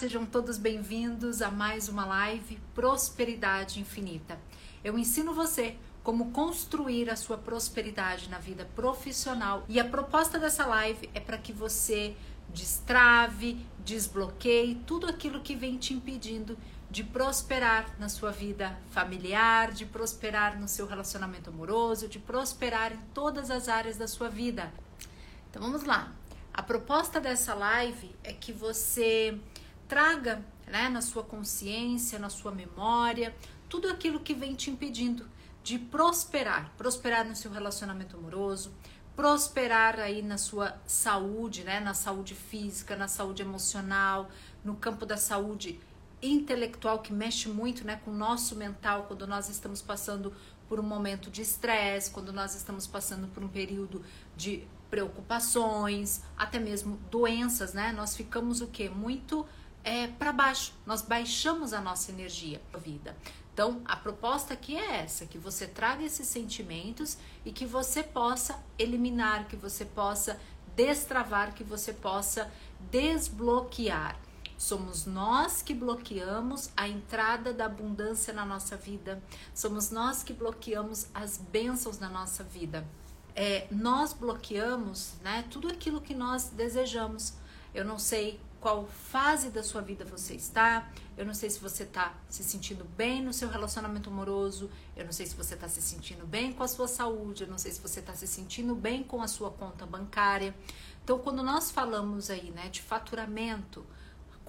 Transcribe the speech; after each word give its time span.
sejam 0.00 0.24
todos 0.24 0.56
bem-vindos 0.56 1.42
a 1.42 1.50
mais 1.50 1.86
uma 1.86 2.06
live 2.06 2.58
Prosperidade 2.74 3.80
Infinita. 3.80 4.40
Eu 4.82 4.98
ensino 4.98 5.34
você 5.34 5.76
como 6.02 6.30
construir 6.30 7.10
a 7.10 7.16
sua 7.16 7.36
prosperidade 7.36 8.30
na 8.30 8.38
vida 8.38 8.66
profissional 8.74 9.62
e 9.68 9.78
a 9.78 9.84
proposta 9.84 10.38
dessa 10.38 10.64
live 10.64 11.10
é 11.12 11.20
para 11.20 11.36
que 11.36 11.52
você 11.52 12.16
destrave, 12.48 13.58
desbloqueie 13.80 14.76
tudo 14.86 15.06
aquilo 15.06 15.42
que 15.42 15.54
vem 15.54 15.76
te 15.76 15.92
impedindo 15.92 16.56
de 16.90 17.04
prosperar 17.04 17.94
na 17.98 18.08
sua 18.08 18.30
vida 18.30 18.78
familiar, 18.88 19.70
de 19.70 19.84
prosperar 19.84 20.58
no 20.58 20.66
seu 20.66 20.86
relacionamento 20.86 21.50
amoroso, 21.50 22.08
de 22.08 22.18
prosperar 22.18 22.94
em 22.94 23.00
todas 23.12 23.50
as 23.50 23.68
áreas 23.68 23.98
da 23.98 24.08
sua 24.08 24.30
vida. 24.30 24.72
Então 25.50 25.60
vamos 25.60 25.84
lá. 25.84 26.10
A 26.54 26.62
proposta 26.62 27.20
dessa 27.20 27.52
live 27.52 28.16
é 28.24 28.32
que 28.32 28.50
você 28.50 29.38
traga 29.90 30.40
né, 30.68 30.88
na 30.88 31.02
sua 31.02 31.24
consciência, 31.24 32.16
na 32.16 32.30
sua 32.30 32.52
memória, 32.52 33.34
tudo 33.68 33.88
aquilo 33.88 34.20
que 34.20 34.32
vem 34.32 34.54
te 34.54 34.70
impedindo 34.70 35.28
de 35.64 35.80
prosperar, 35.80 36.72
prosperar 36.78 37.26
no 37.26 37.34
seu 37.34 37.50
relacionamento 37.50 38.16
amoroso, 38.16 38.72
prosperar 39.16 39.98
aí 39.98 40.22
na 40.22 40.38
sua 40.38 40.80
saúde, 40.86 41.64
né, 41.64 41.80
na 41.80 41.92
saúde 41.92 42.36
física, 42.36 42.94
na 42.94 43.08
saúde 43.08 43.42
emocional, 43.42 44.30
no 44.64 44.76
campo 44.76 45.04
da 45.04 45.16
saúde 45.16 45.80
intelectual 46.22 47.00
que 47.00 47.12
mexe 47.12 47.48
muito, 47.48 47.84
né, 47.84 48.00
com 48.04 48.12
o 48.12 48.16
nosso 48.16 48.54
mental 48.54 49.06
quando 49.08 49.26
nós 49.26 49.48
estamos 49.48 49.82
passando 49.82 50.32
por 50.68 50.78
um 50.78 50.84
momento 50.84 51.28
de 51.30 51.42
estresse, 51.42 52.12
quando 52.12 52.32
nós 52.32 52.54
estamos 52.54 52.86
passando 52.86 53.26
por 53.26 53.42
um 53.42 53.48
período 53.48 54.04
de 54.36 54.64
preocupações, 54.88 56.22
até 56.36 56.58
mesmo 56.58 56.96
doenças, 57.10 57.72
né? 57.72 57.92
Nós 57.92 58.16
ficamos 58.16 58.60
o? 58.60 58.88
Muito 58.88 59.46
é, 59.82 60.06
para 60.06 60.32
baixo, 60.32 60.72
nós 60.86 61.02
baixamos 61.02 61.72
a 61.72 61.80
nossa 61.80 62.10
energia 62.10 62.60
a 62.72 62.78
vida. 62.78 63.16
Então, 63.52 63.82
a 63.84 63.96
proposta 63.96 64.54
aqui 64.54 64.76
é 64.76 64.96
essa: 65.02 65.26
que 65.26 65.38
você 65.38 65.66
traga 65.66 66.02
esses 66.02 66.26
sentimentos 66.28 67.18
e 67.44 67.52
que 67.52 67.66
você 67.66 68.02
possa 68.02 68.58
eliminar, 68.78 69.48
que 69.48 69.56
você 69.56 69.84
possa 69.84 70.40
destravar, 70.76 71.54
que 71.54 71.64
você 71.64 71.92
possa 71.92 72.50
desbloquear. 72.90 74.18
Somos 74.56 75.06
nós 75.06 75.62
que 75.62 75.72
bloqueamos 75.72 76.70
a 76.76 76.86
entrada 76.86 77.52
da 77.52 77.64
abundância 77.64 78.32
na 78.32 78.44
nossa 78.44 78.76
vida, 78.76 79.22
somos 79.54 79.90
nós 79.90 80.22
que 80.22 80.34
bloqueamos 80.34 81.06
as 81.14 81.38
bênçãos 81.38 81.98
na 81.98 82.10
nossa 82.10 82.44
vida 82.44 82.86
é, 83.34 83.66
nós 83.70 84.12
bloqueamos 84.12 85.14
né, 85.22 85.44
tudo 85.50 85.68
aquilo 85.68 86.00
que 86.00 86.14
nós 86.14 86.48
desejamos. 86.48 87.34
Eu 87.74 87.84
não 87.84 87.98
sei 87.98 88.40
qual 88.60 88.86
fase 88.86 89.48
da 89.48 89.62
sua 89.62 89.80
vida 89.80 90.04
você 90.04 90.34
está, 90.34 90.90
eu 91.16 91.24
não 91.24 91.34
sei 91.34 91.48
se 91.48 91.58
você 91.58 91.82
está 91.84 92.14
se 92.28 92.44
sentindo 92.44 92.84
bem 92.96 93.22
no 93.22 93.32
seu 93.32 93.48
relacionamento 93.48 94.10
amoroso, 94.10 94.70
eu 94.96 95.04
não 95.04 95.12
sei 95.12 95.26
se 95.26 95.34
você 95.34 95.54
está 95.54 95.68
se 95.68 95.80
sentindo 95.80 96.26
bem 96.26 96.52
com 96.52 96.62
a 96.62 96.68
sua 96.68 96.86
saúde, 96.86 97.44
eu 97.44 97.48
não 97.48 97.58
sei 97.58 97.72
se 97.72 97.80
você 97.80 98.00
está 98.00 98.14
se 98.14 98.26
sentindo 98.26 98.74
bem 98.74 99.02
com 99.02 99.22
a 99.22 99.28
sua 99.28 99.50
conta 99.50 99.86
bancária. 99.86 100.54
Então, 101.02 101.18
quando 101.18 101.42
nós 101.42 101.70
falamos 101.70 102.30
aí 102.30 102.50
né, 102.50 102.68
de 102.68 102.82
faturamento, 102.82 103.84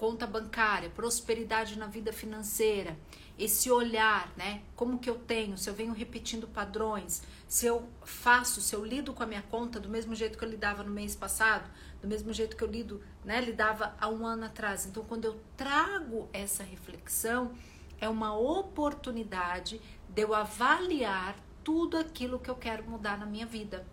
conta 0.02 0.26
bancária, 0.26 0.90
prosperidade 0.90 1.78
na 1.78 1.86
vida 1.86 2.12
financeira, 2.12 2.98
esse 3.38 3.70
olhar, 3.70 4.32
né? 4.36 4.62
Como 4.74 4.98
que 4.98 5.08
eu 5.08 5.14
tenho, 5.14 5.56
se 5.56 5.70
eu 5.70 5.74
venho 5.74 5.92
repetindo 5.92 6.48
padrões, 6.48 7.22
se 7.46 7.66
eu 7.66 7.88
faço, 8.04 8.60
se 8.60 8.74
eu 8.74 8.84
lido 8.84 9.14
com 9.14 9.22
a 9.22 9.26
minha 9.26 9.42
conta 9.42 9.78
do 9.78 9.88
mesmo 9.88 10.12
jeito 10.12 10.36
que 10.36 10.44
eu 10.44 10.48
lidava 10.48 10.82
no 10.82 10.90
mês 10.90 11.14
passado, 11.14 11.70
do 12.00 12.08
mesmo 12.08 12.32
jeito 12.32 12.56
que 12.56 12.64
eu 12.64 12.68
lido, 12.68 13.00
né, 13.24 13.40
lidava 13.40 13.94
há 14.00 14.08
um 14.08 14.26
ano 14.26 14.44
atrás. 14.44 14.86
Então, 14.86 15.04
quando 15.04 15.24
eu 15.24 15.40
trago 15.56 16.28
essa 16.32 16.64
reflexão, 16.64 17.52
é 18.00 18.08
uma 18.08 18.36
oportunidade 18.36 19.80
de 20.08 20.20
eu 20.20 20.34
avaliar 20.34 21.36
tudo 21.62 21.96
aquilo 21.96 22.40
que 22.40 22.50
eu 22.50 22.56
quero 22.56 22.82
mudar 22.90 23.16
na 23.16 23.24
minha 23.24 23.46
vida. 23.46 23.86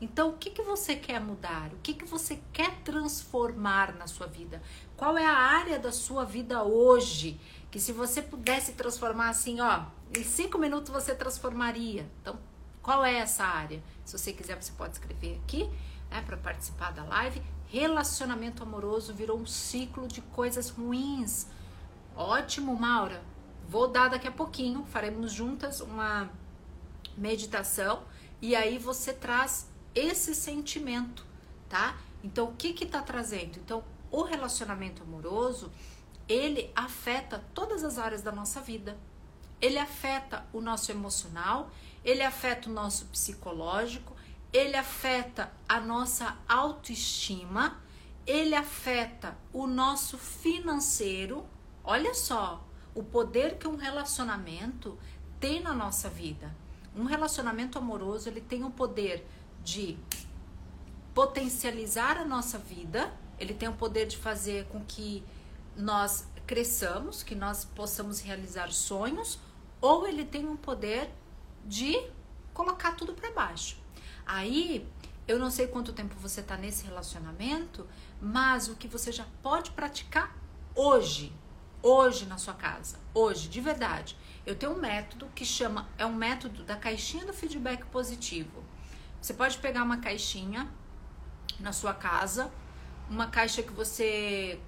Então, 0.00 0.30
o 0.30 0.32
que, 0.34 0.50
que 0.50 0.62
você 0.62 0.94
quer 0.94 1.20
mudar? 1.20 1.72
O 1.72 1.78
que, 1.82 1.94
que 1.94 2.04
você 2.04 2.38
quer 2.52 2.70
transformar 2.82 3.94
na 3.94 4.06
sua 4.06 4.26
vida? 4.26 4.60
Qual 4.96 5.16
é 5.16 5.24
a 5.24 5.36
área 5.36 5.78
da 5.78 5.90
sua 5.90 6.24
vida 6.24 6.62
hoje 6.62 7.40
que 7.70 7.80
se 7.80 7.92
você 7.92 8.22
pudesse 8.22 8.72
transformar 8.72 9.28
assim, 9.28 9.60
ó, 9.60 9.84
em 10.14 10.24
cinco 10.24 10.58
minutos 10.58 10.90
você 10.90 11.14
transformaria. 11.14 12.10
Então, 12.22 12.38
qual 12.80 13.04
é 13.04 13.16
essa 13.16 13.44
área? 13.44 13.82
Se 14.04 14.16
você 14.16 14.32
quiser, 14.32 14.60
você 14.60 14.72
pode 14.72 14.94
escrever 14.94 15.38
aqui, 15.44 15.68
né, 16.10 16.22
para 16.24 16.38
participar 16.38 16.92
da 16.92 17.04
live. 17.04 17.42
Relacionamento 17.66 18.62
amoroso 18.62 19.12
virou 19.12 19.38
um 19.38 19.44
ciclo 19.44 20.08
de 20.08 20.22
coisas 20.22 20.70
ruins. 20.70 21.48
Ótimo, 22.14 22.74
Maura. 22.74 23.22
Vou 23.68 23.88
dar 23.88 24.08
daqui 24.08 24.28
a 24.28 24.32
pouquinho, 24.32 24.86
faremos 24.86 25.32
juntas 25.32 25.80
uma 25.80 26.30
meditação 27.14 28.04
e 28.40 28.54
aí 28.54 28.78
você 28.78 29.12
traz 29.12 29.68
esse 29.96 30.34
sentimento, 30.34 31.24
tá? 31.68 31.96
Então, 32.22 32.48
o 32.50 32.54
que 32.54 32.74
que 32.74 32.84
tá 32.84 33.00
trazendo? 33.00 33.58
Então, 33.58 33.82
o 34.10 34.22
relacionamento 34.22 35.02
amoroso, 35.02 35.72
ele 36.28 36.70
afeta 36.76 37.42
todas 37.54 37.82
as 37.82 37.98
áreas 37.98 38.20
da 38.20 38.30
nossa 38.30 38.60
vida. 38.60 38.98
Ele 39.60 39.78
afeta 39.78 40.46
o 40.52 40.60
nosso 40.60 40.92
emocional, 40.92 41.70
ele 42.04 42.22
afeta 42.22 42.68
o 42.68 42.72
nosso 42.72 43.06
psicológico, 43.06 44.14
ele 44.52 44.76
afeta 44.76 45.50
a 45.66 45.80
nossa 45.80 46.36
autoestima, 46.46 47.80
ele 48.26 48.54
afeta 48.54 49.36
o 49.52 49.66
nosso 49.66 50.18
financeiro. 50.18 51.46
Olha 51.82 52.12
só 52.12 52.62
o 52.94 53.02
poder 53.02 53.56
que 53.56 53.66
um 53.66 53.76
relacionamento 53.76 54.98
tem 55.40 55.62
na 55.62 55.72
nossa 55.72 56.08
vida. 56.10 56.54
Um 56.94 57.04
relacionamento 57.04 57.78
amoroso, 57.78 58.28
ele 58.28 58.40
tem 58.40 58.64
o 58.64 58.70
poder 58.70 59.26
de 59.66 59.98
potencializar 61.12 62.16
a 62.16 62.24
nossa 62.24 62.56
vida, 62.56 63.12
ele 63.36 63.52
tem 63.52 63.68
o 63.68 63.72
poder 63.72 64.06
de 64.06 64.16
fazer 64.16 64.64
com 64.66 64.80
que 64.84 65.24
nós 65.76 66.24
cresçamos, 66.46 67.24
que 67.24 67.34
nós 67.34 67.64
possamos 67.64 68.20
realizar 68.20 68.70
sonhos, 68.70 69.40
ou 69.80 70.06
ele 70.06 70.24
tem 70.24 70.46
um 70.46 70.56
poder 70.56 71.10
de 71.64 72.00
colocar 72.54 72.92
tudo 72.92 73.12
para 73.12 73.32
baixo. 73.32 73.76
Aí, 74.24 74.88
eu 75.26 75.36
não 75.36 75.50
sei 75.50 75.66
quanto 75.66 75.92
tempo 75.92 76.14
você 76.14 76.42
está 76.42 76.56
nesse 76.56 76.84
relacionamento, 76.84 77.88
mas 78.20 78.68
o 78.68 78.76
que 78.76 78.86
você 78.86 79.10
já 79.10 79.26
pode 79.42 79.72
praticar 79.72 80.32
hoje, 80.76 81.32
hoje 81.82 82.24
na 82.26 82.38
sua 82.38 82.54
casa, 82.54 83.00
hoje, 83.12 83.48
de 83.48 83.60
verdade. 83.60 84.16
Eu 84.46 84.54
tenho 84.54 84.72
um 84.74 84.80
método 84.80 85.26
que 85.34 85.44
chama, 85.44 85.88
é 85.98 86.06
um 86.06 86.14
método 86.14 86.62
da 86.62 86.76
caixinha 86.76 87.26
do 87.26 87.32
feedback 87.32 87.84
positivo. 87.86 88.65
Você 89.26 89.34
pode 89.34 89.58
pegar 89.58 89.82
uma 89.82 89.96
caixinha 89.96 90.68
na 91.58 91.72
sua 91.72 91.92
casa, 91.92 92.48
uma 93.10 93.26
caixa 93.26 93.60
que 93.60 93.72
você 93.72 94.60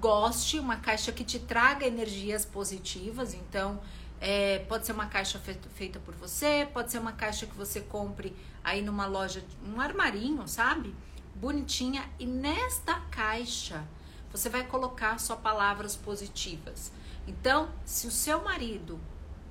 goste, 0.00 0.58
uma 0.58 0.76
caixa 0.76 1.12
que 1.12 1.22
te 1.22 1.38
traga 1.38 1.86
energias 1.86 2.42
positivas. 2.42 3.34
Então, 3.34 3.78
é, 4.18 4.60
pode 4.60 4.86
ser 4.86 4.92
uma 4.92 5.04
caixa 5.04 5.38
feita, 5.38 6.00
por 6.00 6.14
você, 6.14 6.66
pode 6.72 6.90
ser 6.90 6.98
uma 6.98 7.12
caixa 7.12 7.44
que 7.44 7.54
você 7.54 7.82
compre 7.82 8.34
aí 8.64 8.80
numa 8.80 9.04
loja, 9.04 9.44
um 9.62 9.78
armarinho, 9.82 10.48
sabe? 10.48 10.96
Bonitinha. 11.34 12.02
E 12.18 12.24
nesta 12.24 12.98
caixa 13.10 13.86
você 14.32 14.48
vai 14.48 14.64
colocar 14.64 15.20
só 15.20 15.36
palavras 15.36 15.94
positivas. 15.94 16.90
Então, 17.28 17.68
se 17.84 18.06
o 18.06 18.10
seu 18.10 18.42
marido 18.42 18.98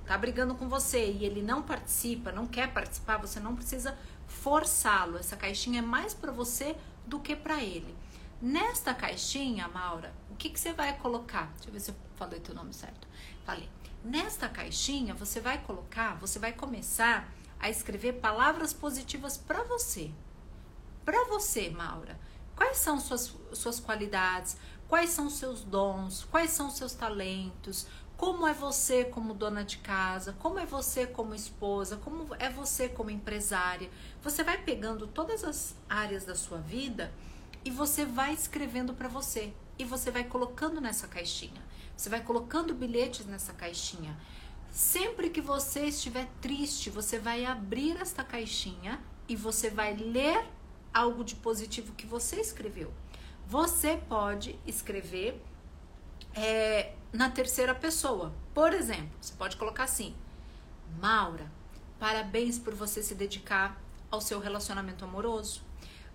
tá 0.08 0.18
brigando 0.18 0.56
com 0.56 0.68
você 0.68 1.12
e 1.12 1.24
ele 1.24 1.44
não 1.44 1.62
participa, 1.62 2.32
não 2.32 2.48
quer 2.48 2.74
participar, 2.74 3.18
você 3.18 3.40
não 3.40 3.56
precisa 3.56 3.96
forçá-lo. 4.36 5.18
Essa 5.18 5.36
caixinha 5.36 5.80
é 5.80 5.82
mais 5.82 6.14
para 6.14 6.32
você 6.32 6.76
do 7.06 7.20
que 7.20 7.36
para 7.36 7.64
ele. 7.64 7.96
Nesta 8.42 8.94
caixinha, 8.94 9.68
Maura, 9.68 10.14
o 10.30 10.36
que, 10.36 10.50
que 10.50 10.60
você 10.60 10.74
vai 10.74 10.98
colocar? 10.98 11.52
Deixa 11.56 11.70
eu 11.70 11.74
ver 11.74 11.80
se 11.80 11.92
eu 11.92 11.96
falei 12.16 12.40
teu 12.40 12.54
nome 12.54 12.74
certo. 12.74 13.08
Falei. 13.46 13.70
Nesta 14.04 14.48
caixinha, 14.48 15.16
você 15.16 15.40
vai 15.40 15.58
colocar, 15.64 16.16
você 16.20 16.38
vai 16.38 16.54
começar 16.54 17.28
a 17.60 17.70
escrever 17.70 18.14
palavras 18.20 18.72
positivas 18.72 19.36
para 19.36 19.64
você. 19.64 20.12
Para 21.04 21.26
você, 21.26 21.70
Maura. 21.70 22.20
Quais 22.56 22.78
são 22.78 23.00
suas, 23.00 23.34
suas 23.54 23.80
qualidades? 23.80 24.58
Quais 24.88 25.10
são 25.10 25.30
seus 25.30 25.64
dons? 25.64 26.24
Quais 26.26 26.52
são 26.52 26.70
seus 26.70 26.94
talentos? 26.94 27.88
Como 28.18 28.48
é 28.48 28.54
você 28.54 29.04
como 29.04 29.34
dona 29.34 29.64
de 29.64 29.78
casa? 29.78 30.34
Como 30.40 30.58
é 30.58 30.66
você 30.66 31.06
como 31.06 31.36
esposa? 31.36 31.98
Como 31.98 32.34
é 32.36 32.50
você 32.50 32.88
como 32.88 33.10
empresária? 33.10 33.90
Você 34.22 34.42
vai 34.42 34.58
pegando 34.58 35.06
todas 35.06 35.44
as 35.44 35.76
áreas 35.90 36.24
da 36.24 36.34
sua 36.34 36.60
vida 36.60 37.14
e 37.66 37.70
você 37.70 38.06
vai 38.06 38.34
escrevendo 38.34 38.94
para 38.94 39.10
você 39.10 39.54
e 39.78 39.84
você 39.84 40.12
vai 40.12 40.24
colocando 40.24 40.80
nessa 40.80 41.08
caixinha. 41.08 41.62
Você 41.96 42.10
vai 42.10 42.22
colocando 42.22 42.74
bilhetes 42.74 43.26
nessa 43.26 43.52
caixinha. 43.52 44.18
Sempre 44.72 45.30
que 45.30 45.42
você 45.42 45.88
estiver 45.88 46.28
triste, 46.42 46.90
você 46.90 47.20
vai 47.20 47.46
abrir 47.46 47.98
esta 47.98 48.24
caixinha 48.24 49.02
e 49.28 49.36
você 49.36 49.70
vai 49.70 49.94
ler 49.94 50.46
algo 50.94 51.24
de 51.24 51.36
positivo 51.36 51.94
que 51.94 52.06
você 52.06 52.40
escreveu. 52.40 52.94
Você 53.48 53.98
pode 53.98 54.58
escrever 54.66 55.42
é, 56.34 56.94
na 57.16 57.30
terceira 57.30 57.74
pessoa. 57.74 58.34
Por 58.54 58.74
exemplo, 58.74 59.10
você 59.20 59.34
pode 59.34 59.58
colocar 59.58 59.86
assim: 59.86 60.14
Maura, 61.00 61.50
parabéns 61.98 62.60
por 62.60 62.74
você 62.74 63.02
se 63.02 63.16
dedicar 63.16 63.82
ao 64.12 64.22
seu 64.22 64.40
relacionamento 64.40 65.06
amoroso. 65.06 65.64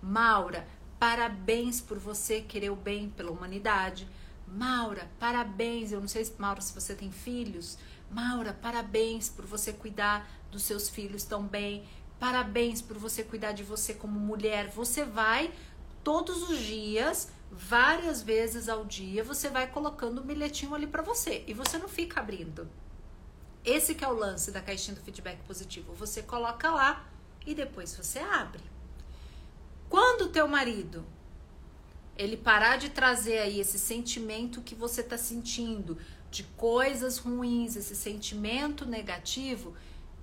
Maura, 0.02 0.66
parabéns 0.98 1.80
por 1.80 1.98
você 1.98 2.40
querer 2.40 2.70
o 2.70 2.76
bem 2.76 3.10
pela 3.10 3.30
humanidade. 3.30 4.06
Maura, 4.46 5.10
parabéns. 5.18 5.90
Eu 5.92 6.00
não 6.00 6.08
sei, 6.08 6.30
Maura, 6.38 6.60
se 6.60 6.74
você 6.74 6.94
tem 6.94 7.10
filhos. 7.10 7.78
Maura, 8.10 8.52
parabéns 8.52 9.28
por 9.28 9.46
você 9.46 9.72
cuidar 9.72 10.28
dos 10.50 10.62
seus 10.62 10.88
filhos 10.88 11.24
tão 11.24 11.44
bem. 11.44 11.84
Parabéns 12.18 12.82
por 12.82 12.98
você 12.98 13.22
cuidar 13.22 13.52
de 13.52 13.62
você 13.62 13.94
como 13.94 14.18
mulher. 14.18 14.68
Você 14.68 15.04
vai 15.04 15.52
todos 16.04 16.48
os 16.50 16.58
dias, 16.58 17.30
várias 17.50 18.22
vezes 18.22 18.68
ao 18.68 18.84
dia, 18.84 19.24
você 19.24 19.48
vai 19.48 19.66
colocando 19.66 20.20
um 20.20 20.24
bilhetinho 20.24 20.74
ali 20.74 20.86
para 20.86 21.02
você 21.02 21.44
e 21.46 21.52
você 21.52 21.78
não 21.78 21.88
fica 21.88 22.20
abrindo. 22.20 22.68
Esse 23.64 23.94
que 23.94 24.04
é 24.04 24.08
o 24.08 24.12
lance 24.12 24.50
da 24.50 24.60
caixinha 24.60 24.94
do 24.94 25.02
feedback 25.02 25.38
positivo. 25.46 25.92
Você 25.94 26.22
coloca 26.22 26.70
lá 26.70 27.06
e 27.46 27.54
depois 27.54 27.94
você 27.94 28.20
abre. 28.20 28.62
Quando 29.88 30.22
o 30.22 30.28
teu 30.28 30.46
marido 30.46 31.04
ele 32.16 32.36
parar 32.36 32.76
de 32.76 32.90
trazer 32.90 33.38
aí 33.38 33.60
esse 33.60 33.78
sentimento 33.78 34.60
que 34.60 34.74
você 34.74 35.00
está 35.00 35.16
sentindo 35.16 35.96
de 36.30 36.44
coisas 36.44 37.18
ruins, 37.18 37.76
esse 37.76 37.96
sentimento 37.96 38.86
negativo, 38.86 39.74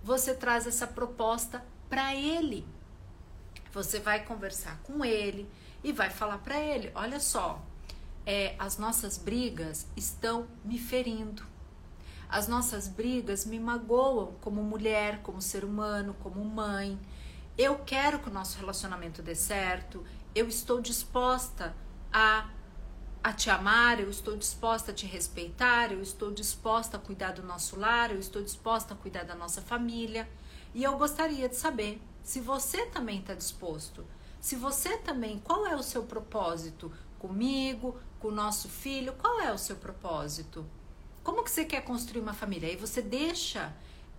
você 0.03 0.33
traz 0.33 0.65
essa 0.67 0.87
proposta 0.87 1.65
para 1.89 2.15
ele. 2.15 2.65
Você 3.73 3.99
vai 3.99 4.23
conversar 4.23 4.79
com 4.83 5.03
ele 5.03 5.49
e 5.83 5.91
vai 5.91 6.09
falar 6.09 6.39
para 6.39 6.59
ele: 6.59 6.91
olha 6.95 7.19
só, 7.19 7.61
é, 8.25 8.55
as 8.59 8.77
nossas 8.77 9.17
brigas 9.17 9.87
estão 9.95 10.47
me 10.63 10.77
ferindo. 10.77 11.43
As 12.29 12.47
nossas 12.47 12.89
brigas 12.89 13.45
me 13.45 13.57
magoam 13.57 14.33
como 14.41 14.61
mulher, 14.61 15.21
como 15.21 15.41
ser 15.41 15.63
humano, 15.63 16.13
como 16.21 16.43
mãe. 16.43 16.99
Eu 17.57 17.79
quero 17.79 18.19
que 18.19 18.29
o 18.29 18.33
nosso 18.33 18.57
relacionamento 18.59 19.21
dê 19.21 19.33
certo. 19.33 20.05
Eu 20.35 20.47
estou 20.47 20.81
disposta 20.81 21.73
a, 22.11 22.49
a 23.23 23.31
te 23.31 23.49
amar, 23.49 24.01
eu 24.01 24.09
estou 24.09 24.35
disposta 24.35 24.91
a 24.91 24.93
te 24.93 25.05
respeitar, 25.05 25.93
eu 25.93 26.01
estou 26.01 26.31
disposta 26.31 26.97
a 26.97 26.99
cuidar 26.99 27.31
do 27.31 27.43
nosso 27.43 27.79
lar, 27.79 28.11
eu 28.11 28.19
estou 28.19 28.43
disposta 28.43 28.93
a 28.93 28.97
cuidar 28.97 29.23
da 29.23 29.33
nossa 29.33 29.61
família. 29.61 30.29
E 30.73 30.83
eu 30.83 30.97
gostaria 30.97 31.47
de 31.47 31.55
saber 31.55 32.01
se 32.21 32.41
você 32.41 32.85
também 32.87 33.21
está 33.21 33.33
disposto. 33.33 34.05
Se 34.39 34.55
você 34.55 34.97
também, 34.97 35.39
qual 35.39 35.65
é 35.65 35.75
o 35.75 35.83
seu 35.83 36.03
propósito 36.03 36.91
comigo, 37.19 37.99
com 38.19 38.29
o 38.29 38.31
nosso 38.31 38.69
filho? 38.69 39.13
Qual 39.13 39.41
é 39.41 39.51
o 39.51 39.57
seu 39.57 39.75
propósito? 39.75 40.65
Como 41.23 41.43
que 41.43 41.51
você 41.51 41.65
quer 41.65 41.81
construir 41.83 42.21
uma 42.21 42.33
família? 42.33 42.69
Aí 42.69 42.75
você 42.75 43.01
deixa 43.01 43.73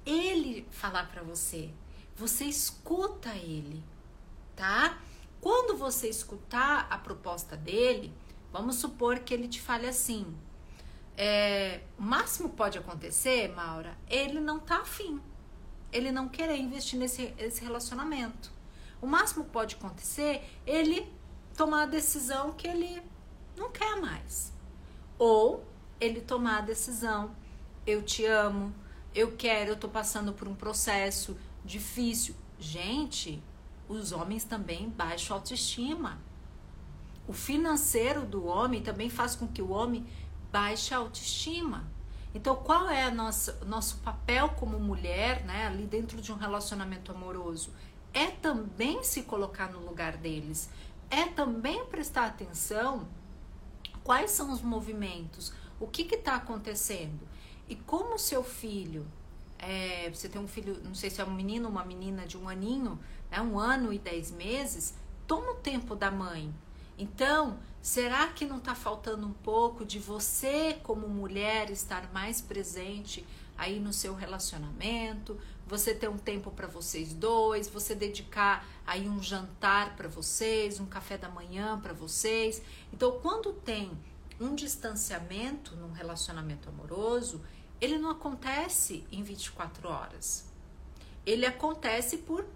ele 0.04 0.66
falar 0.70 1.08
para 1.08 1.22
você. 1.22 1.70
Você 2.16 2.44
escuta 2.44 3.30
ele, 3.34 3.82
tá? 4.56 4.98
Quando 5.40 5.76
você 5.76 6.08
escutar 6.08 6.86
a 6.90 6.98
proposta 6.98 7.56
dele, 7.56 8.12
vamos 8.52 8.76
supor 8.76 9.20
que 9.20 9.32
ele 9.32 9.46
te 9.46 9.60
fale 9.60 9.86
assim: 9.86 10.36
é, 11.16 11.80
o 11.98 12.02
máximo 12.02 12.50
pode 12.50 12.76
acontecer, 12.76 13.48
Maura, 13.54 13.96
ele 14.08 14.40
não 14.40 14.58
tá 14.58 14.78
afim, 14.78 15.20
ele 15.92 16.10
não 16.10 16.28
querer 16.28 16.56
investir 16.56 16.98
nesse 16.98 17.32
esse 17.38 17.62
relacionamento. 17.62 18.57
O 19.00 19.06
máximo 19.06 19.44
pode 19.44 19.76
acontecer 19.76 20.42
ele 20.66 21.10
tomar 21.56 21.82
a 21.82 21.86
decisão 21.86 22.52
que 22.52 22.66
ele 22.66 23.02
não 23.56 23.70
quer 23.70 23.96
mais. 24.00 24.52
Ou 25.18 25.64
ele 26.00 26.20
tomar 26.20 26.58
a 26.58 26.62
decisão, 26.62 27.34
eu 27.86 28.02
te 28.02 28.24
amo, 28.24 28.74
eu 29.14 29.36
quero, 29.36 29.70
eu 29.70 29.76
tô 29.76 29.88
passando 29.88 30.32
por 30.32 30.46
um 30.46 30.54
processo 30.54 31.36
difícil. 31.64 32.34
Gente, 32.58 33.42
os 33.88 34.12
homens 34.12 34.44
também 34.44 34.88
baixam 34.88 35.36
autoestima. 35.36 36.18
O 37.26 37.32
financeiro 37.32 38.24
do 38.24 38.46
homem 38.46 38.82
também 38.82 39.10
faz 39.10 39.34
com 39.34 39.46
que 39.46 39.60
o 39.60 39.70
homem 39.70 40.06
baixe 40.50 40.94
a 40.94 40.98
autoestima. 40.98 41.84
Então, 42.34 42.54
qual 42.56 42.88
é 42.88 43.08
o 43.08 43.14
nosso 43.14 43.98
papel 43.98 44.50
como 44.50 44.78
mulher, 44.78 45.44
né, 45.44 45.66
ali 45.66 45.84
dentro 45.84 46.20
de 46.20 46.30
um 46.30 46.36
relacionamento 46.36 47.10
amoroso? 47.10 47.72
É 48.12 48.26
também 48.26 49.02
se 49.02 49.22
colocar 49.22 49.70
no 49.70 49.80
lugar 49.80 50.16
deles, 50.16 50.68
é 51.10 51.26
também 51.26 51.84
prestar 51.86 52.26
atenção 52.26 53.06
quais 54.02 54.30
são 54.30 54.50
os 54.52 54.62
movimentos, 54.62 55.52
o 55.78 55.86
que 55.86 56.02
está 56.14 56.36
acontecendo 56.36 57.28
e 57.68 57.76
como 57.76 58.18
seu 58.18 58.42
filho, 58.42 59.06
é, 59.58 60.10
você 60.10 60.28
tem 60.28 60.40
um 60.40 60.48
filho, 60.48 60.80
não 60.82 60.94
sei 60.94 61.10
se 61.10 61.20
é 61.20 61.24
um 61.24 61.34
menino 61.34 61.66
ou 61.66 61.70
uma 61.70 61.84
menina 61.84 62.26
de 62.26 62.38
um 62.38 62.48
aninho, 62.48 62.98
né, 63.30 63.40
um 63.42 63.58
ano 63.58 63.92
e 63.92 63.98
dez 63.98 64.30
meses, 64.30 64.94
toma 65.26 65.52
o 65.52 65.56
tempo 65.56 65.94
da 65.94 66.10
mãe. 66.10 66.52
Então, 66.96 67.58
será 67.82 68.28
que 68.28 68.46
não 68.46 68.56
está 68.56 68.74
faltando 68.74 69.26
um 69.26 69.32
pouco 69.32 69.84
de 69.84 69.98
você, 69.98 70.78
como 70.82 71.06
mulher, 71.06 71.70
estar 71.70 72.10
mais 72.12 72.40
presente 72.40 73.24
aí 73.56 73.78
no 73.78 73.92
seu 73.92 74.14
relacionamento? 74.14 75.38
Você 75.68 75.94
ter 75.94 76.08
um 76.08 76.16
tempo 76.16 76.50
para 76.50 76.66
vocês 76.66 77.12
dois, 77.12 77.68
você 77.68 77.94
dedicar 77.94 78.66
aí 78.86 79.06
um 79.06 79.22
jantar 79.22 79.94
para 79.96 80.08
vocês, 80.08 80.80
um 80.80 80.86
café 80.86 81.18
da 81.18 81.28
manhã 81.28 81.78
para 81.78 81.92
vocês. 81.92 82.62
Então, 82.90 83.20
quando 83.20 83.52
tem 83.52 83.90
um 84.40 84.54
distanciamento 84.54 85.76
num 85.76 85.92
relacionamento 85.92 86.70
amoroso, 86.70 87.42
ele 87.80 87.98
não 87.98 88.10
acontece 88.10 89.06
em 89.12 89.22
24 89.22 89.88
horas. 89.88 90.46
Ele 91.26 91.44
acontece 91.44 92.16
por 92.16 92.46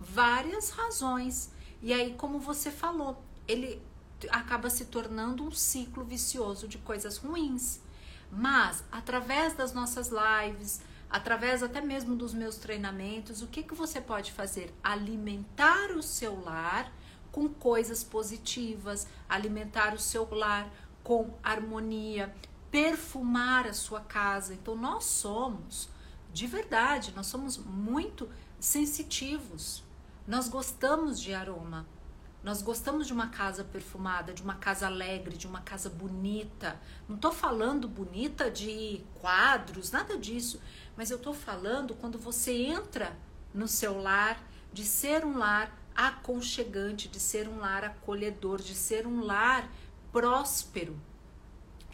várias 0.00 0.70
razões. 0.70 1.50
E 1.82 1.92
aí, 1.92 2.14
como 2.14 2.38
você 2.40 2.70
falou, 2.70 3.22
ele 3.46 3.82
acaba 4.30 4.70
se 4.70 4.86
tornando 4.86 5.44
um 5.44 5.50
ciclo 5.50 6.04
vicioso 6.04 6.66
de 6.66 6.78
coisas 6.78 7.18
ruins. 7.18 7.80
Mas 8.30 8.82
através 8.90 9.52
das 9.52 9.74
nossas 9.74 10.10
lives, 10.10 10.80
através 11.12 11.62
até 11.62 11.82
mesmo 11.82 12.16
dos 12.16 12.32
meus 12.32 12.56
treinamentos, 12.56 13.42
o 13.42 13.46
que, 13.46 13.62
que 13.62 13.74
você 13.74 14.00
pode 14.00 14.32
fazer? 14.32 14.74
Alimentar 14.82 15.90
o 15.90 16.02
seu 16.02 16.42
lar 16.42 16.90
com 17.30 17.50
coisas 17.50 18.02
positivas, 18.02 19.06
alimentar 19.28 19.92
o 19.92 19.98
seu 19.98 20.26
lar 20.34 20.72
com 21.04 21.34
harmonia, 21.42 22.34
perfumar 22.70 23.66
a 23.66 23.74
sua 23.74 24.00
casa. 24.00 24.54
Então 24.54 24.74
nós 24.74 25.04
somos, 25.04 25.90
de 26.32 26.46
verdade, 26.46 27.12
nós 27.14 27.26
somos 27.26 27.58
muito 27.58 28.26
sensitivos. 28.58 29.84
Nós 30.26 30.48
gostamos 30.48 31.20
de 31.20 31.34
aroma. 31.34 31.86
Nós 32.42 32.60
gostamos 32.60 33.06
de 33.06 33.12
uma 33.12 33.28
casa 33.28 33.62
perfumada, 33.62 34.34
de 34.34 34.42
uma 34.42 34.56
casa 34.56 34.86
alegre, 34.86 35.36
de 35.36 35.46
uma 35.46 35.60
casa 35.60 35.88
bonita. 35.88 36.80
Não 37.08 37.14
estou 37.14 37.30
falando 37.30 37.86
bonita 37.86 38.50
de 38.50 39.04
quadros, 39.20 39.92
nada 39.92 40.18
disso. 40.18 40.60
Mas 40.96 41.10
eu 41.10 41.18
estou 41.18 41.32
falando 41.32 41.94
quando 41.94 42.18
você 42.18 42.52
entra 42.52 43.16
no 43.54 43.68
seu 43.68 44.00
lar, 44.00 44.42
de 44.72 44.84
ser 44.84 45.24
um 45.24 45.38
lar 45.38 45.72
aconchegante, 45.94 47.08
de 47.08 47.20
ser 47.20 47.48
um 47.48 47.58
lar 47.58 47.84
acolhedor, 47.84 48.60
de 48.60 48.74
ser 48.74 49.06
um 49.06 49.22
lar 49.24 49.70
próspero. 50.10 50.98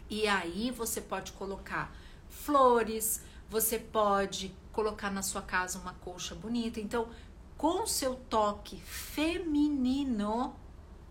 E 0.09 0.27
aí 0.27 0.71
você 0.71 0.99
pode 0.99 1.31
colocar 1.33 1.95
flores, 2.27 3.21
você 3.49 3.77
pode 3.77 4.55
colocar 4.71 5.11
na 5.11 5.21
sua 5.21 5.41
casa 5.41 5.77
uma 5.77 5.93
colcha 5.95 6.33
bonita. 6.33 6.79
Então, 6.79 7.09
com 7.59 7.85
seu 7.85 8.15
toque 8.15 8.77
feminino, 8.77 10.55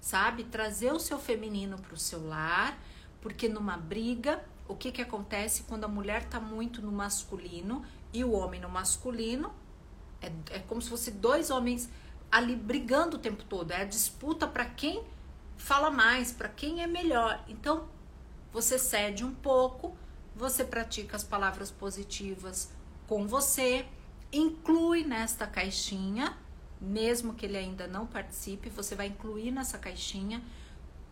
sabe? 0.00 0.44
Trazer 0.44 0.90
o 0.94 0.98
seu 0.98 1.18
feminino 1.18 1.76
para 1.78 1.92
o 1.92 1.98
seu 1.98 2.26
lar, 2.26 2.82
porque 3.20 3.50
numa 3.50 3.76
briga, 3.76 4.42
o 4.66 4.74
que, 4.74 4.90
que 4.90 5.02
acontece 5.02 5.64
quando 5.64 5.84
a 5.84 5.88
mulher 5.88 6.24
tá 6.24 6.40
muito 6.40 6.80
no 6.80 6.90
masculino 6.90 7.84
e 8.14 8.24
o 8.24 8.32
homem 8.32 8.58
no 8.58 8.68
masculino? 8.70 9.52
É, 10.22 10.32
é 10.56 10.58
como 10.60 10.80
se 10.80 10.88
fosse 10.88 11.10
dois 11.10 11.50
homens 11.50 11.90
ali 12.32 12.56
brigando 12.56 13.18
o 13.18 13.20
tempo 13.20 13.44
todo. 13.44 13.72
É 13.72 13.82
a 13.82 13.84
disputa 13.84 14.46
para 14.46 14.64
quem 14.64 15.04
fala 15.54 15.90
mais, 15.90 16.32
para 16.32 16.48
quem 16.48 16.82
é 16.82 16.86
melhor. 16.86 17.44
Então, 17.46 17.86
você 18.50 18.78
cede 18.78 19.22
um 19.22 19.34
pouco, 19.34 19.94
você 20.34 20.64
pratica 20.64 21.14
as 21.14 21.24
palavras 21.24 21.70
positivas 21.70 22.72
com 23.06 23.26
você 23.26 23.86
inclui 24.32 25.04
nesta 25.04 25.46
caixinha, 25.46 26.36
mesmo 26.80 27.34
que 27.34 27.46
ele 27.46 27.56
ainda 27.56 27.86
não 27.86 28.06
participe, 28.06 28.68
você 28.68 28.94
vai 28.94 29.08
incluir 29.08 29.50
nessa 29.50 29.78
caixinha 29.78 30.42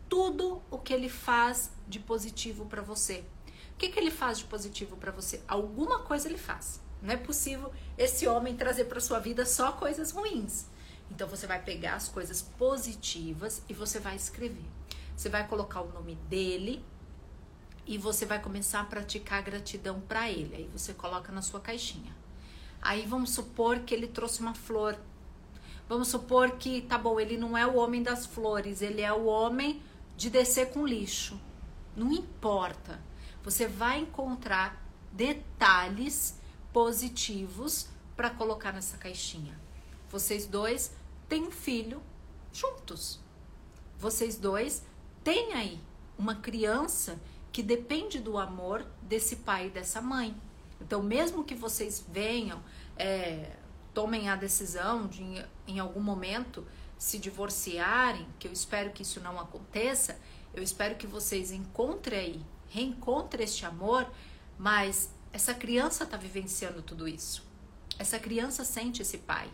tudo 0.09 0.63
o 0.71 0.79
que 0.79 0.93
ele 0.93 1.09
faz 1.09 1.71
de 1.89 1.99
positivo 1.99 2.67
para 2.67 2.83
você. 2.83 3.25
O 3.73 3.79
que, 3.79 3.89
que 3.89 3.99
ele 3.99 4.11
faz 4.11 4.39
de 4.39 4.45
positivo 4.45 4.97
para 4.97 5.11
você? 5.11 5.43
Alguma 5.49 5.99
coisa 6.01 6.29
ele 6.29 6.39
faz. 6.39 6.81
Não 7.03 7.13
é 7.13 7.17
possível 7.17 7.73
esse 7.99 8.27
homem 8.27 8.57
trazer 8.57 8.85
para 8.85 9.01
sua 9.01 9.19
vida 9.19 9.45
só 9.45 9.73
coisas 9.73 10.13
ruins. 10.13 10.67
Então 11.11 11.29
você 11.29 11.47
vai 11.47 11.63
pegar 11.63 11.95
as 11.95 12.09
coisas 12.09 12.41
positivas 12.41 13.63
e 13.69 13.75
você 13.75 13.99
vai 13.99 14.17
escrever. 14.17 14.65
Você 15.17 15.29
vai 15.29 15.47
colocar 15.47 15.81
o 15.81 15.93
nome 15.93 16.15
dele, 16.29 16.85
e 17.87 17.97
você 17.97 18.27
vai 18.27 18.43
começar 18.43 18.81
a 18.81 18.85
praticar 18.85 19.43
gratidão 19.43 20.01
para 20.01 20.29
ele. 20.29 20.57
Aí 20.57 20.71
você 20.73 20.93
coloca 20.93 21.31
na 21.31 21.41
sua 21.41 21.61
caixinha. 21.61 22.15
Aí 22.87 23.05
vamos 23.05 23.31
supor 23.31 23.81
que 23.81 23.93
ele 23.93 24.07
trouxe 24.07 24.39
uma 24.39 24.55
flor. 24.55 24.97
Vamos 25.89 26.07
supor 26.07 26.53
que, 26.53 26.83
tá 26.83 26.97
bom, 26.97 27.19
ele 27.19 27.37
não 27.37 27.59
é 27.59 27.67
o 27.67 27.75
homem 27.75 28.01
das 28.01 28.25
flores, 28.25 28.81
ele 28.81 29.03
é 29.03 29.13
o 29.13 29.25
homem 29.25 29.83
de 30.17 30.31
descer 30.31 30.71
com 30.71 30.87
lixo. 30.87 31.37
Não 31.97 32.13
importa. 32.13 33.01
Você 33.43 33.67
vai 33.67 33.99
encontrar 33.99 34.81
detalhes 35.11 36.39
positivos 36.73 37.89
para 38.15 38.31
colocar 38.31 38.71
nessa 38.71 38.97
caixinha. 38.97 39.61
Vocês 40.09 40.47
dois 40.47 40.93
têm 41.29 41.43
um 41.43 41.51
filho 41.51 42.01
juntos. 42.53 43.19
Vocês 43.99 44.37
dois 44.37 44.85
têm 45.25 45.55
aí 45.55 45.81
uma 46.17 46.37
criança 46.37 47.21
que 47.51 47.65
depende 47.65 48.21
do 48.21 48.39
amor 48.39 48.87
desse 49.03 49.35
pai 49.35 49.67
e 49.67 49.71
dessa 49.71 50.01
mãe. 50.01 50.41
Então, 50.87 51.03
mesmo 51.03 51.43
que 51.43 51.57
vocês 51.57 52.05
venham, 52.09 52.63
é, 52.97 53.57
tomem 53.93 54.29
a 54.29 54.37
decisão 54.37 55.09
de, 55.09 55.45
em 55.67 55.81
algum 55.81 56.01
momento, 56.01 56.65
se 56.97 57.19
divorciarem, 57.19 58.25
que 58.39 58.47
eu 58.47 58.53
espero 58.53 58.93
que 58.93 59.03
isso 59.03 59.19
não 59.19 59.41
aconteça, 59.41 60.17
eu 60.55 60.63
espero 60.63 60.95
que 60.95 61.05
vocês 61.05 61.51
encontrem 61.51 62.21
aí, 62.21 62.47
reencontrem 62.69 63.43
este 63.43 63.67
amor, 63.67 64.09
mas 64.57 65.11
essa 65.33 65.53
criança 65.53 66.05
está 66.05 66.17
vivenciando 66.17 66.81
tudo 66.83 67.09
isso. 67.09 67.45
Essa 67.99 68.21
criança 68.21 68.65
sente 68.65 69.03
esse 69.03 69.19
pai, 69.19 69.51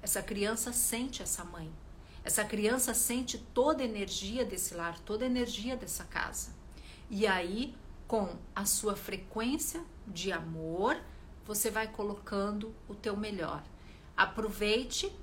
essa 0.00 0.22
criança 0.22 0.72
sente 0.72 1.22
essa 1.22 1.44
mãe, 1.44 1.70
essa 2.24 2.42
criança 2.42 2.94
sente 2.94 3.36
toda 3.36 3.82
a 3.82 3.86
energia 3.86 4.46
desse 4.46 4.72
lar, 4.72 4.98
toda 5.00 5.24
a 5.24 5.28
energia 5.28 5.76
dessa 5.76 6.04
casa. 6.04 6.54
E 7.10 7.26
aí, 7.26 7.76
com 8.10 8.28
a 8.56 8.64
sua 8.64 8.96
frequência 8.96 9.84
de 10.04 10.32
amor, 10.32 11.00
você 11.46 11.70
vai 11.70 11.86
colocando 11.86 12.74
o 12.88 12.94
teu 12.96 13.16
melhor. 13.16 13.62
Aproveite, 14.16 15.16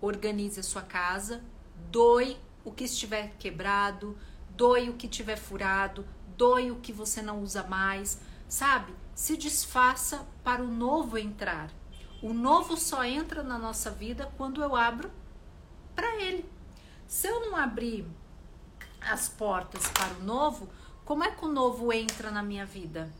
organize 0.00 0.60
a 0.60 0.62
sua 0.62 0.82
casa, 0.82 1.42
doe 1.90 2.38
o 2.64 2.70
que 2.70 2.84
estiver 2.84 3.34
quebrado, 3.36 4.16
doe 4.50 4.90
o 4.90 4.92
que 4.92 5.08
estiver 5.08 5.34
furado, 5.34 6.06
doe 6.36 6.70
o 6.70 6.76
que 6.76 6.92
você 6.92 7.20
não 7.20 7.42
usa 7.42 7.64
mais, 7.64 8.20
sabe? 8.48 8.94
Se 9.12 9.36
desfaça 9.36 10.24
para 10.44 10.62
o 10.62 10.68
novo 10.68 11.18
entrar. 11.18 11.68
O 12.22 12.32
novo 12.32 12.76
só 12.76 13.02
entra 13.02 13.42
na 13.42 13.58
nossa 13.58 13.90
vida 13.90 14.32
quando 14.36 14.62
eu 14.62 14.76
abro 14.76 15.10
para 15.96 16.22
ele. 16.22 16.48
Se 17.08 17.26
eu 17.26 17.40
não 17.40 17.56
abrir 17.56 18.06
as 19.00 19.28
portas 19.28 19.84
para 19.88 20.14
o 20.14 20.22
novo, 20.22 20.68
como 21.10 21.24
é 21.24 21.30
que 21.32 21.44
o 21.44 21.48
novo 21.48 21.92
entra 21.92 22.30
na 22.30 22.40
minha 22.40 22.64
vida? 22.64 23.10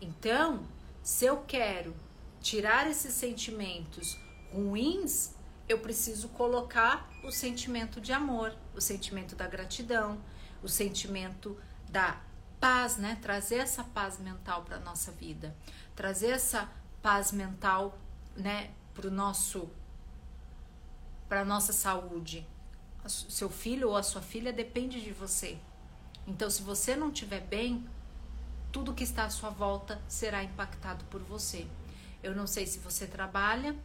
Então, 0.00 0.66
se 1.02 1.26
eu 1.26 1.42
quero 1.42 1.94
tirar 2.40 2.88
esses 2.88 3.12
sentimentos 3.12 4.18
ruins, 4.50 5.34
eu 5.68 5.80
preciso 5.80 6.30
colocar 6.30 7.10
o 7.22 7.30
sentimento 7.30 8.00
de 8.00 8.10
amor, 8.10 8.56
o 8.74 8.80
sentimento 8.80 9.36
da 9.36 9.46
gratidão, 9.46 10.18
o 10.62 10.66
sentimento 10.66 11.60
da 11.90 12.18
paz, 12.58 12.96
né? 12.96 13.18
Trazer 13.20 13.56
essa 13.56 13.84
paz 13.84 14.18
mental 14.18 14.62
para 14.62 14.80
nossa 14.80 15.12
vida, 15.12 15.54
trazer 15.94 16.30
essa 16.30 16.72
paz 17.02 17.32
mental, 17.32 17.98
né, 18.34 18.70
para 18.94 19.08
o 19.08 19.10
nosso 19.10 19.68
para 21.28 21.44
nossa 21.44 21.74
saúde. 21.74 22.46
Seu 23.06 23.50
filho 23.50 23.90
ou 23.90 23.96
a 23.98 24.02
sua 24.02 24.22
filha 24.22 24.54
depende 24.54 25.02
de 25.02 25.12
você. 25.12 25.60
Então, 26.26 26.48
se 26.48 26.62
você 26.62 26.96
não 26.96 27.08
estiver 27.08 27.40
bem, 27.40 27.86
tudo 28.72 28.94
que 28.94 29.04
está 29.04 29.24
à 29.24 29.30
sua 29.30 29.50
volta 29.50 30.00
será 30.08 30.42
impactado 30.42 31.04
por 31.06 31.20
você. 31.22 31.66
Eu 32.22 32.34
não 32.34 32.46
sei 32.46 32.66
se 32.66 32.78
você 32.78 33.06
trabalha, 33.06 33.76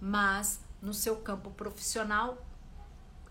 mas 0.00 0.60
no 0.80 0.94
seu 0.94 1.16
campo 1.16 1.50
profissional 1.50 2.38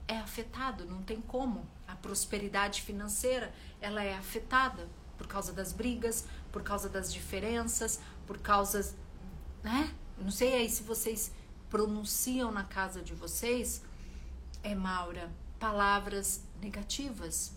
é 0.07 0.17
afetado, 0.17 0.85
não 0.85 1.01
tem 1.01 1.21
como. 1.21 1.65
A 1.87 1.95
prosperidade 1.95 2.81
financeira, 2.81 3.53
ela 3.81 4.03
é 4.03 4.15
afetada 4.15 4.87
por 5.17 5.25
causa 5.25 5.51
das 5.51 5.71
brigas, 5.71 6.25
por 6.51 6.61
causa 6.61 6.87
das 6.87 7.11
diferenças, 7.11 7.99
por 8.25 8.37
causa, 8.37 8.93
né? 9.63 9.93
Não 10.17 10.29
sei 10.29 10.53
aí 10.53 10.69
se 10.69 10.83
vocês 10.83 11.31
pronunciam 11.69 12.51
na 12.51 12.63
casa 12.63 13.01
de 13.01 13.13
vocês, 13.13 13.81
é 14.63 14.75
Maura, 14.75 15.31
palavras 15.59 16.41
negativas, 16.61 17.53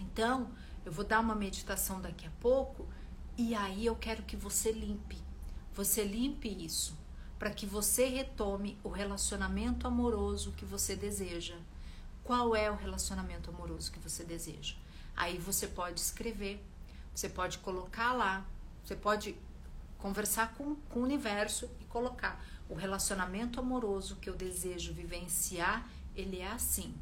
então, 0.00 0.50
eu 0.84 0.92
vou 0.92 1.04
dar 1.04 1.20
uma 1.20 1.34
meditação 1.34 2.00
daqui 2.00 2.26
a 2.26 2.30
pouco 2.40 2.88
e 3.36 3.54
aí 3.54 3.86
eu 3.86 3.96
quero 3.96 4.22
que 4.22 4.36
você 4.36 4.72
limpe. 4.72 5.18
Você 5.74 6.04
limpe 6.04 6.48
isso 6.48 6.98
para 7.38 7.50
que 7.50 7.64
você 7.64 8.06
retome 8.06 8.78
o 8.84 8.88
relacionamento 8.88 9.86
amoroso 9.86 10.52
que 10.52 10.64
você 10.64 10.94
deseja. 10.94 11.56
Qual 12.22 12.54
é 12.54 12.70
o 12.70 12.76
relacionamento 12.76 13.50
amoroso 13.50 13.90
que 13.90 13.98
você 13.98 14.24
deseja? 14.24 14.74
Aí 15.16 15.38
você 15.38 15.66
pode 15.66 16.00
escrever, 16.00 16.62
você 17.14 17.28
pode 17.28 17.58
colocar 17.58 18.12
lá, 18.12 18.46
você 18.84 18.94
pode 18.94 19.36
conversar 19.98 20.54
com, 20.54 20.74
com 20.88 21.00
o 21.00 21.02
universo 21.02 21.68
e 21.80 21.84
colocar 21.84 22.44
o 22.68 22.74
relacionamento 22.74 23.58
amoroso 23.58 24.16
que 24.16 24.30
eu 24.30 24.34
desejo 24.34 24.92
vivenciar, 24.92 25.88
ele 26.14 26.38
é 26.40 26.48
assim. 26.48 26.94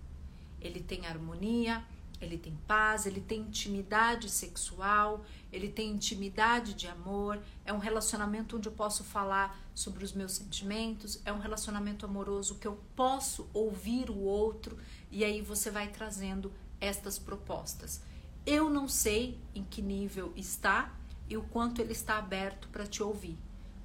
Ele 0.61 0.81
tem 0.81 1.07
harmonia, 1.07 1.85
ele 2.21 2.37
tem 2.37 2.57
paz, 2.67 3.07
ele 3.07 3.21
tem 3.21 3.43
intimidade 3.43 4.29
sexual, 4.29 5.25
ele 5.53 5.69
tem 5.69 5.91
intimidade 5.93 6.75
de 6.75 6.89
amor. 6.89 7.41
É 7.65 7.73
um 7.73 7.79
relacionamento 7.79 8.57
onde 8.57 8.69
eu 8.69 8.73
posso 8.73 9.05
falar 9.05 9.59
sobre 9.75 10.05
os 10.05 10.13
meus 10.13 10.33
sentimentos. 10.33 11.21
É 11.25 11.33
um 11.33 11.39
relacionamento 11.39 12.05
amoroso 12.05 12.57
que 12.57 12.67
eu 12.67 12.79
posso 12.97 13.49
ouvir 13.55 14.11
o 14.11 14.19
outro 14.19 14.77
e 15.11 15.25
aí 15.25 15.41
você 15.41 15.71
vai 15.71 15.89
trazendo 15.89 16.53
estas 16.81 17.19
propostas. 17.19 18.01
Eu 18.45 18.69
não 18.69 18.89
sei 18.89 19.39
em 19.55 19.63
que 19.63 19.81
nível 19.81 20.33
está 20.35 20.93
e 21.29 21.37
o 21.37 21.43
quanto 21.43 21.81
ele 21.81 21.93
está 21.93 22.19
aberto 22.19 22.69
para 22.69 22.87
te 22.87 23.03
ouvir. 23.03 23.39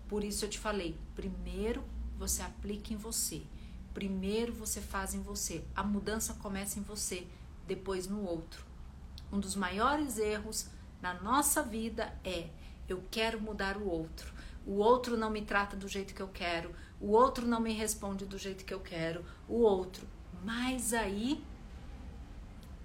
Por 0.07 0.23
isso 0.23 0.45
eu 0.45 0.49
te 0.49 0.57
falei: 0.57 0.97
primeiro 1.15 1.83
você 2.17 2.41
aplica 2.41 2.93
em 2.93 2.97
você, 2.97 3.43
primeiro 3.93 4.53
você 4.53 4.81
faz 4.81 5.13
em 5.13 5.21
você. 5.21 5.63
A 5.75 5.83
mudança 5.83 6.33
começa 6.35 6.79
em 6.79 6.83
você 6.83 7.27
depois 7.67 8.08
no 8.08 8.24
outro. 8.24 8.65
Um 9.32 9.39
dos 9.39 9.55
maiores 9.55 10.17
erros 10.17 10.67
na 11.01 11.13
nossa 11.13 11.63
vida 11.63 12.13
é 12.24 12.50
eu 12.88 13.03
quero 13.10 13.41
mudar 13.41 13.77
o 13.77 13.88
outro. 13.88 14.34
O 14.65 14.75
outro 14.75 15.17
não 15.17 15.29
me 15.29 15.41
trata 15.41 15.75
do 15.75 15.88
jeito 15.88 16.13
que 16.13 16.22
eu 16.22 16.27
quero, 16.27 16.74
o 17.01 17.12
outro 17.12 17.46
não 17.46 17.60
me 17.60 17.74
responde 17.74 18.25
do 18.25 18.38
jeito 18.38 18.63
que 18.63 18.74
eu 18.74 18.79
quero, 18.79 19.25
o 19.48 19.60
outro. 19.60 20.08
Mas 20.43 20.93
aí 20.93 21.43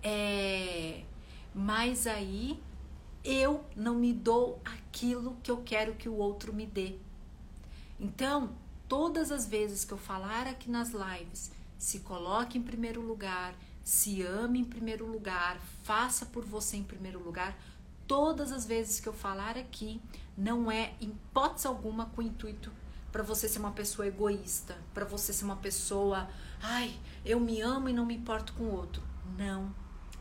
é, 0.03 1.03
mas 1.55 2.07
aí 2.07 2.61
eu 3.25 3.65
não 3.77 3.97
me 3.97 4.13
dou 4.13 4.61
aquilo 4.65 5.37
que 5.43 5.51
eu 5.51 5.59
quero 5.59 5.95
que 5.95 6.09
o 6.09 6.15
outro 6.15 6.53
me 6.53 6.67
dê. 6.67 6.97
Então, 7.99 8.57
todas 8.89 9.31
as 9.31 9.47
vezes 9.47 9.85
que 9.85 9.93
eu 9.93 9.99
falar 9.99 10.47
aqui 10.47 10.71
nas 10.71 10.91
lives, 10.91 11.51
se 11.77 12.01
coloque 12.01 12.59
em 12.59 12.63
primeiro 12.63 13.01
lugar, 13.01 13.55
se 13.89 14.21
ame 14.21 14.59
em 14.59 14.65
primeiro 14.65 15.07
lugar, 15.07 15.59
faça 15.83 16.27
por 16.27 16.45
você 16.45 16.77
em 16.77 16.85
primeiro 16.85 17.25
lugar. 17.25 17.57
Todas 18.07 18.53
as 18.53 18.67
vezes 18.67 19.01
que 19.01 19.09
eu 19.09 19.15
falar 19.15 19.57
aqui, 19.57 19.99
não 20.37 20.71
é 20.71 20.93
em 21.01 21.09
hipótese 21.09 21.67
alguma 21.67 22.05
com 22.05 22.21
o 22.21 22.25
intuito 22.25 22.71
para 23.11 23.23
você 23.23 23.49
ser 23.49 23.61
uma 23.61 23.71
pessoa 23.71 24.07
egoísta, 24.07 24.77
para 24.93 25.07
você 25.07 25.33
ser 25.33 25.47
uma 25.47 25.57
pessoa, 25.57 26.29
ai, 26.61 26.95
eu 27.25 27.41
me 27.41 27.63
amo 27.63 27.89
e 27.89 27.95
não 27.95 28.05
me 28.05 28.15
importo 28.15 28.53
com 28.53 28.65
o 28.65 28.77
outro. 28.77 29.03
Não. 29.39 29.75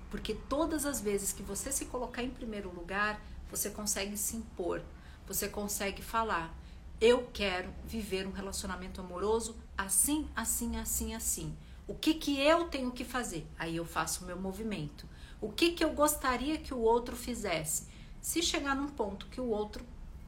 Porque 0.10 0.34
todas 0.34 0.86
as 0.86 1.02
vezes 1.02 1.34
que 1.34 1.44
você 1.44 1.70
se 1.70 1.88
colocar 1.88 2.24
em 2.24 2.32
primeiro 2.32 2.74
lugar, 2.74 3.20
você 3.52 3.70
consegue 3.70 4.16
se 4.16 4.38
impor, 4.38 4.82
você 5.28 5.50
consegue 5.50 6.02
falar: 6.02 6.58
eu 7.02 7.30
quero 7.34 7.70
viver 7.86 8.26
um 8.26 8.32
relacionamento 8.32 9.02
amoroso 9.02 9.58
assim, 9.78 10.26
assim, 10.34 10.78
assim, 10.78 11.14
assim. 11.14 11.54
O 11.88 11.96
que, 11.96 12.14
que 12.14 12.40
eu 12.40 12.66
tenho 12.66 12.92
que 12.92 13.06
fazer? 13.06 13.48
Aí 13.58 13.78
eu 13.78 13.86
faço 13.86 14.24
o 14.24 14.28
meu 14.28 14.40
movimento. 14.40 15.08
O 15.40 15.50
que, 15.52 15.72
que 15.72 15.84
eu 15.84 15.94
gostaria 15.94 16.58
que 16.58 16.74
o 16.74 16.80
outro 16.80 17.16
fizesse? 17.16 17.88
Se 18.20 18.42
chegar 18.42 18.76
num 18.76 18.90
ponto 18.90 19.28
que 19.28 19.40
o 19.40 19.48
outro 19.48 19.86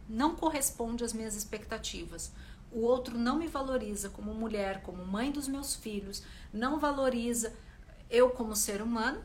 não 0.08 0.36
corresponde 0.36 1.04
às 1.04 1.12
minhas 1.12 1.36
expectativas, 1.36 2.32
o 2.72 2.82
outro 2.82 3.18
não 3.18 3.38
me 3.38 3.48
valoriza 3.48 4.10
como 4.10 4.34
mulher, 4.34 4.82
como 4.84 5.06
mãe 5.06 5.32
dos 5.32 5.48
meus 5.48 5.76
filhos, 5.76 6.24
não 6.54 6.80
valoriza 6.80 7.54
eu 8.10 8.30
como 8.30 8.56
ser 8.56 8.82
humano, 8.82 9.24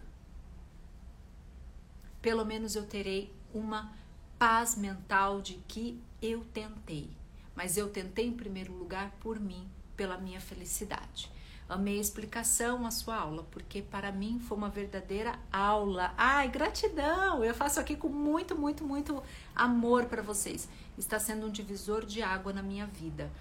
pelo 2.21 2.45
menos 2.45 2.75
eu 2.75 2.87
terei 2.87 3.33
uma 3.53 3.93
paz 4.39 4.77
mental 4.77 5.41
de 5.41 5.55
que 5.69 6.01
eu 6.21 6.45
tentei. 6.53 7.11
Mas 7.55 7.77
eu 7.77 7.89
tentei 7.89 8.27
em 8.27 8.33
primeiro 8.33 8.73
lugar 8.73 9.13
por 9.21 9.39
mim, 9.39 9.69
pela 9.97 10.19
minha 10.19 10.41
felicidade. 10.41 11.31
Amei 11.67 11.97
a 11.97 12.01
explicação, 12.01 12.85
a 12.85 12.91
sua 12.91 13.17
aula, 13.17 13.43
porque 13.51 13.81
para 13.81 14.13
mim 14.13 14.39
foi 14.39 14.57
uma 14.57 14.69
verdadeira 14.69 15.39
aula. 15.51 16.13
Ai, 16.17 16.47
gratidão! 16.49 17.43
Eu 17.43 17.55
faço 17.55 17.81
aqui 17.81 17.97
com 17.97 18.09
muito, 18.09 18.55
muito, 18.55 18.85
muito 18.85 19.23
amor 19.57 20.05
para 20.05 20.21
vocês. 20.21 20.69
Está 20.99 21.19
sendo 21.19 21.47
um 21.47 21.51
divisor 21.51 22.05
de 22.05 22.23
água 22.23 22.53
na 22.53 22.63
minha 22.63 22.87
vida. 22.87 23.33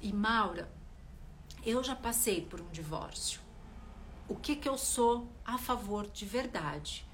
E 0.00 0.14
Maura, 0.14 0.66
eu 1.62 1.84
já 1.84 1.94
passei 1.94 2.40
por 2.40 2.58
um 2.58 2.68
divórcio. 2.70 3.40
O 4.26 4.34
que 4.34 4.56
que 4.56 4.68
eu 4.68 4.78
sou 4.78 5.28
a 5.44 5.58
favor 5.58 6.06
de 6.06 6.24
verdade? 6.24 7.06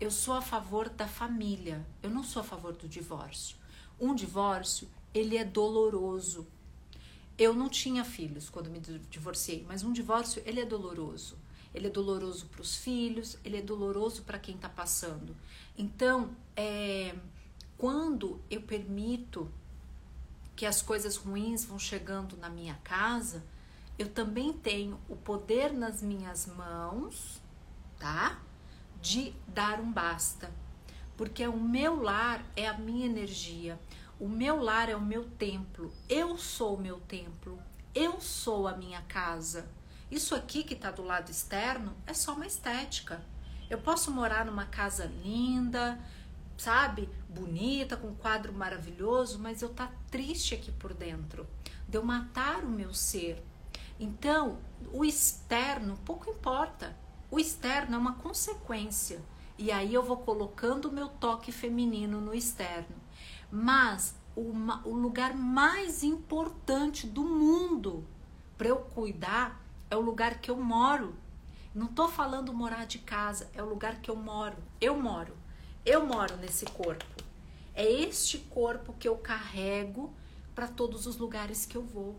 Eu 0.00 0.10
sou 0.10 0.34
a 0.34 0.42
favor 0.42 0.88
da 0.88 1.06
família. 1.06 1.86
Eu 2.02 2.10
não 2.10 2.24
sou 2.24 2.40
a 2.40 2.44
favor 2.44 2.72
do 2.72 2.88
divórcio. 2.88 3.56
Um 4.00 4.12
divórcio, 4.12 4.88
ele 5.14 5.36
é 5.36 5.44
doloroso 5.44 6.48
eu 7.40 7.54
não 7.54 7.70
tinha 7.70 8.04
filhos 8.04 8.50
quando 8.50 8.68
me 8.68 8.78
divorciei, 8.78 9.64
mas 9.66 9.82
um 9.82 9.94
divórcio 9.94 10.42
ele 10.44 10.60
é 10.60 10.66
doloroso. 10.66 11.38
Ele 11.72 11.86
é 11.86 11.90
doloroso 11.90 12.44
para 12.46 12.60
os 12.60 12.76
filhos, 12.76 13.38
ele 13.42 13.56
é 13.56 13.62
doloroso 13.62 14.24
para 14.24 14.38
quem 14.38 14.56
está 14.56 14.68
passando. 14.68 15.34
Então, 15.78 16.36
é, 16.54 17.14
quando 17.78 18.38
eu 18.50 18.60
permito 18.60 19.50
que 20.54 20.66
as 20.66 20.82
coisas 20.82 21.16
ruins 21.16 21.64
vão 21.64 21.78
chegando 21.78 22.36
na 22.36 22.50
minha 22.50 22.74
casa, 22.84 23.42
eu 23.98 24.10
também 24.10 24.52
tenho 24.52 25.00
o 25.08 25.16
poder 25.16 25.72
nas 25.72 26.02
minhas 26.02 26.46
mãos, 26.46 27.40
tá? 27.98 28.38
De 29.00 29.32
dar 29.48 29.80
um 29.80 29.90
basta. 29.90 30.52
Porque 31.16 31.46
o 31.46 31.58
meu 31.58 32.02
lar 32.02 32.44
é 32.54 32.68
a 32.68 32.76
minha 32.76 33.06
energia. 33.06 33.80
O 34.20 34.28
meu 34.28 34.62
lar 34.62 34.90
é 34.90 34.94
o 34.94 35.00
meu 35.00 35.24
templo. 35.24 35.90
Eu 36.06 36.36
sou 36.36 36.76
o 36.76 36.80
meu 36.80 37.00
templo. 37.00 37.58
Eu 37.94 38.20
sou 38.20 38.68
a 38.68 38.76
minha 38.76 39.00
casa. 39.00 39.66
Isso 40.10 40.34
aqui 40.34 40.62
que 40.62 40.74
está 40.74 40.90
do 40.90 41.02
lado 41.02 41.30
externo 41.30 41.96
é 42.06 42.12
só 42.12 42.34
uma 42.34 42.46
estética. 42.46 43.22
Eu 43.70 43.78
posso 43.78 44.10
morar 44.10 44.44
numa 44.44 44.66
casa 44.66 45.06
linda, 45.24 45.98
sabe, 46.58 47.08
bonita, 47.30 47.96
com 47.96 48.08
um 48.08 48.14
quadro 48.14 48.52
maravilhoso, 48.52 49.38
mas 49.38 49.62
eu 49.62 49.70
tá 49.70 49.90
triste 50.10 50.54
aqui 50.54 50.70
por 50.70 50.92
dentro. 50.92 51.46
De 51.88 51.96
eu 51.96 52.04
matar 52.04 52.62
o 52.62 52.68
meu 52.68 52.92
ser. 52.92 53.42
Então, 53.98 54.58
o 54.92 55.02
externo 55.02 55.98
pouco 56.04 56.28
importa. 56.28 56.94
O 57.30 57.40
externo 57.40 57.94
é 57.94 57.98
uma 57.98 58.16
consequência. 58.16 59.22
E 59.56 59.72
aí 59.72 59.94
eu 59.94 60.02
vou 60.02 60.18
colocando 60.18 60.90
o 60.90 60.92
meu 60.92 61.08
toque 61.08 61.50
feminino 61.50 62.20
no 62.20 62.34
externo. 62.34 63.00
Mas 63.50 64.14
o, 64.36 64.52
o 64.84 64.94
lugar 64.94 65.34
mais 65.34 66.02
importante 66.02 67.06
do 67.06 67.22
mundo 67.22 68.06
para 68.56 68.68
eu 68.68 68.76
cuidar 68.76 69.60
é 69.90 69.96
o 69.96 70.00
lugar 70.00 70.40
que 70.40 70.50
eu 70.50 70.56
moro. 70.56 71.14
Não 71.74 71.86
estou 71.86 72.08
falando 72.08 72.52
morar 72.52 72.86
de 72.86 72.98
casa, 72.98 73.50
é 73.54 73.62
o 73.62 73.68
lugar 73.68 74.00
que 74.00 74.10
eu 74.10 74.16
moro. 74.16 74.56
Eu 74.80 75.00
moro. 75.00 75.36
Eu 75.84 76.06
moro 76.06 76.36
nesse 76.36 76.64
corpo. 76.66 77.04
É 77.74 77.90
este 77.90 78.38
corpo 78.38 78.92
que 78.98 79.08
eu 79.08 79.16
carrego 79.16 80.12
para 80.54 80.68
todos 80.68 81.06
os 81.06 81.16
lugares 81.16 81.64
que 81.64 81.76
eu 81.76 81.82
vou. 81.82 82.16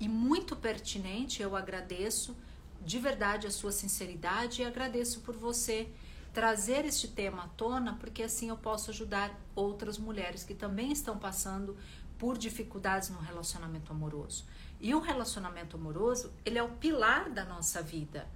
E 0.00 0.08
muito 0.08 0.56
pertinente, 0.56 1.42
eu 1.42 1.56
agradeço 1.56 2.36
de 2.80 2.98
verdade 2.98 3.46
a 3.46 3.50
sua 3.50 3.72
sinceridade 3.72 4.62
e 4.62 4.64
agradeço 4.64 5.20
por 5.20 5.36
você 5.36 5.88
trazer 6.36 6.84
este 6.84 7.08
tema 7.08 7.44
à 7.44 7.48
tona, 7.48 7.94
porque 7.94 8.22
assim 8.22 8.50
eu 8.50 8.58
posso 8.58 8.90
ajudar 8.90 9.34
outras 9.54 9.96
mulheres 9.96 10.44
que 10.44 10.52
também 10.52 10.92
estão 10.92 11.18
passando 11.18 11.74
por 12.18 12.36
dificuldades 12.36 13.08
no 13.08 13.18
relacionamento 13.18 13.90
amoroso. 13.90 14.44
E 14.78 14.94
o 14.94 15.00
relacionamento 15.00 15.78
amoroso, 15.78 16.30
ele 16.44 16.58
é 16.58 16.62
o 16.62 16.68
pilar 16.72 17.30
da 17.30 17.42
nossa 17.42 17.80
vida. 17.80 18.28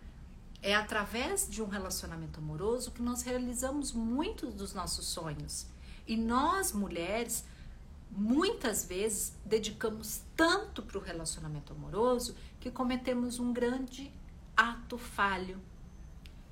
É 0.63 0.75
através 0.75 1.47
de 1.47 1.63
um 1.63 1.69
relacionamento 1.69 2.41
amoroso 2.41 2.91
que 2.91 3.03
nós 3.03 3.21
realizamos 3.21 3.93
muitos 3.93 4.55
dos 4.55 4.73
nossos 4.73 5.05
sonhos. 5.05 5.67
E 6.07 6.17
nós, 6.17 6.73
mulheres, 6.73 7.45
muitas 8.11 8.83
vezes 8.83 9.35
dedicamos 9.45 10.23
tanto 10.35 10.83
para 10.83 10.97
o 10.97 11.03
relacionamento 11.03 11.75
amoroso 11.75 12.35
que 12.59 12.71
cometemos 12.71 13.39
um 13.39 13.53
grande 13.53 14.11
ato 14.57 14.97
falho 14.97 15.61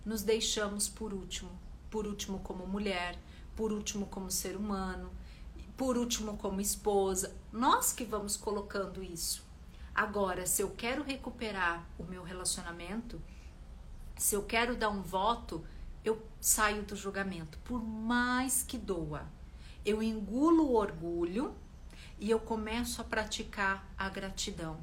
nos 0.04 0.22
deixamos 0.22 0.88
por 0.88 1.12
último. 1.12 1.50
Por 1.90 2.06
último, 2.06 2.40
como 2.40 2.66
mulher, 2.66 3.18
por 3.56 3.72
último, 3.72 4.06
como 4.06 4.30
ser 4.30 4.56
humano, 4.56 5.10
por 5.76 5.96
último, 5.96 6.36
como 6.36 6.60
esposa. 6.60 7.34
Nós 7.52 7.92
que 7.92 8.04
vamos 8.04 8.36
colocando 8.36 9.02
isso. 9.02 9.46
Agora, 9.94 10.46
se 10.46 10.62
eu 10.62 10.70
quero 10.70 11.02
recuperar 11.02 11.84
o 11.98 12.04
meu 12.04 12.22
relacionamento, 12.22 13.20
se 14.16 14.34
eu 14.34 14.42
quero 14.42 14.76
dar 14.76 14.90
um 14.90 15.02
voto, 15.02 15.64
eu 16.04 16.22
saio 16.40 16.82
do 16.82 16.94
julgamento, 16.94 17.58
por 17.64 17.82
mais 17.82 18.62
que 18.62 18.78
doa. 18.78 19.26
Eu 19.84 20.02
engulo 20.02 20.64
o 20.64 20.74
orgulho 20.76 21.54
e 22.18 22.30
eu 22.30 22.38
começo 22.38 23.00
a 23.00 23.04
praticar 23.04 23.88
a 23.96 24.08
gratidão. 24.08 24.78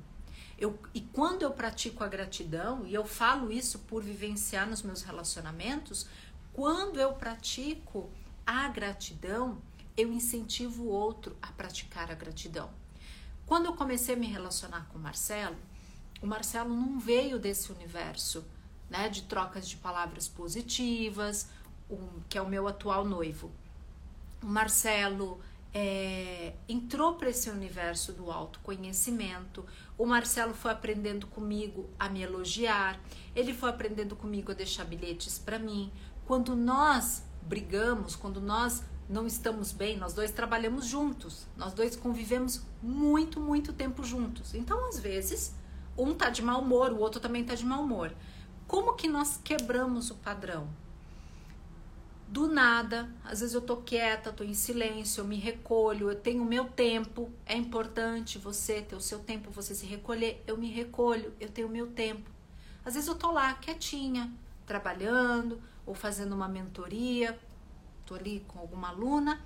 Eu, 0.57 0.79
e 0.93 1.01
quando 1.01 1.41
eu 1.41 1.51
pratico 1.51 2.03
a 2.03 2.07
gratidão, 2.07 2.85
e 2.85 2.93
eu 2.93 3.05
falo 3.05 3.51
isso 3.51 3.79
por 3.79 4.01
vivenciar 4.01 4.67
nos 4.67 4.81
meus 4.81 5.01
relacionamentos, 5.01 6.07
quando 6.53 6.99
eu 6.99 7.13
pratico 7.13 8.09
a 8.45 8.67
gratidão, 8.69 9.61
eu 9.97 10.11
incentivo 10.11 10.83
o 10.83 10.89
outro 10.89 11.35
a 11.41 11.47
praticar 11.51 12.09
a 12.09 12.15
gratidão. 12.15 12.69
Quando 13.45 13.65
eu 13.65 13.73
comecei 13.73 14.15
a 14.15 14.17
me 14.17 14.27
relacionar 14.27 14.87
com 14.89 14.97
o 14.97 15.01
Marcelo, 15.01 15.57
o 16.21 16.27
Marcelo 16.27 16.73
não 16.73 16.99
veio 16.99 17.37
desse 17.37 17.71
universo 17.71 18.45
né, 18.89 19.09
de 19.09 19.23
trocas 19.23 19.67
de 19.67 19.77
palavras 19.77 20.27
positivas, 20.27 21.49
um, 21.89 22.21
que 22.29 22.37
é 22.37 22.41
o 22.41 22.49
meu 22.49 22.67
atual 22.67 23.05
noivo. 23.05 23.51
O 24.41 24.47
Marcelo 24.47 25.39
é, 25.77 26.53
entrou 26.69 27.15
para 27.15 27.29
esse 27.29 27.49
universo 27.49 28.13
do 28.13 28.31
autoconhecimento. 28.31 29.65
O 29.97 30.05
Marcelo 30.05 30.53
foi 30.53 30.71
aprendendo 30.71 31.27
comigo 31.27 31.89
a 31.99 32.07
me 32.07 32.21
elogiar, 32.21 32.97
ele 33.35 33.53
foi 33.53 33.69
aprendendo 33.69 34.15
comigo 34.15 34.53
a 34.53 34.55
deixar 34.55 34.85
bilhetes 34.85 35.37
para 35.37 35.59
mim. 35.59 35.91
Quando 36.25 36.55
nós 36.55 37.25
brigamos, 37.41 38.15
quando 38.15 38.39
nós 38.39 38.83
não 39.09 39.27
estamos 39.27 39.73
bem, 39.73 39.97
nós 39.97 40.13
dois 40.13 40.31
trabalhamos 40.31 40.85
juntos, 40.85 41.45
nós 41.57 41.73
dois 41.73 41.97
convivemos 41.97 42.61
muito, 42.81 43.41
muito 43.41 43.73
tempo 43.73 44.01
juntos. 44.01 44.55
Então, 44.55 44.87
às 44.87 44.97
vezes, 44.97 45.53
um 45.97 46.13
tá 46.13 46.29
de 46.29 46.41
mau 46.41 46.61
humor, 46.61 46.93
o 46.93 46.99
outro 46.99 47.19
também 47.19 47.43
tá 47.43 47.53
de 47.53 47.65
mau 47.65 47.83
humor. 47.83 48.15
Como 48.65 48.93
que 48.93 49.09
nós 49.09 49.37
quebramos 49.43 50.09
o 50.09 50.15
padrão? 50.15 50.69
Do 52.27 52.47
nada, 52.47 53.09
às 53.23 53.39
vezes 53.39 53.53
eu 53.53 53.61
tô 53.61 53.77
quieta, 53.77 54.33
tô 54.33 54.43
em 54.43 54.53
silêncio, 54.53 55.21
eu 55.21 55.25
me 55.25 55.37
recolho, 55.37 56.09
eu 56.09 56.15
tenho 56.15 56.43
meu 56.43 56.65
tempo. 56.65 57.31
É 57.45 57.55
importante 57.55 58.37
você 58.37 58.81
ter 58.81 58.95
o 58.95 59.01
seu 59.01 59.19
tempo, 59.19 59.51
você 59.51 59.75
se 59.75 59.85
recolher. 59.85 60.43
Eu 60.47 60.57
me 60.57 60.69
recolho, 60.69 61.33
eu 61.39 61.49
tenho 61.49 61.69
meu 61.69 61.87
tempo. 61.87 62.29
Às 62.83 62.95
vezes 62.95 63.07
eu 63.07 63.15
tô 63.15 63.31
lá 63.31 63.53
quietinha, 63.53 64.31
trabalhando 64.65 65.61
ou 65.85 65.93
fazendo 65.93 66.33
uma 66.33 66.47
mentoria, 66.47 67.39
tô 68.05 68.15
ali 68.15 68.43
com 68.47 68.59
alguma 68.59 68.89
aluna. 68.89 69.39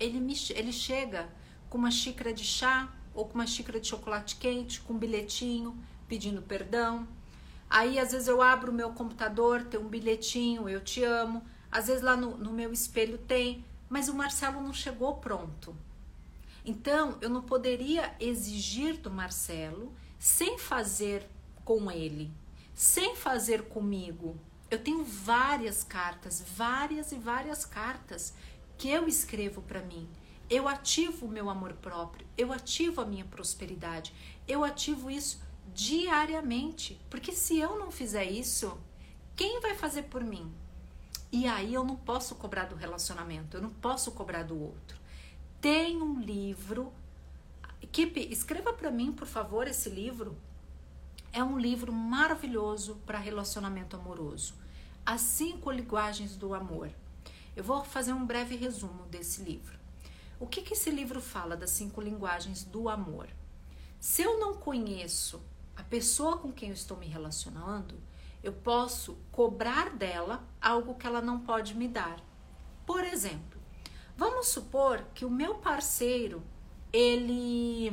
Ele 0.00 0.18
me 0.18 0.34
ele 0.50 0.72
chega 0.72 1.28
com 1.68 1.78
uma 1.78 1.90
xícara 1.90 2.32
de 2.32 2.44
chá 2.44 2.92
ou 3.14 3.26
com 3.26 3.34
uma 3.34 3.46
xícara 3.46 3.78
de 3.78 3.86
chocolate 3.86 4.36
quente, 4.36 4.80
com 4.80 4.94
um 4.94 4.98
bilhetinho 4.98 5.78
pedindo 6.08 6.42
perdão. 6.42 7.06
Aí 7.68 7.98
às 7.98 8.12
vezes 8.12 8.28
eu 8.28 8.42
abro 8.42 8.70
o 8.70 8.74
meu 8.74 8.90
computador, 8.90 9.62
tem 9.64 9.78
um 9.78 9.88
bilhetinho, 9.88 10.68
eu 10.68 10.80
te 10.80 11.04
amo. 11.04 11.42
Às 11.72 11.86
vezes 11.86 12.02
lá 12.02 12.14
no, 12.14 12.36
no 12.36 12.52
meu 12.52 12.70
espelho 12.70 13.16
tem, 13.16 13.64
mas 13.88 14.10
o 14.10 14.14
Marcelo 14.14 14.60
não 14.60 14.74
chegou 14.74 15.16
pronto. 15.16 15.74
Então 16.64 17.16
eu 17.22 17.30
não 17.30 17.42
poderia 17.42 18.14
exigir 18.20 18.98
do 18.98 19.10
Marcelo 19.10 19.92
sem 20.18 20.58
fazer 20.58 21.26
com 21.64 21.90
ele, 21.90 22.30
sem 22.74 23.16
fazer 23.16 23.62
comigo. 23.62 24.36
Eu 24.70 24.78
tenho 24.78 25.02
várias 25.02 25.82
cartas, 25.82 26.44
várias 26.54 27.10
e 27.10 27.16
várias 27.16 27.64
cartas 27.64 28.34
que 28.76 28.88
eu 28.88 29.08
escrevo 29.08 29.62
para 29.62 29.82
mim. 29.82 30.08
Eu 30.48 30.68
ativo 30.68 31.26
o 31.26 31.30
meu 31.30 31.48
amor 31.48 31.72
próprio, 31.74 32.26
eu 32.36 32.52
ativo 32.52 33.00
a 33.00 33.06
minha 33.06 33.24
prosperidade, 33.24 34.12
eu 34.46 34.62
ativo 34.62 35.10
isso 35.10 35.40
diariamente, 35.74 37.00
porque 37.08 37.32
se 37.32 37.58
eu 37.58 37.78
não 37.78 37.90
fizer 37.90 38.24
isso, 38.24 38.78
quem 39.34 39.60
vai 39.60 39.74
fazer 39.74 40.02
por 40.02 40.22
mim? 40.22 40.52
E 41.32 41.46
aí 41.46 41.72
eu 41.72 41.82
não 41.82 41.96
posso 41.96 42.34
cobrar 42.34 42.66
do 42.66 42.76
relacionamento, 42.76 43.56
eu 43.56 43.62
não 43.62 43.70
posso 43.70 44.12
cobrar 44.12 44.42
do 44.42 44.60
outro. 44.60 45.00
Tem 45.62 46.00
um 46.02 46.20
livro. 46.20 46.92
Equipe, 47.80 48.20
escreva 48.30 48.70
para 48.74 48.90
mim, 48.90 49.10
por 49.10 49.26
favor, 49.26 49.66
esse 49.66 49.88
livro. 49.88 50.36
É 51.32 51.42
um 51.42 51.58
livro 51.58 51.90
maravilhoso 51.90 52.96
para 53.06 53.18
relacionamento 53.18 53.96
amoroso. 53.96 54.54
As 55.06 55.22
cinco 55.22 55.70
linguagens 55.70 56.36
do 56.36 56.52
amor. 56.52 56.90
Eu 57.56 57.64
vou 57.64 57.82
fazer 57.82 58.12
um 58.12 58.26
breve 58.26 58.54
resumo 58.54 59.06
desse 59.06 59.42
livro. 59.42 59.78
O 60.38 60.46
que, 60.46 60.60
que 60.60 60.74
esse 60.74 60.90
livro 60.90 61.20
fala 61.20 61.56
das 61.56 61.70
cinco 61.70 62.02
linguagens 62.02 62.62
do 62.62 62.90
amor? 62.90 63.28
Se 63.98 64.20
eu 64.20 64.38
não 64.38 64.54
conheço 64.54 65.40
a 65.74 65.82
pessoa 65.82 66.36
com 66.36 66.52
quem 66.52 66.68
eu 66.68 66.74
estou 66.74 66.98
me 66.98 67.06
relacionando, 67.06 67.94
eu 68.42 68.52
posso 68.52 69.16
cobrar 69.30 69.90
dela 69.90 70.42
algo 70.60 70.94
que 70.94 71.06
ela 71.06 71.20
não 71.20 71.40
pode 71.40 71.76
me 71.76 71.86
dar. 71.86 72.20
Por 72.84 73.04
exemplo, 73.04 73.60
vamos 74.16 74.48
supor 74.48 75.04
que 75.14 75.24
o 75.24 75.30
meu 75.30 75.56
parceiro 75.56 76.42
ele 76.92 77.90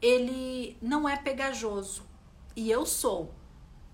ele 0.00 0.76
não 0.80 1.08
é 1.08 1.16
pegajoso 1.16 2.02
e 2.54 2.70
eu 2.70 2.84
sou, 2.86 3.34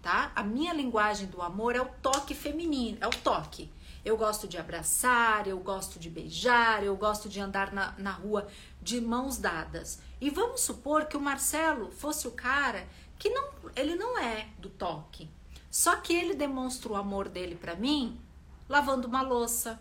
tá? 0.02 0.32
A 0.34 0.42
minha 0.42 0.74
linguagem 0.74 1.28
do 1.28 1.40
amor 1.40 1.76
é 1.76 1.80
o 1.80 1.88
toque 2.02 2.34
feminino, 2.34 2.98
é 3.00 3.06
o 3.06 3.10
toque. 3.10 3.70
Eu 4.04 4.16
gosto 4.16 4.48
de 4.48 4.56
abraçar, 4.56 5.46
eu 5.46 5.58
gosto 5.58 5.98
de 5.98 6.08
beijar, 6.08 6.82
eu 6.82 6.96
gosto 6.96 7.28
de 7.28 7.38
andar 7.38 7.72
na, 7.72 7.94
na 7.98 8.10
rua 8.10 8.48
de 8.80 9.00
mãos 9.00 9.36
dadas. 9.36 10.00
E 10.20 10.30
vamos 10.30 10.62
supor 10.62 11.04
que 11.04 11.16
o 11.16 11.20
Marcelo 11.20 11.90
fosse 11.90 12.26
o 12.26 12.32
cara 12.32 12.88
que 13.20 13.28
não, 13.28 13.52
ele 13.76 13.94
não 13.94 14.18
é 14.18 14.48
do 14.58 14.70
toque. 14.70 15.28
Só 15.70 15.94
que 15.96 16.12
ele 16.12 16.34
demonstra 16.34 16.90
o 16.90 16.96
amor 16.96 17.28
dele 17.28 17.54
para 17.54 17.76
mim 17.76 18.18
lavando 18.66 19.06
uma 19.06 19.20
louça, 19.20 19.78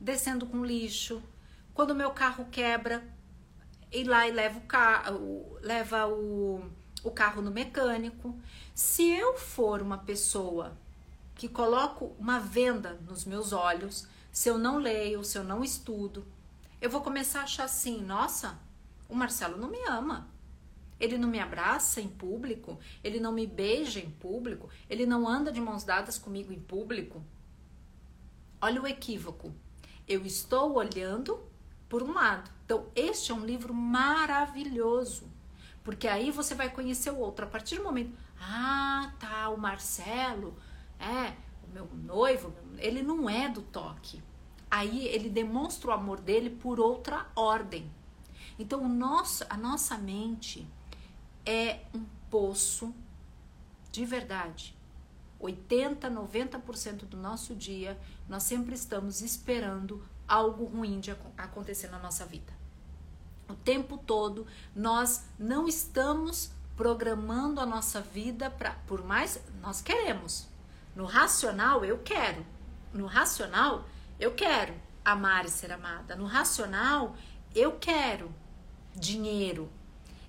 descendo 0.00 0.44
com 0.44 0.64
lixo. 0.64 1.22
Quando 1.72 1.94
meu 1.94 2.10
carro 2.10 2.46
quebra, 2.50 3.02
ir 3.92 4.04
lá 4.04 4.26
e 4.26 4.32
leva 4.32 4.58
o 4.58 4.62
carro, 4.62 5.58
leva 5.62 6.08
o, 6.08 6.64
o 7.04 7.10
carro 7.12 7.40
no 7.40 7.50
mecânico. 7.50 8.36
Se 8.74 9.08
eu 9.08 9.38
for 9.38 9.80
uma 9.80 9.98
pessoa 9.98 10.76
que 11.36 11.48
coloco 11.48 12.16
uma 12.18 12.40
venda 12.40 12.98
nos 13.06 13.24
meus 13.24 13.52
olhos, 13.52 14.08
se 14.32 14.48
eu 14.48 14.58
não 14.58 14.78
leio, 14.78 15.22
se 15.22 15.38
eu 15.38 15.44
não 15.44 15.62
estudo, 15.62 16.26
eu 16.80 16.90
vou 16.90 17.02
começar 17.02 17.40
a 17.40 17.44
achar 17.44 17.64
assim: 17.64 18.02
nossa, 18.02 18.58
o 19.08 19.14
Marcelo 19.14 19.56
não 19.56 19.68
me 19.68 19.82
ama. 19.86 20.28
Ele 21.00 21.16
não 21.16 21.28
me 21.28 21.40
abraça 21.40 22.00
em 22.00 22.08
público, 22.08 22.78
ele 23.02 23.18
não 23.18 23.32
me 23.32 23.46
beija 23.46 23.98
em 23.98 24.10
público, 24.10 24.68
ele 24.88 25.06
não 25.06 25.26
anda 25.26 25.50
de 25.50 25.60
mãos 25.60 25.82
dadas 25.82 26.18
comigo 26.18 26.52
em 26.52 26.60
público. 26.60 27.24
Olha 28.60 28.82
o 28.82 28.86
equívoco. 28.86 29.54
Eu 30.06 30.26
estou 30.26 30.74
olhando 30.74 31.42
por 31.88 32.02
um 32.02 32.12
lado. 32.12 32.50
Então, 32.64 32.86
este 32.94 33.32
é 33.32 33.34
um 33.34 33.44
livro 33.44 33.72
maravilhoso, 33.72 35.24
porque 35.82 36.06
aí 36.06 36.30
você 36.30 36.54
vai 36.54 36.68
conhecer 36.68 37.10
o 37.10 37.18
outro. 37.18 37.46
A 37.46 37.48
partir 37.48 37.76
do 37.76 37.84
momento, 37.84 38.16
ah, 38.38 39.12
tá, 39.18 39.48
o 39.48 39.56
Marcelo, 39.56 40.54
é, 40.98 41.32
o 41.64 41.72
meu 41.72 41.88
noivo, 41.94 42.52
ele 42.76 43.02
não 43.02 43.28
é 43.28 43.48
do 43.48 43.62
toque. 43.62 44.22
Aí 44.70 45.06
ele 45.06 45.30
demonstra 45.30 45.90
o 45.90 45.92
amor 45.92 46.20
dele 46.20 46.50
por 46.50 46.78
outra 46.78 47.26
ordem. 47.34 47.90
Então, 48.58 48.86
nosso, 48.88 49.44
a 49.48 49.56
nossa 49.56 49.96
mente 49.96 50.68
é 51.44 51.80
um 51.94 52.04
poço 52.30 52.94
de 53.90 54.04
verdade. 54.04 54.76
80, 55.38 56.10
90% 56.10 57.06
do 57.06 57.16
nosso 57.16 57.54
dia, 57.54 57.98
nós 58.28 58.42
sempre 58.42 58.74
estamos 58.74 59.22
esperando 59.22 60.04
algo 60.28 60.64
ruim 60.64 61.00
de 61.00 61.10
acontecer 61.36 61.88
na 61.88 61.98
nossa 61.98 62.26
vida. 62.26 62.52
O 63.48 63.54
tempo 63.54 63.98
todo, 63.98 64.46
nós 64.76 65.24
não 65.38 65.66
estamos 65.66 66.52
programando 66.76 67.60
a 67.60 67.66
nossa 67.66 68.00
vida 68.00 68.50
para, 68.50 68.72
por 68.86 69.04
mais 69.04 69.40
nós 69.60 69.80
queremos, 69.80 70.46
no 70.94 71.04
racional, 71.04 71.84
eu 71.84 71.98
quero. 71.98 72.44
No 72.92 73.06
racional, 73.06 73.84
eu 74.18 74.34
quero 74.34 74.74
amar 75.04 75.44
e 75.44 75.50
ser 75.50 75.72
amada. 75.72 76.14
No 76.16 76.26
racional, 76.26 77.16
eu 77.54 77.78
quero 77.78 78.32
dinheiro. 78.94 79.70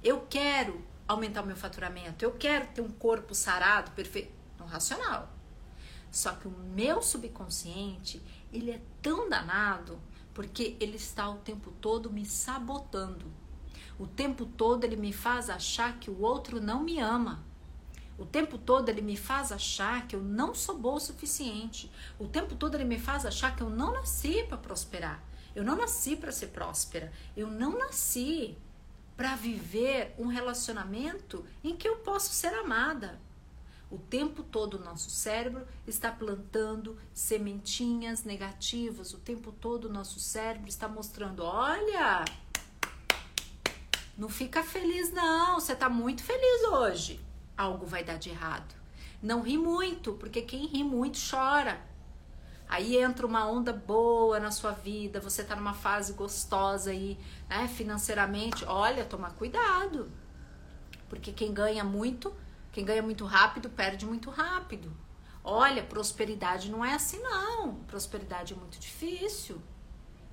Eu 0.04 0.26
quero 0.30 0.84
aumentar 1.12 1.42
o 1.42 1.48
meu 1.48 1.56
faturamento. 1.56 2.24
Eu 2.24 2.32
quero 2.32 2.68
ter 2.68 2.82
um 2.82 2.92
corpo 2.92 3.34
sarado, 3.34 3.92
perfeito. 3.92 4.32
No 4.60 4.66
racional. 4.66 5.30
Só 6.12 6.34
que 6.34 6.48
o 6.48 6.52
meu 6.52 7.02
subconsciente, 7.02 8.22
ele 8.52 8.72
é 8.72 8.82
tão 9.02 9.30
danado 9.30 10.00
porque 10.34 10.76
ele 10.80 10.98
está 10.98 11.30
o 11.30 11.38
tempo 11.38 11.72
todo 11.80 12.12
me 12.12 12.26
sabotando. 12.26 13.32
O 13.98 14.08
tempo 14.08 14.46
todo 14.46 14.84
ele 14.84 14.96
me 14.96 15.14
faz 15.14 15.50
achar 15.50 16.00
que 16.00 16.10
o 16.10 16.22
outro 16.22 16.60
não 16.60 16.84
me 16.84 17.00
ama. 17.00 17.44
O 18.18 18.26
tempo 18.26 18.58
todo 18.58 18.90
ele 18.90 19.02
me 19.02 19.18
faz 19.18 19.52
achar 19.52 20.08
que 20.08 20.16
eu 20.16 20.22
não 20.22 20.54
sou 20.54 20.78
boa 20.78 20.96
o 20.96 21.00
suficiente. 21.00 21.92
O 22.20 22.28
tempo 22.28 22.56
todo 22.56 22.76
ele 22.76 22.84
me 22.84 23.00
faz 23.00 23.26
achar 23.26 23.56
que 23.56 23.64
eu 23.64 23.70
não 23.70 23.94
nasci 23.94 24.44
para 24.44 24.58
prosperar. 24.58 25.24
Eu 25.56 25.64
não 25.64 25.76
nasci 25.76 26.16
para 26.16 26.32
ser 26.32 26.48
próspera. 26.48 27.12
Eu 27.36 27.48
não 27.48 27.78
nasci 27.78 28.58
para 29.22 29.36
viver 29.36 30.16
um 30.18 30.26
relacionamento 30.26 31.46
em 31.64 31.76
que 31.76 31.88
eu 31.88 31.98
posso 31.98 32.34
ser 32.34 32.52
amada. 32.56 33.22
O 33.92 34.00
tempo 34.00 34.42
todo 34.42 34.80
o 34.80 34.84
nosso 34.84 35.12
cérebro 35.12 35.68
está 35.86 36.12
plantando 36.12 36.98
sementinhas 37.14 38.24
negativas. 38.24 39.14
O 39.14 39.20
tempo 39.20 39.52
todo 39.52 39.86
o 39.86 39.94
nosso 39.94 40.20
cérebro 40.20 40.68
está 40.68 40.88
mostrando: 40.88 41.44
olha, 41.44 42.26
não 44.18 44.28
fica 44.28 44.64
feliz, 44.64 45.14
não. 45.14 45.60
Você 45.60 45.74
está 45.74 45.88
muito 45.88 46.24
feliz 46.24 46.64
hoje 46.72 47.24
algo 47.56 47.86
vai 47.86 48.04
dar 48.04 48.18
de 48.18 48.32
errado. 48.32 48.74
Não 49.22 49.44
ri 49.44 49.56
muito, 49.56 50.14
porque 50.14 50.42
quem 50.42 50.66
ri 50.66 50.84
muito 50.84 51.20
chora. 51.30 51.80
Aí 52.72 52.96
entra 52.96 53.28
uma 53.28 53.46
onda 53.46 53.74
boa 53.74 54.40
na 54.40 54.50
sua 54.50 54.72
vida, 54.72 55.20
você 55.20 55.44
tá 55.44 55.58
numa 55.58 55.74
fase 55.74 56.14
gostosa 56.14 56.92
aí, 56.92 57.20
né, 57.50 57.68
financeiramente. 57.68 58.64
Olha, 58.64 59.04
tomar 59.04 59.34
cuidado. 59.34 60.10
Porque 61.10 61.34
quem 61.34 61.54
ganha 61.54 61.84
muito, 61.84 62.34
quem 62.72 62.86
ganha 62.86 63.04
muito 63.04 63.26
rápido, 63.26 63.70
perde 63.70 64.06
muito 64.06 64.30
rápido. 64.30 64.90
Olha, 65.44 65.84
prosperidade 65.84 66.72
não 66.72 66.86
é 66.86 66.94
assim 66.94 67.20
não. 67.20 67.76
Prosperidade 67.88 68.54
é 68.54 68.56
muito 68.56 68.80
difícil. 68.80 69.62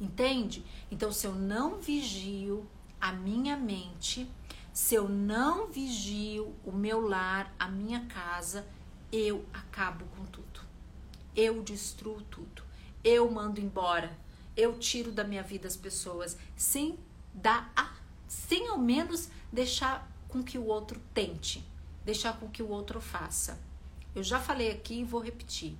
Entende? 0.00 0.64
Então, 0.92 1.10
se 1.10 1.26
eu 1.26 1.34
não 1.34 1.80
vigio 1.80 2.70
a 3.00 3.10
minha 3.10 3.56
mente, 3.56 4.30
se 4.72 4.94
eu 4.94 5.08
não 5.08 5.66
vigio 5.66 6.54
o 6.64 6.70
meu 6.70 7.00
lar, 7.00 7.52
a 7.58 7.66
minha 7.66 8.06
casa, 8.06 8.64
eu 9.10 9.44
acabo 9.52 10.04
com 10.16 10.24
tudo. 10.26 10.47
Eu 11.40 11.62
destruo 11.62 12.20
tudo. 12.22 12.64
Eu 13.04 13.30
mando 13.30 13.60
embora. 13.60 14.10
Eu 14.56 14.76
tiro 14.76 15.12
da 15.12 15.22
minha 15.22 15.40
vida 15.40 15.68
as 15.68 15.76
pessoas 15.76 16.36
sem 16.56 16.98
dar, 17.32 17.72
a, 17.76 17.92
sem 18.26 18.66
ao 18.66 18.76
menos 18.76 19.28
deixar 19.52 20.10
com 20.26 20.42
que 20.42 20.58
o 20.58 20.66
outro 20.66 21.00
tente, 21.14 21.64
deixar 22.04 22.36
com 22.40 22.48
que 22.48 22.60
o 22.60 22.68
outro 22.68 23.00
faça. 23.00 23.56
Eu 24.16 24.24
já 24.24 24.40
falei 24.40 24.72
aqui 24.72 24.94
e 24.94 25.04
vou 25.04 25.20
repetir. 25.20 25.78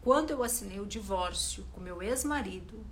Quando 0.00 0.30
eu 0.30 0.42
assinei 0.42 0.80
o 0.80 0.86
divórcio 0.86 1.66
com 1.72 1.80
meu 1.82 2.02
ex-marido, 2.02 2.82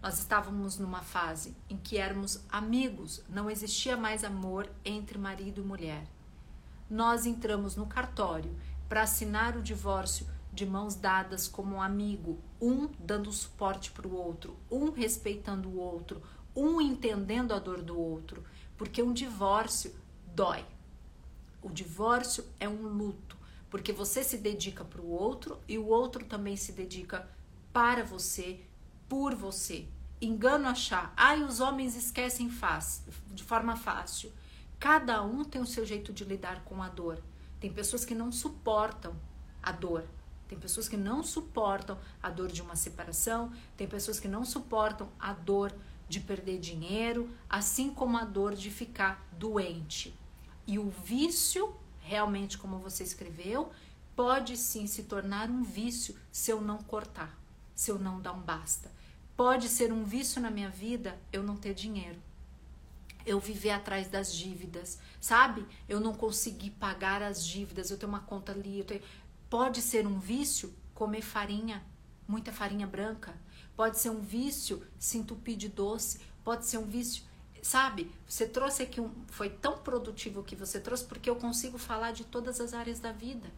nós 0.00 0.20
estávamos 0.20 0.78
numa 0.78 1.02
fase 1.02 1.56
em 1.68 1.76
que 1.76 1.98
éramos 1.98 2.40
amigos, 2.48 3.20
não 3.28 3.50
existia 3.50 3.96
mais 3.96 4.22
amor 4.22 4.70
entre 4.84 5.18
marido 5.18 5.60
e 5.60 5.64
mulher. 5.64 6.06
Nós 6.88 7.26
entramos 7.26 7.74
no 7.74 7.84
cartório 7.84 8.56
para 8.88 9.02
assinar 9.02 9.56
o 9.56 9.62
divórcio 9.62 10.24
de 10.58 10.66
mãos 10.66 10.96
dadas 10.96 11.46
como 11.46 11.76
um 11.76 11.82
amigo, 11.82 12.36
um 12.60 12.88
dando 12.98 13.30
suporte 13.30 13.92
para 13.92 14.08
o 14.08 14.12
outro, 14.12 14.56
um 14.68 14.90
respeitando 14.90 15.68
o 15.68 15.78
outro, 15.78 16.20
um 16.54 16.80
entendendo 16.80 17.54
a 17.54 17.60
dor 17.60 17.80
do 17.80 17.96
outro, 17.96 18.42
porque 18.76 19.00
um 19.00 19.12
divórcio 19.12 19.94
dói. 20.34 20.66
O 21.62 21.70
divórcio 21.70 22.44
é 22.58 22.68
um 22.68 22.82
luto, 22.88 23.36
porque 23.70 23.92
você 23.92 24.24
se 24.24 24.36
dedica 24.36 24.84
para 24.84 25.00
o 25.00 25.08
outro 25.08 25.60
e 25.68 25.78
o 25.78 25.86
outro 25.86 26.24
também 26.24 26.56
se 26.56 26.72
dedica 26.72 27.28
para 27.72 28.02
você 28.02 28.60
por 29.08 29.36
você. 29.36 29.86
Engano 30.20 30.66
achar, 30.66 31.12
ai, 31.16 31.44
os 31.44 31.60
homens 31.60 31.94
esquecem 31.94 32.50
de 33.28 33.44
forma 33.44 33.76
fácil. 33.76 34.32
Cada 34.80 35.22
um 35.22 35.44
tem 35.44 35.60
o 35.60 35.66
seu 35.66 35.86
jeito 35.86 36.12
de 36.12 36.24
lidar 36.24 36.64
com 36.64 36.82
a 36.82 36.88
dor. 36.88 37.22
Tem 37.60 37.72
pessoas 37.72 38.04
que 38.04 38.14
não 38.14 38.32
suportam 38.32 39.14
a 39.62 39.70
dor. 39.70 40.04
Tem 40.48 40.58
pessoas 40.58 40.88
que 40.88 40.96
não 40.96 41.22
suportam 41.22 41.98
a 42.22 42.30
dor 42.30 42.48
de 42.48 42.62
uma 42.62 42.74
separação, 42.74 43.52
tem 43.76 43.86
pessoas 43.86 44.18
que 44.18 44.26
não 44.26 44.44
suportam 44.44 45.08
a 45.20 45.32
dor 45.32 45.72
de 46.08 46.20
perder 46.20 46.58
dinheiro, 46.58 47.30
assim 47.48 47.90
como 47.92 48.16
a 48.16 48.24
dor 48.24 48.54
de 48.54 48.70
ficar 48.70 49.22
doente. 49.32 50.14
E 50.66 50.78
o 50.78 50.90
vício, 50.90 51.74
realmente, 52.00 52.56
como 52.56 52.78
você 52.78 53.04
escreveu, 53.04 53.70
pode 54.16 54.56
sim 54.56 54.86
se 54.86 55.04
tornar 55.04 55.48
um 55.50 55.62
vício 55.62 56.16
se 56.32 56.50
eu 56.50 56.60
não 56.60 56.78
cortar, 56.78 57.38
se 57.74 57.90
eu 57.90 57.98
não 57.98 58.20
dar 58.20 58.32
um 58.32 58.40
basta. 58.40 58.90
Pode 59.36 59.68
ser 59.68 59.92
um 59.92 60.02
vício 60.02 60.40
na 60.42 60.50
minha 60.50 60.68
vida 60.68 61.16
eu 61.32 61.42
não 61.42 61.56
ter 61.56 61.72
dinheiro. 61.72 62.18
Eu 63.24 63.38
viver 63.38 63.70
atrás 63.70 64.08
das 64.08 64.34
dívidas, 64.34 64.98
sabe? 65.20 65.64
Eu 65.88 66.00
não 66.00 66.12
conseguir 66.12 66.70
pagar 66.70 67.22
as 67.22 67.46
dívidas, 67.46 67.90
eu 67.90 67.98
tenho 67.98 68.10
uma 68.10 68.20
conta 68.20 68.52
ali. 68.52 68.82
Tenho... 68.82 69.02
Pode 69.48 69.80
ser 69.82 70.06
um 70.06 70.18
vício 70.18 70.74
comer 70.94 71.22
farinha, 71.22 71.84
muita 72.26 72.52
farinha 72.52 72.86
branca. 72.86 73.34
Pode 73.76 73.98
ser 73.98 74.10
um 74.10 74.20
vício 74.20 74.82
se 74.98 75.18
entupir 75.18 75.56
de 75.56 75.68
doce. 75.68 76.20
Pode 76.44 76.66
ser 76.66 76.78
um 76.78 76.86
vício 76.86 77.24
sabe? 77.62 78.10
Você 78.26 78.46
trouxe 78.46 78.82
aqui 78.82 79.00
um. 79.00 79.10
Foi 79.28 79.50
tão 79.50 79.78
produtivo 79.78 80.42
que 80.42 80.56
você 80.56 80.80
trouxe 80.80 81.04
porque 81.04 81.28
eu 81.28 81.36
consigo 81.36 81.78
falar 81.78 82.12
de 82.12 82.24
todas 82.24 82.60
as 82.60 82.74
áreas 82.74 83.00
da 83.00 83.12
vida. 83.12 83.48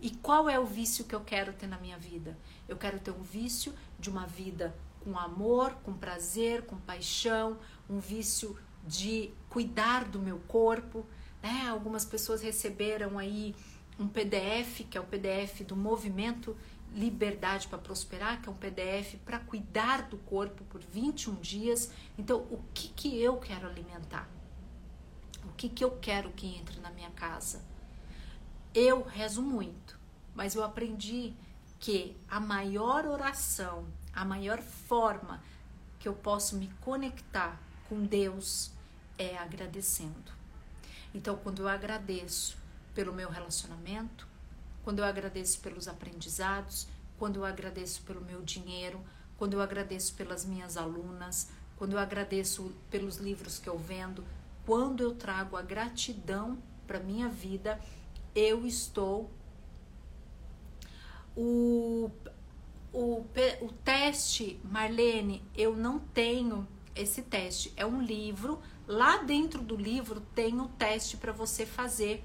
E 0.00 0.10
qual 0.10 0.48
é 0.48 0.58
o 0.58 0.64
vício 0.64 1.04
que 1.04 1.14
eu 1.14 1.20
quero 1.20 1.52
ter 1.52 1.66
na 1.66 1.78
minha 1.78 1.98
vida? 1.98 2.36
Eu 2.66 2.76
quero 2.76 2.98
ter 2.98 3.10
um 3.10 3.22
vício 3.22 3.74
de 3.98 4.08
uma 4.08 4.26
vida 4.26 4.74
com 5.00 5.18
amor, 5.18 5.74
com 5.84 5.92
prazer, 5.92 6.62
com 6.62 6.76
paixão, 6.76 7.58
um 7.88 7.98
vício 7.98 8.58
de 8.86 9.30
cuidar 9.50 10.04
do 10.04 10.18
meu 10.18 10.38
corpo. 10.48 11.04
Né? 11.42 11.68
Algumas 11.68 12.04
pessoas 12.04 12.40
receberam 12.40 13.18
aí 13.18 13.54
um 14.02 14.08
PDF, 14.08 14.86
que 14.88 14.96
é 14.96 15.00
o 15.00 15.04
PDF 15.04 15.62
do 15.62 15.76
movimento 15.76 16.56
Liberdade 16.92 17.68
para 17.68 17.78
Prosperar, 17.78 18.40
que 18.42 18.48
é 18.48 18.52
um 18.52 18.56
PDF 18.56 19.14
para 19.24 19.38
cuidar 19.38 20.08
do 20.08 20.16
corpo 20.18 20.64
por 20.64 20.80
21 20.80 21.36
dias. 21.36 21.90
Então, 22.18 22.38
o 22.50 22.60
que, 22.74 22.88
que 22.88 23.22
eu 23.22 23.36
quero 23.36 23.68
alimentar? 23.68 24.28
O 25.44 25.52
que, 25.52 25.68
que 25.68 25.84
eu 25.84 25.92
quero 25.98 26.30
que 26.32 26.56
entre 26.56 26.80
na 26.80 26.90
minha 26.90 27.10
casa? 27.10 27.62
Eu 28.74 29.02
rezo 29.02 29.42
muito, 29.42 29.98
mas 30.34 30.54
eu 30.54 30.64
aprendi 30.64 31.34
que 31.78 32.16
a 32.28 32.40
maior 32.40 33.06
oração, 33.06 33.86
a 34.12 34.24
maior 34.24 34.60
forma 34.60 35.42
que 35.98 36.08
eu 36.08 36.14
posso 36.14 36.56
me 36.56 36.68
conectar 36.80 37.60
com 37.88 38.02
Deus 38.02 38.72
é 39.16 39.36
agradecendo. 39.38 40.32
Então, 41.14 41.36
quando 41.36 41.62
eu 41.62 41.68
agradeço 41.68 42.56
pelo 43.00 43.14
meu 43.14 43.30
relacionamento, 43.30 44.28
quando 44.84 44.98
eu 44.98 45.06
agradeço 45.06 45.58
pelos 45.60 45.88
aprendizados, 45.88 46.86
quando 47.18 47.36
eu 47.36 47.46
agradeço 47.46 48.02
pelo 48.02 48.20
meu 48.20 48.42
dinheiro, 48.42 49.02
quando 49.38 49.54
eu 49.54 49.62
agradeço 49.62 50.12
pelas 50.16 50.44
minhas 50.44 50.76
alunas, 50.76 51.48
quando 51.78 51.94
eu 51.94 51.98
agradeço 51.98 52.74
pelos 52.90 53.16
livros 53.16 53.58
que 53.58 53.70
eu 53.70 53.78
vendo, 53.78 54.22
quando 54.66 55.02
eu 55.02 55.14
trago 55.14 55.56
a 55.56 55.62
gratidão 55.62 56.58
para 56.86 57.00
minha 57.00 57.26
vida, 57.26 57.80
eu 58.34 58.66
estou 58.66 59.30
o, 61.34 62.10
o, 62.92 63.24
o 63.62 63.72
teste, 63.82 64.60
Marlene, 64.62 65.42
eu 65.56 65.74
não 65.74 65.98
tenho 65.98 66.68
esse 66.94 67.22
teste. 67.22 67.72
É 67.78 67.86
um 67.86 68.02
livro. 68.02 68.60
Lá 68.86 69.22
dentro 69.22 69.62
do 69.62 69.74
livro 69.74 70.20
tem 70.34 70.60
o 70.60 70.64
um 70.64 70.68
teste 70.68 71.16
para 71.16 71.32
você 71.32 71.64
fazer 71.64 72.22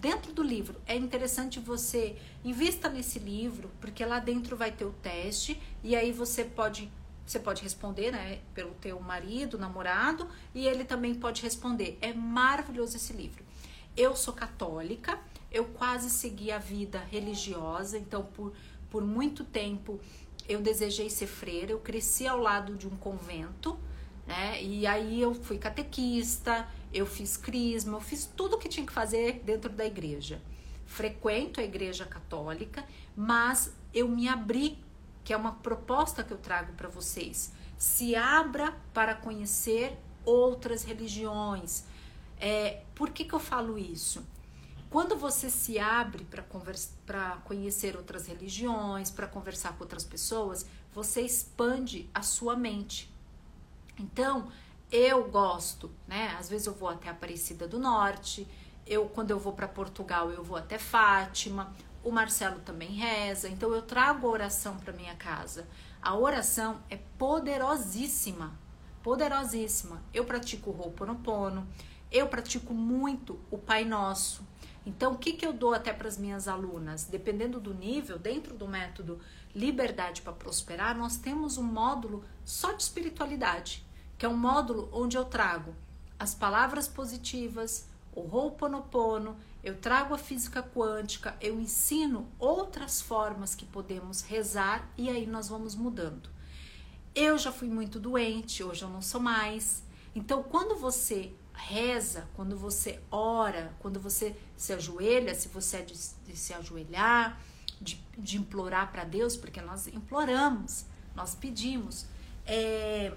dentro 0.00 0.32
do 0.32 0.42
livro. 0.42 0.80
É 0.86 0.96
interessante 0.96 1.60
você 1.60 2.16
invista 2.44 2.88
nesse 2.88 3.18
livro, 3.18 3.70
porque 3.80 4.04
lá 4.04 4.18
dentro 4.18 4.56
vai 4.56 4.72
ter 4.72 4.84
o 4.84 4.92
teste 4.92 5.60
e 5.82 5.94
aí 5.94 6.12
você 6.12 6.44
pode 6.44 6.90
você 7.26 7.38
pode 7.38 7.62
responder, 7.62 8.10
né, 8.10 8.38
pelo 8.54 8.70
teu 8.76 8.98
marido, 9.00 9.58
namorado, 9.58 10.26
e 10.54 10.66
ele 10.66 10.82
também 10.82 11.14
pode 11.14 11.42
responder. 11.42 11.98
É 12.00 12.10
maravilhoso 12.10 12.96
esse 12.96 13.12
livro. 13.12 13.44
Eu 13.94 14.16
sou 14.16 14.32
católica, 14.32 15.20
eu 15.52 15.66
quase 15.66 16.08
segui 16.08 16.50
a 16.50 16.56
vida 16.56 17.00
religiosa, 17.10 17.98
então 17.98 18.24
por, 18.24 18.54
por 18.88 19.04
muito 19.04 19.44
tempo 19.44 20.00
eu 20.48 20.62
desejei 20.62 21.10
ser 21.10 21.26
freira, 21.26 21.72
eu 21.72 21.78
cresci 21.78 22.26
ao 22.26 22.38
lado 22.38 22.74
de 22.74 22.86
um 22.86 22.96
convento, 22.96 23.78
né? 24.26 24.62
E 24.62 24.86
aí 24.86 25.20
eu 25.20 25.34
fui 25.34 25.58
catequista, 25.58 26.66
eu 26.92 27.06
fiz 27.06 27.36
crisma, 27.36 27.96
eu 27.96 28.00
fiz 28.00 28.24
tudo 28.24 28.56
o 28.56 28.58
que 28.58 28.68
tinha 28.68 28.86
que 28.86 28.92
fazer 28.92 29.42
dentro 29.44 29.70
da 29.70 29.84
igreja. 29.84 30.40
Frequento 30.86 31.60
a 31.60 31.64
igreja 31.64 32.04
católica, 32.04 32.84
mas 33.16 33.72
eu 33.92 34.08
me 34.08 34.28
abri, 34.28 34.78
que 35.22 35.32
é 35.32 35.36
uma 35.36 35.52
proposta 35.52 36.24
que 36.24 36.32
eu 36.32 36.38
trago 36.38 36.72
para 36.72 36.88
vocês. 36.88 37.52
Se 37.76 38.16
abra 38.16 38.74
para 38.92 39.14
conhecer 39.14 39.98
outras 40.24 40.84
religiões. 40.84 41.84
É, 42.40 42.82
por 42.94 43.10
que, 43.10 43.24
que 43.24 43.34
eu 43.34 43.40
falo 43.40 43.78
isso? 43.78 44.24
Quando 44.90 45.16
você 45.16 45.50
se 45.50 45.78
abre 45.78 46.24
para 46.24 47.36
conhecer 47.44 47.94
outras 47.94 48.26
religiões, 48.26 49.10
para 49.10 49.26
conversar 49.26 49.74
com 49.76 49.84
outras 49.84 50.04
pessoas, 50.04 50.64
você 50.94 51.20
expande 51.20 52.08
a 52.14 52.22
sua 52.22 52.56
mente. 52.56 53.12
Então, 53.98 54.50
eu 54.90 55.24
gosto, 55.24 55.90
né? 56.06 56.34
Às 56.38 56.48
vezes 56.48 56.66
eu 56.66 56.74
vou 56.74 56.88
até 56.88 57.08
Aparecida 57.10 57.68
do 57.68 57.78
Norte, 57.78 58.46
eu 58.86 59.06
quando 59.06 59.30
eu 59.30 59.38
vou 59.38 59.52
para 59.52 59.68
Portugal 59.68 60.30
eu 60.30 60.42
vou 60.42 60.56
até 60.56 60.78
Fátima, 60.78 61.74
o 62.02 62.10
Marcelo 62.10 62.60
também 62.60 62.92
reza, 62.92 63.48
então 63.48 63.74
eu 63.74 63.82
trago 63.82 64.26
a 64.26 64.30
oração 64.30 64.76
para 64.78 64.92
minha 64.92 65.14
casa. 65.14 65.68
A 66.00 66.16
oração 66.16 66.80
é 66.88 66.96
poderosíssima, 67.18 68.58
poderosíssima. 69.02 70.02
Eu 70.14 70.24
pratico 70.24 70.70
o 70.70 70.80
Ho'oponopono, 70.80 71.66
eu 72.10 72.28
pratico 72.28 72.72
muito 72.72 73.38
o 73.50 73.58
Pai 73.58 73.84
Nosso. 73.84 74.46
Então, 74.86 75.12
o 75.12 75.18
que, 75.18 75.34
que 75.34 75.44
eu 75.44 75.52
dou 75.52 75.74
até 75.74 75.92
para 75.92 76.08
as 76.08 76.16
minhas 76.16 76.48
alunas? 76.48 77.04
Dependendo 77.04 77.60
do 77.60 77.74
nível, 77.74 78.18
dentro 78.18 78.54
do 78.54 78.66
método 78.66 79.20
Liberdade 79.54 80.22
para 80.22 80.32
Prosperar, 80.32 80.96
nós 80.96 81.18
temos 81.18 81.58
um 81.58 81.62
módulo 81.62 82.24
só 82.42 82.72
de 82.72 82.84
espiritualidade 82.84 83.86
que 84.18 84.26
é 84.26 84.28
um 84.28 84.36
módulo 84.36 84.88
onde 84.92 85.16
eu 85.16 85.24
trago 85.24 85.74
as 86.18 86.34
palavras 86.34 86.88
positivas, 86.88 87.86
o 88.12 88.20
Ho'oponopono, 88.20 89.36
eu 89.62 89.76
trago 89.76 90.14
a 90.14 90.18
física 90.18 90.62
quântica, 90.62 91.36
eu 91.40 91.60
ensino 91.60 92.28
outras 92.38 93.00
formas 93.00 93.54
que 93.54 93.64
podemos 93.64 94.22
rezar 94.22 94.90
e 94.96 95.08
aí 95.08 95.26
nós 95.26 95.48
vamos 95.48 95.76
mudando. 95.76 96.28
Eu 97.14 97.38
já 97.38 97.52
fui 97.52 97.68
muito 97.68 98.00
doente, 98.00 98.64
hoje 98.64 98.82
eu 98.82 98.88
não 98.88 99.00
sou 99.00 99.20
mais. 99.20 99.82
Então, 100.14 100.42
quando 100.42 100.76
você 100.76 101.32
reza, 101.54 102.28
quando 102.34 102.56
você 102.56 103.00
ora, 103.10 103.74
quando 103.80 104.00
você 104.00 104.36
se 104.56 104.72
ajoelha, 104.72 105.34
se 105.34 105.48
você 105.48 105.78
é 105.78 105.82
de, 105.82 105.94
de 106.26 106.36
se 106.36 106.54
ajoelhar, 106.54 107.40
de, 107.80 108.02
de 108.16 108.36
implorar 108.36 108.90
para 108.90 109.04
Deus, 109.04 109.36
porque 109.36 109.60
nós 109.60 109.86
imploramos, 109.88 110.86
nós 111.14 111.34
pedimos. 111.34 112.06
É, 112.46 113.12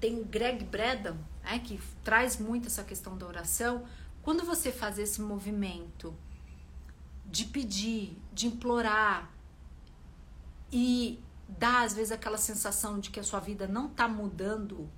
tem 0.00 0.20
o 0.20 0.24
Greg 0.24 0.64
Braden, 0.64 1.18
né, 1.42 1.58
que 1.58 1.80
traz 2.04 2.38
muito 2.38 2.66
essa 2.68 2.84
questão 2.84 3.16
da 3.16 3.26
oração. 3.26 3.84
Quando 4.22 4.44
você 4.44 4.70
faz 4.70 4.98
esse 4.98 5.20
movimento 5.20 6.14
de 7.26 7.44
pedir, 7.44 8.16
de 8.32 8.46
implorar 8.46 9.30
e 10.72 11.18
dá 11.48 11.82
às 11.82 11.94
vezes 11.94 12.12
aquela 12.12 12.38
sensação 12.38 12.98
de 12.98 13.10
que 13.10 13.20
a 13.20 13.22
sua 13.22 13.40
vida 13.40 13.66
não 13.66 13.86
está 13.86 14.06
mudando, 14.06 14.88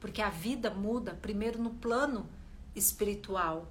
porque 0.00 0.22
a 0.22 0.30
vida 0.30 0.70
muda 0.70 1.14
primeiro 1.14 1.62
no 1.62 1.70
plano 1.70 2.28
espiritual. 2.74 3.70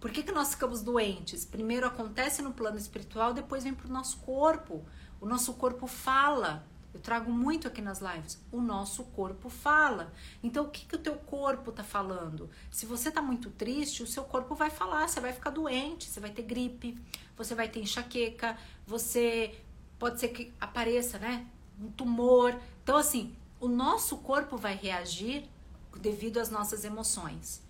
Por 0.00 0.10
que, 0.10 0.22
que 0.22 0.32
nós 0.32 0.50
ficamos 0.50 0.82
doentes? 0.82 1.44
Primeiro 1.44 1.86
acontece 1.86 2.42
no 2.42 2.52
plano 2.52 2.76
espiritual, 2.76 3.32
depois 3.32 3.64
vem 3.64 3.72
para 3.72 3.86
o 3.86 3.92
nosso 3.92 4.18
corpo. 4.18 4.84
O 5.18 5.26
nosso 5.26 5.54
corpo 5.54 5.86
fala. 5.86 6.66
Eu 6.94 7.00
trago 7.00 7.30
muito 7.32 7.66
aqui 7.66 7.82
nas 7.82 8.00
lives. 8.00 8.40
O 8.52 8.60
nosso 8.60 9.02
corpo 9.06 9.48
fala. 9.48 10.12
Então, 10.40 10.64
o 10.64 10.70
que, 10.70 10.86
que 10.86 10.94
o 10.94 10.98
teu 10.98 11.16
corpo 11.16 11.72
tá 11.72 11.82
falando? 11.82 12.48
Se 12.70 12.86
você 12.86 13.10
tá 13.10 13.20
muito 13.20 13.50
triste, 13.50 14.04
o 14.04 14.06
seu 14.06 14.22
corpo 14.22 14.54
vai 14.54 14.70
falar. 14.70 15.08
Você 15.08 15.18
vai 15.18 15.32
ficar 15.32 15.50
doente, 15.50 16.08
você 16.08 16.20
vai 16.20 16.30
ter 16.30 16.42
gripe, 16.42 16.96
você 17.36 17.52
vai 17.52 17.68
ter 17.68 17.80
enxaqueca, 17.80 18.56
você 18.86 19.60
pode 19.98 20.20
ser 20.20 20.28
que 20.28 20.52
apareça, 20.60 21.18
né? 21.18 21.44
Um 21.82 21.90
tumor. 21.90 22.56
Então, 22.84 22.96
assim, 22.96 23.34
o 23.58 23.66
nosso 23.66 24.18
corpo 24.18 24.56
vai 24.56 24.76
reagir 24.76 25.50
devido 25.98 26.38
às 26.38 26.48
nossas 26.48 26.84
emoções. 26.84 27.60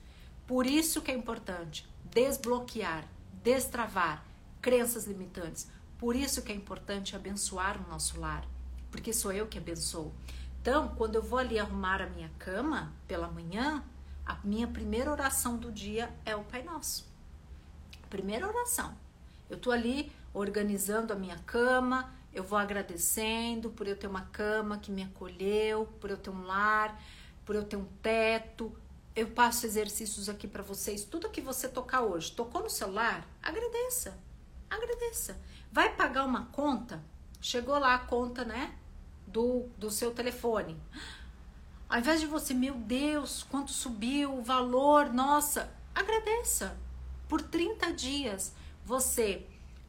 Por 0.46 0.66
isso 0.66 1.00
que 1.00 1.10
é 1.10 1.14
importante 1.14 1.88
desbloquear, 2.12 3.08
destravar 3.42 4.22
crenças 4.60 5.06
limitantes. 5.06 5.66
Por 5.96 6.14
isso 6.14 6.42
que 6.42 6.52
é 6.52 6.54
importante 6.54 7.16
abençoar 7.16 7.82
o 7.82 7.88
nosso 7.88 8.20
lar 8.20 8.46
porque 8.94 9.12
sou 9.12 9.32
eu 9.32 9.48
que 9.48 9.58
abençoo. 9.58 10.14
Então, 10.62 10.94
quando 10.96 11.16
eu 11.16 11.22
vou 11.22 11.40
ali 11.40 11.58
arrumar 11.58 12.00
a 12.00 12.06
minha 12.06 12.30
cama 12.38 12.92
pela 13.08 13.26
manhã, 13.26 13.82
a 14.24 14.38
minha 14.44 14.68
primeira 14.68 15.10
oração 15.10 15.56
do 15.56 15.72
dia 15.72 16.14
é 16.24 16.36
o 16.36 16.44
Pai 16.44 16.62
Nosso. 16.62 17.04
Primeira 18.08 18.46
oração. 18.46 18.96
Eu 19.50 19.58
tô 19.58 19.72
ali 19.72 20.12
organizando 20.32 21.12
a 21.12 21.16
minha 21.16 21.36
cama, 21.40 22.14
eu 22.32 22.44
vou 22.44 22.56
agradecendo 22.56 23.68
por 23.68 23.88
eu 23.88 23.96
ter 23.96 24.06
uma 24.06 24.26
cama 24.26 24.78
que 24.78 24.92
me 24.92 25.02
acolheu, 25.02 25.86
por 26.00 26.08
eu 26.10 26.16
ter 26.16 26.30
um 26.30 26.44
lar, 26.44 27.02
por 27.44 27.56
eu 27.56 27.64
ter 27.64 27.76
um 27.76 27.86
teto. 28.00 28.72
Eu 29.16 29.26
passo 29.26 29.66
exercícios 29.66 30.28
aqui 30.28 30.46
para 30.46 30.62
vocês. 30.62 31.02
Tudo 31.02 31.30
que 31.30 31.40
você 31.40 31.68
tocar 31.68 32.02
hoje, 32.02 32.30
tocou 32.30 32.62
no 32.62 32.70
celular, 32.70 33.26
agradeça. 33.42 34.16
Agradeça. 34.70 35.36
Vai 35.72 35.96
pagar 35.96 36.24
uma 36.24 36.46
conta? 36.46 37.02
Chegou 37.40 37.76
lá 37.76 37.96
a 37.96 37.98
conta, 37.98 38.44
né? 38.44 38.78
Do, 39.34 39.66
do 39.76 39.90
seu 39.90 40.12
telefone. 40.12 40.80
Ao 41.88 41.98
invés 41.98 42.20
de 42.20 42.26
você, 42.26 42.54
meu 42.54 42.74
Deus, 42.74 43.42
quanto 43.42 43.72
subiu 43.72 44.38
o 44.38 44.42
valor, 44.42 45.12
nossa, 45.12 45.68
agradeça. 45.92 46.76
Por 47.28 47.42
30 47.42 47.92
dias 47.92 48.52
você 48.84 49.44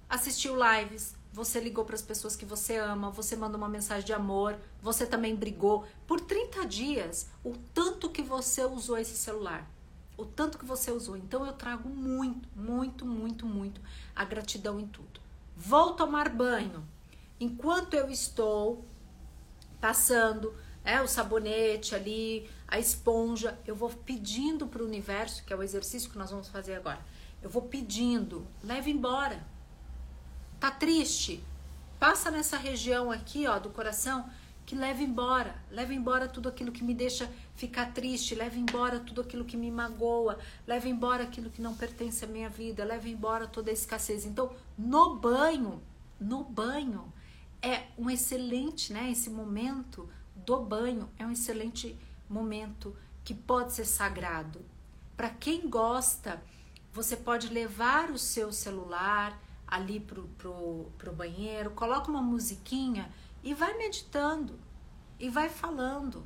assistiu 0.10 0.55
lives, 0.55 1.15
você 1.31 1.60
ligou 1.60 1.86
para 1.86 1.95
as 1.95 2.01
pessoas 2.01 2.36
que 2.36 2.45
você 2.45 2.77
ama, 2.77 3.12
você 3.12 3.36
mandou 3.36 3.58
uma 3.58 3.69
mensagem 3.69 4.05
de 4.05 4.13
amor, 4.13 4.58
você 4.81 5.05
também 5.05 5.36
brigou 5.36 5.86
por 6.08 6.19
30 6.19 6.65
dias, 6.65 7.29
o 7.43 7.53
tanto 7.73 8.10
que 8.10 8.23
você 8.23 8.65
usou 8.65 8.97
esse 8.97 9.15
celular. 9.15 9.69
O 10.17 10.25
tanto 10.25 10.58
que 10.58 10.65
você 10.65 10.91
usou. 10.91 11.17
Então 11.17 11.45
eu 11.45 11.53
trago 11.53 11.89
muito, 11.89 12.47
muito, 12.55 13.05
muito, 13.05 13.45
muito 13.45 13.81
a 14.15 14.23
gratidão 14.23 14.79
em 14.79 14.88
tudo. 14.88 15.19
Vou 15.55 15.93
tomar 15.93 16.29
banho. 16.29 16.88
Enquanto 17.38 17.95
eu 17.95 18.10
estou 18.10 18.86
passando 19.79 20.53
é, 20.83 21.01
o 21.01 21.07
sabonete 21.07 21.95
ali, 21.95 22.49
a 22.67 22.79
esponja, 22.79 23.57
eu 23.65 23.75
vou 23.75 23.89
pedindo 23.89 24.67
para 24.67 24.83
o 24.83 24.85
universo, 24.85 25.43
que 25.43 25.51
é 25.51 25.55
o 25.55 25.63
exercício 25.63 26.09
que 26.09 26.17
nós 26.17 26.29
vamos 26.29 26.47
fazer 26.47 26.75
agora. 26.75 26.99
Eu 27.41 27.49
vou 27.49 27.63
pedindo, 27.63 28.45
leve 28.63 28.91
embora. 28.91 29.43
Tá 30.59 30.71
triste? 30.71 31.43
Passa 31.99 32.29
nessa 32.29 32.57
região 32.57 33.11
aqui, 33.11 33.47
ó, 33.47 33.57
do 33.57 33.69
coração, 33.69 34.29
que 34.65 34.75
leve 34.75 35.03
embora, 35.03 35.55
leve 35.69 35.93
embora 35.93 36.27
tudo 36.27 36.49
aquilo 36.49 36.71
que 36.71 36.83
me 36.83 36.93
deixa 36.93 37.29
ficar 37.55 37.93
triste, 37.93 38.33
leve 38.33 38.59
embora 38.59 38.99
tudo 38.99 39.21
aquilo 39.21 39.45
que 39.45 39.55
me 39.55 39.69
magoa, 39.69 40.39
leve 40.65 40.89
embora 40.89 41.23
aquilo 41.23 41.51
que 41.51 41.61
não 41.61 41.75
pertence 41.75 42.25
à 42.25 42.27
minha 42.27 42.49
vida, 42.49 42.83
leve 42.83 43.11
embora 43.11 43.47
toda 43.47 43.69
a 43.69 43.73
escassez. 43.73 44.25
Então, 44.25 44.51
no 44.77 45.15
banho, 45.15 45.81
no 46.19 46.43
banho 46.43 47.13
é 47.61 47.87
um 47.97 48.09
excelente, 48.09 48.93
né, 48.93 49.11
esse 49.11 49.29
momento 49.29 50.09
do 50.35 50.59
banho 50.59 51.09
é 51.17 51.25
um 51.25 51.31
excelente 51.31 51.97
momento 52.29 52.95
que 53.23 53.33
pode 53.33 53.73
ser 53.73 53.85
sagrado. 53.85 54.63
Para 55.17 55.29
quem 55.29 55.69
gosta, 55.69 56.41
você 56.93 57.17
pode 57.17 57.49
levar 57.49 58.11
o 58.11 58.17
seu 58.17 58.53
celular 58.53 59.39
ali 59.67 59.99
pro, 59.99 60.27
pro, 60.37 60.91
pro 60.97 61.11
banheiro, 61.11 61.71
coloca 61.71 62.09
uma 62.09 62.21
musiquinha 62.21 63.11
e 63.43 63.53
vai 63.53 63.77
meditando 63.77 64.59
e 65.19 65.29
vai 65.29 65.49
falando. 65.49 66.25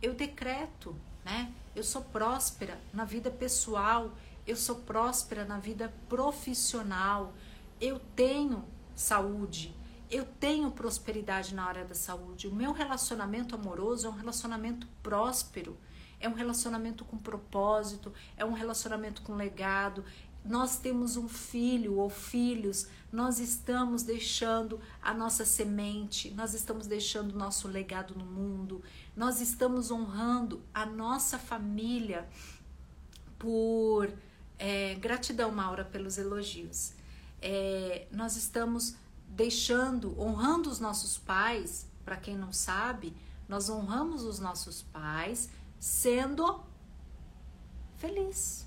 Eu 0.00 0.14
decreto, 0.14 0.94
né? 1.24 1.52
Eu 1.74 1.82
sou 1.82 2.02
próspera 2.02 2.80
na 2.92 3.04
vida 3.04 3.30
pessoal, 3.30 4.12
eu 4.46 4.56
sou 4.56 4.76
próspera 4.76 5.44
na 5.44 5.58
vida 5.58 5.92
profissional, 6.08 7.34
eu 7.80 7.98
tenho 8.14 8.64
saúde, 8.94 9.75
eu 10.10 10.24
tenho 10.24 10.70
prosperidade 10.70 11.54
na 11.54 11.64
área 11.64 11.84
da 11.84 11.94
saúde. 11.94 12.48
O 12.48 12.54
meu 12.54 12.72
relacionamento 12.72 13.54
amoroso 13.54 14.06
é 14.06 14.10
um 14.10 14.14
relacionamento 14.14 14.86
próspero, 15.02 15.76
é 16.20 16.28
um 16.28 16.34
relacionamento 16.34 17.04
com 17.04 17.18
propósito, 17.18 18.12
é 18.36 18.44
um 18.44 18.52
relacionamento 18.52 19.22
com 19.22 19.34
legado. 19.34 20.04
Nós 20.44 20.78
temos 20.78 21.16
um 21.16 21.28
filho 21.28 21.98
ou 21.98 22.08
filhos, 22.08 22.86
nós 23.12 23.40
estamos 23.40 24.04
deixando 24.04 24.80
a 25.02 25.12
nossa 25.12 25.44
semente, 25.44 26.30
nós 26.30 26.54
estamos 26.54 26.86
deixando 26.86 27.32
o 27.32 27.38
nosso 27.38 27.66
legado 27.66 28.14
no 28.14 28.24
mundo, 28.24 28.82
nós 29.16 29.40
estamos 29.40 29.90
honrando 29.90 30.62
a 30.72 30.86
nossa 30.86 31.38
família 31.38 32.28
por 33.38 34.12
é, 34.58 34.94
gratidão, 34.94 35.50
Maura, 35.50 35.84
pelos 35.84 36.16
elogios. 36.16 36.92
É, 37.42 38.06
nós 38.10 38.36
estamos 38.36 38.94
deixando, 39.28 40.18
honrando 40.20 40.70
os 40.70 40.80
nossos 40.80 41.18
pais, 41.18 41.86
para 42.04 42.16
quem 42.16 42.36
não 42.36 42.52
sabe, 42.52 43.14
nós 43.48 43.68
honramos 43.68 44.24
os 44.24 44.38
nossos 44.38 44.82
pais 44.82 45.48
sendo 45.78 46.60
feliz, 47.96 48.66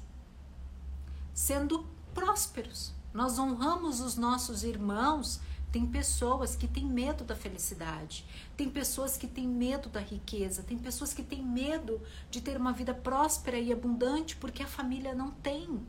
sendo 1.34 1.86
prósperos. 2.14 2.94
Nós 3.14 3.40
honramos 3.40 4.00
os 4.00 4.16
nossos 4.16 4.64
irmãos. 4.64 5.40
Tem 5.72 5.86
pessoas 5.86 6.56
que 6.56 6.68
têm 6.68 6.86
medo 6.86 7.24
da 7.24 7.36
felicidade, 7.36 8.26
tem 8.58 8.68
pessoas 8.68 9.18
que 9.18 9.28
têm 9.28 9.48
medo 9.48 9.88
da 9.88 10.00
riqueza, 10.00 10.64
tem 10.64 10.80
pessoas 10.80 11.14
que 11.14 11.22
têm 11.22 11.44
medo 11.44 12.02
de 12.32 12.42
ter 12.42 12.58
uma 12.58 12.74
vida 12.74 12.92
próspera 12.92 13.60
e 13.60 13.72
abundante 13.72 14.36
porque 14.36 14.64
a 14.64 14.68
família 14.68 15.14
não 15.14 15.30
tem. 15.30 15.80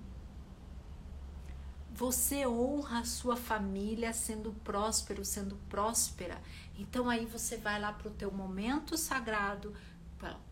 Você 2.00 2.46
honra 2.46 3.00
a 3.00 3.04
sua 3.04 3.36
família 3.36 4.10
sendo 4.14 4.54
próspero, 4.64 5.22
sendo 5.22 5.56
próspera. 5.68 6.40
Então 6.78 7.10
aí 7.10 7.26
você 7.26 7.58
vai 7.58 7.78
lá 7.78 7.92
para 7.92 8.08
o 8.08 8.14
teu 8.14 8.32
momento 8.32 8.96
sagrado, 8.96 9.74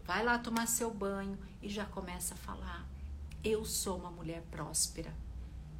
vai 0.04 0.22
lá 0.22 0.38
tomar 0.38 0.68
seu 0.68 0.92
banho 0.92 1.38
e 1.62 1.70
já 1.70 1.87
começa 1.87 2.34
a 2.34 2.37
falar: 2.37 2.87
eu 3.42 3.64
sou 3.64 3.96
uma 3.96 4.11
mulher 4.11 4.42
próspera. 4.50 5.11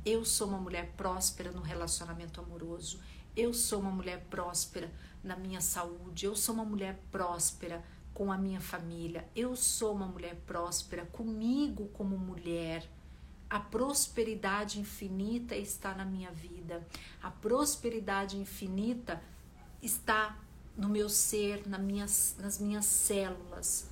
Eu 0.07 0.24
sou 0.24 0.48
uma 0.48 0.57
mulher 0.57 0.90
próspera 0.96 1.52
no 1.52 1.61
relacionamento 1.61 2.40
amoroso. 2.40 2.98
Eu 3.37 3.52
sou 3.52 3.81
uma 3.81 3.90
mulher 3.90 4.24
próspera 4.31 4.90
na 5.22 5.37
minha 5.37 5.61
saúde. 5.61 6.24
Eu 6.24 6.35
sou 6.35 6.54
uma 6.54 6.64
mulher 6.64 6.98
próspera 7.12 7.85
com 8.14 8.33
a 8.33 8.38
minha 8.38 8.59
família. 8.62 9.28
Eu 9.37 9.54
sou 9.54 9.94
uma 9.94 10.07
mulher 10.07 10.35
próspera 10.46 11.04
comigo 11.04 11.88
como 11.88 12.16
mulher. 12.16 12.88
A 13.51 13.59
prosperidade 13.59 14.79
infinita 14.79 15.57
está 15.57 15.95
na 15.95 16.05
minha 16.05 16.31
vida. 16.31 16.87
A 17.23 17.31
prosperidade 17.31 18.37
infinita 18.37 19.23
está 19.83 20.39
no 20.77 20.89
meu 20.89 21.09
ser, 21.09 21.67
nas 21.67 21.81
minhas, 21.81 22.37
nas 22.39 22.59
minhas 22.59 22.85
células. 22.85 23.89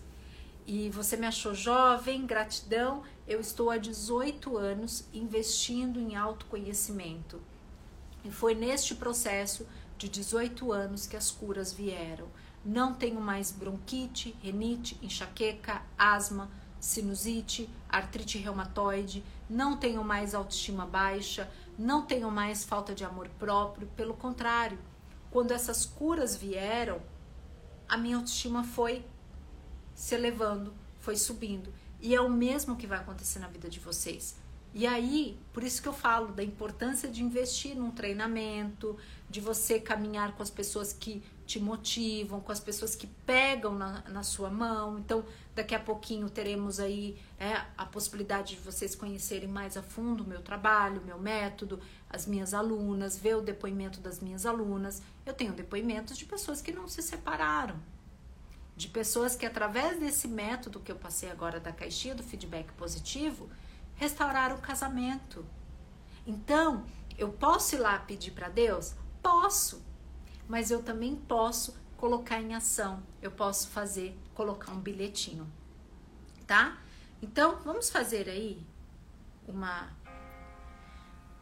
E 0.66 0.90
você 0.90 1.16
me 1.16 1.26
achou 1.26 1.54
jovem, 1.54 2.26
gratidão. 2.26 3.02
Eu 3.26 3.40
estou 3.40 3.70
há 3.70 3.78
18 3.78 4.58
anos 4.58 5.04
investindo 5.12 5.98
em 5.98 6.16
autoconhecimento. 6.16 7.40
E 8.24 8.30
foi 8.30 8.54
neste 8.54 8.94
processo 8.94 9.66
de 9.96 10.08
18 10.08 10.72
anos 10.72 11.06
que 11.06 11.16
as 11.16 11.30
curas 11.30 11.72
vieram. 11.72 12.28
Não 12.64 12.92
tenho 12.92 13.20
mais 13.20 13.52
bronquite, 13.52 14.36
renite, 14.42 14.98
enxaqueca, 15.00 15.82
asma, 15.96 16.50
sinusite, 16.86 17.68
artrite 17.88 18.38
reumatoide, 18.38 19.24
não 19.50 19.76
tenho 19.76 20.04
mais 20.04 20.34
autoestima 20.34 20.86
baixa, 20.86 21.50
não 21.76 22.06
tenho 22.06 22.30
mais 22.30 22.64
falta 22.64 22.94
de 22.94 23.04
amor 23.04 23.28
próprio, 23.40 23.88
pelo 23.96 24.14
contrário, 24.14 24.78
quando 25.30 25.50
essas 25.50 25.84
curas 25.84 26.36
vieram, 26.36 27.00
a 27.88 27.96
minha 27.96 28.16
autoestima 28.16 28.62
foi 28.62 29.04
se 29.94 30.14
elevando, 30.14 30.72
foi 31.00 31.16
subindo. 31.16 31.74
E 32.00 32.14
é 32.14 32.20
o 32.20 32.30
mesmo 32.30 32.76
que 32.76 32.86
vai 32.86 32.98
acontecer 32.98 33.40
na 33.40 33.48
vida 33.48 33.68
de 33.68 33.80
vocês. 33.80 34.36
E 34.72 34.86
aí, 34.86 35.36
por 35.52 35.64
isso 35.64 35.82
que 35.82 35.88
eu 35.88 35.92
falo 35.92 36.28
da 36.28 36.44
importância 36.44 37.08
de 37.08 37.22
investir 37.22 37.74
num 37.74 37.90
treinamento, 37.90 38.96
de 39.28 39.40
você 39.40 39.80
caminhar 39.80 40.36
com 40.36 40.42
as 40.42 40.50
pessoas 40.50 40.92
que 40.92 41.22
te 41.46 41.60
motivam, 41.60 42.40
com 42.40 42.50
as 42.50 42.58
pessoas 42.58 42.96
que 42.96 43.06
pegam 43.06 43.74
na, 43.74 44.02
na 44.08 44.22
sua 44.22 44.50
mão. 44.50 44.98
Então, 44.98 45.24
daqui 45.54 45.74
a 45.74 45.78
pouquinho 45.78 46.28
teremos 46.28 46.80
aí 46.80 47.16
é, 47.38 47.62
a 47.78 47.86
possibilidade 47.86 48.56
de 48.56 48.60
vocês 48.60 48.94
conhecerem 48.94 49.48
mais 49.48 49.76
a 49.76 49.82
fundo 49.82 50.24
o 50.24 50.26
meu 50.26 50.42
trabalho, 50.42 51.00
o 51.00 51.04
meu 51.04 51.18
método, 51.18 51.80
as 52.10 52.26
minhas 52.26 52.52
alunas, 52.52 53.16
ver 53.16 53.36
o 53.36 53.40
depoimento 53.40 54.00
das 54.00 54.20
minhas 54.20 54.44
alunas. 54.44 55.00
Eu 55.24 55.32
tenho 55.32 55.52
depoimentos 55.52 56.18
de 56.18 56.24
pessoas 56.24 56.60
que 56.60 56.72
não 56.72 56.88
se 56.88 57.00
separaram, 57.00 57.76
de 58.76 58.88
pessoas 58.88 59.36
que 59.36 59.46
através 59.46 60.00
desse 60.00 60.26
método 60.26 60.80
que 60.80 60.90
eu 60.90 60.96
passei 60.96 61.30
agora 61.30 61.60
da 61.60 61.72
caixinha 61.72 62.14
do 62.14 62.24
feedback 62.24 62.72
positivo, 62.72 63.48
restauraram 63.94 64.56
o 64.56 64.60
casamento. 64.60 65.46
Então, 66.26 66.84
eu 67.16 67.30
posso 67.30 67.76
ir 67.76 67.78
lá 67.78 67.98
pedir 68.00 68.32
para 68.32 68.48
Deus? 68.48 68.94
Posso 69.22 69.85
mas 70.48 70.70
eu 70.70 70.82
também 70.82 71.16
posso 71.16 71.76
colocar 71.96 72.40
em 72.40 72.54
ação. 72.54 73.02
Eu 73.20 73.30
posso 73.30 73.68
fazer, 73.68 74.18
colocar 74.34 74.72
um 74.72 74.80
bilhetinho, 74.80 75.50
tá? 76.46 76.78
Então, 77.22 77.60
vamos 77.64 77.90
fazer 77.90 78.28
aí 78.28 78.64
uma 79.46 79.88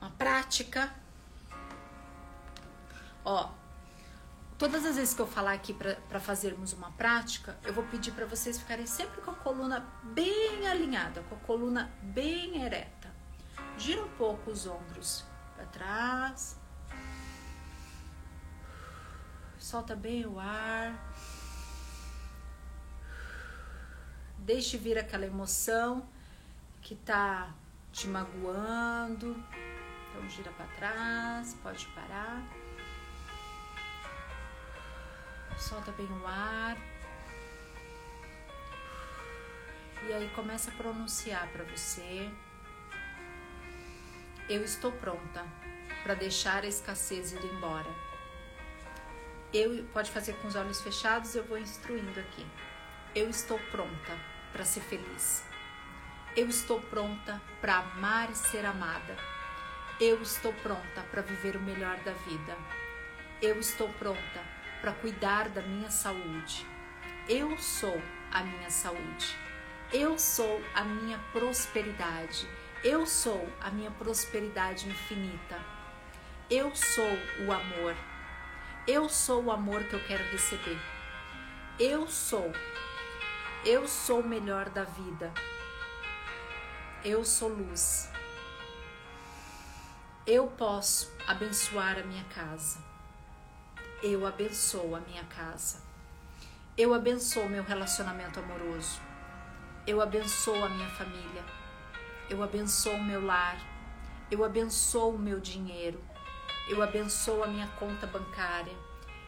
uma 0.04 0.10
prática. 0.10 0.94
Ó, 3.24 3.50
todas 4.58 4.84
as 4.84 4.96
vezes 4.96 5.14
que 5.14 5.22
eu 5.22 5.26
falar 5.26 5.52
aqui 5.54 5.72
para 5.72 6.20
fazermos 6.20 6.74
uma 6.74 6.90
prática, 6.92 7.56
eu 7.64 7.72
vou 7.72 7.84
pedir 7.84 8.12
para 8.12 8.26
vocês 8.26 8.58
ficarem 8.58 8.86
sempre 8.86 9.22
com 9.22 9.30
a 9.30 9.34
coluna 9.34 9.80
bem 10.02 10.66
alinhada, 10.68 11.22
com 11.22 11.34
a 11.34 11.38
coluna 11.38 11.90
bem 12.02 12.62
ereta. 12.62 13.10
Gira 13.78 14.04
um 14.04 14.10
pouco 14.10 14.50
os 14.50 14.66
ombros 14.66 15.24
para 15.56 15.64
trás, 15.66 16.60
Solta 19.74 19.96
bem 19.96 20.24
o 20.24 20.38
ar. 20.38 20.94
Deixe 24.38 24.76
vir 24.76 24.96
aquela 24.96 25.26
emoção 25.26 26.08
que 26.80 26.94
tá 26.94 27.52
te 27.92 28.06
magoando. 28.06 29.34
Então 30.08 30.30
gira 30.30 30.52
para 30.52 30.66
trás, 30.76 31.54
pode 31.60 31.84
parar. 31.88 32.40
Solta 35.58 35.90
bem 35.90 36.06
o 36.06 36.24
ar. 36.24 36.76
E 40.06 40.12
aí 40.12 40.30
começa 40.36 40.70
a 40.70 40.74
pronunciar 40.74 41.48
para 41.48 41.64
você. 41.64 42.30
Eu 44.48 44.62
estou 44.62 44.92
pronta 44.92 45.44
para 46.04 46.14
deixar 46.14 46.62
a 46.62 46.68
escassez 46.68 47.32
ir 47.32 47.44
embora. 47.44 48.03
Eu 49.54 49.84
pode 49.92 50.10
fazer 50.10 50.32
com 50.38 50.48
os 50.48 50.56
olhos 50.56 50.80
fechados, 50.80 51.36
eu 51.36 51.44
vou 51.44 51.56
instruindo 51.56 52.18
aqui. 52.18 52.44
Eu 53.14 53.30
estou 53.30 53.56
pronta 53.70 54.18
para 54.52 54.64
ser 54.64 54.80
feliz. 54.80 55.44
Eu 56.36 56.48
estou 56.48 56.80
pronta 56.80 57.40
para 57.60 57.76
amar 57.76 58.28
e 58.32 58.34
ser 58.34 58.66
amada. 58.66 59.16
Eu 60.00 60.20
estou 60.20 60.52
pronta 60.54 61.02
para 61.08 61.22
viver 61.22 61.54
o 61.54 61.60
melhor 61.60 61.96
da 61.98 62.10
vida. 62.10 62.58
Eu 63.40 63.60
estou 63.60 63.88
pronta 63.90 64.42
para 64.80 64.90
cuidar 64.94 65.48
da 65.48 65.62
minha 65.62 65.88
saúde. 65.88 66.66
Eu 67.28 67.56
sou 67.56 68.02
a 68.32 68.42
minha 68.42 68.70
saúde. 68.70 69.38
Eu 69.92 70.18
sou 70.18 70.60
a 70.74 70.82
minha 70.82 71.20
prosperidade. 71.32 72.48
Eu 72.82 73.06
sou 73.06 73.48
a 73.60 73.70
minha 73.70 73.92
prosperidade 73.92 74.88
infinita. 74.88 75.60
Eu 76.50 76.74
sou 76.74 77.18
o 77.46 77.52
amor. 77.52 77.94
Eu 78.86 79.08
sou 79.08 79.44
o 79.44 79.50
amor 79.50 79.82
que 79.84 79.94
eu 79.94 80.04
quero 80.04 80.22
receber. 80.24 80.78
Eu 81.80 82.06
sou. 82.06 82.52
Eu 83.64 83.88
sou 83.88 84.20
o 84.20 84.28
melhor 84.28 84.68
da 84.68 84.84
vida. 84.84 85.32
Eu 87.02 87.24
sou 87.24 87.48
luz. 87.48 88.12
Eu 90.26 90.48
posso 90.48 91.10
abençoar 91.26 91.98
a 91.98 92.02
minha 92.02 92.24
casa. 92.24 92.78
Eu 94.02 94.26
abençoo 94.26 94.94
a 94.94 95.00
minha 95.00 95.24
casa. 95.24 95.82
Eu 96.76 96.92
abençoo 96.92 97.48
meu 97.48 97.64
relacionamento 97.64 98.38
amoroso. 98.38 99.00
Eu 99.86 100.02
abençoo 100.02 100.62
a 100.62 100.68
minha 100.68 100.90
família. 100.90 101.42
Eu 102.28 102.42
abençoo 102.42 102.96
o 102.96 103.04
meu 103.04 103.24
lar. 103.24 103.56
Eu 104.30 104.44
abençoo 104.44 105.14
o 105.14 105.18
meu 105.18 105.40
dinheiro. 105.40 106.04
Eu 106.66 106.82
abençoo 106.82 107.44
a 107.44 107.46
minha 107.46 107.66
conta 107.78 108.06
bancária. 108.06 108.72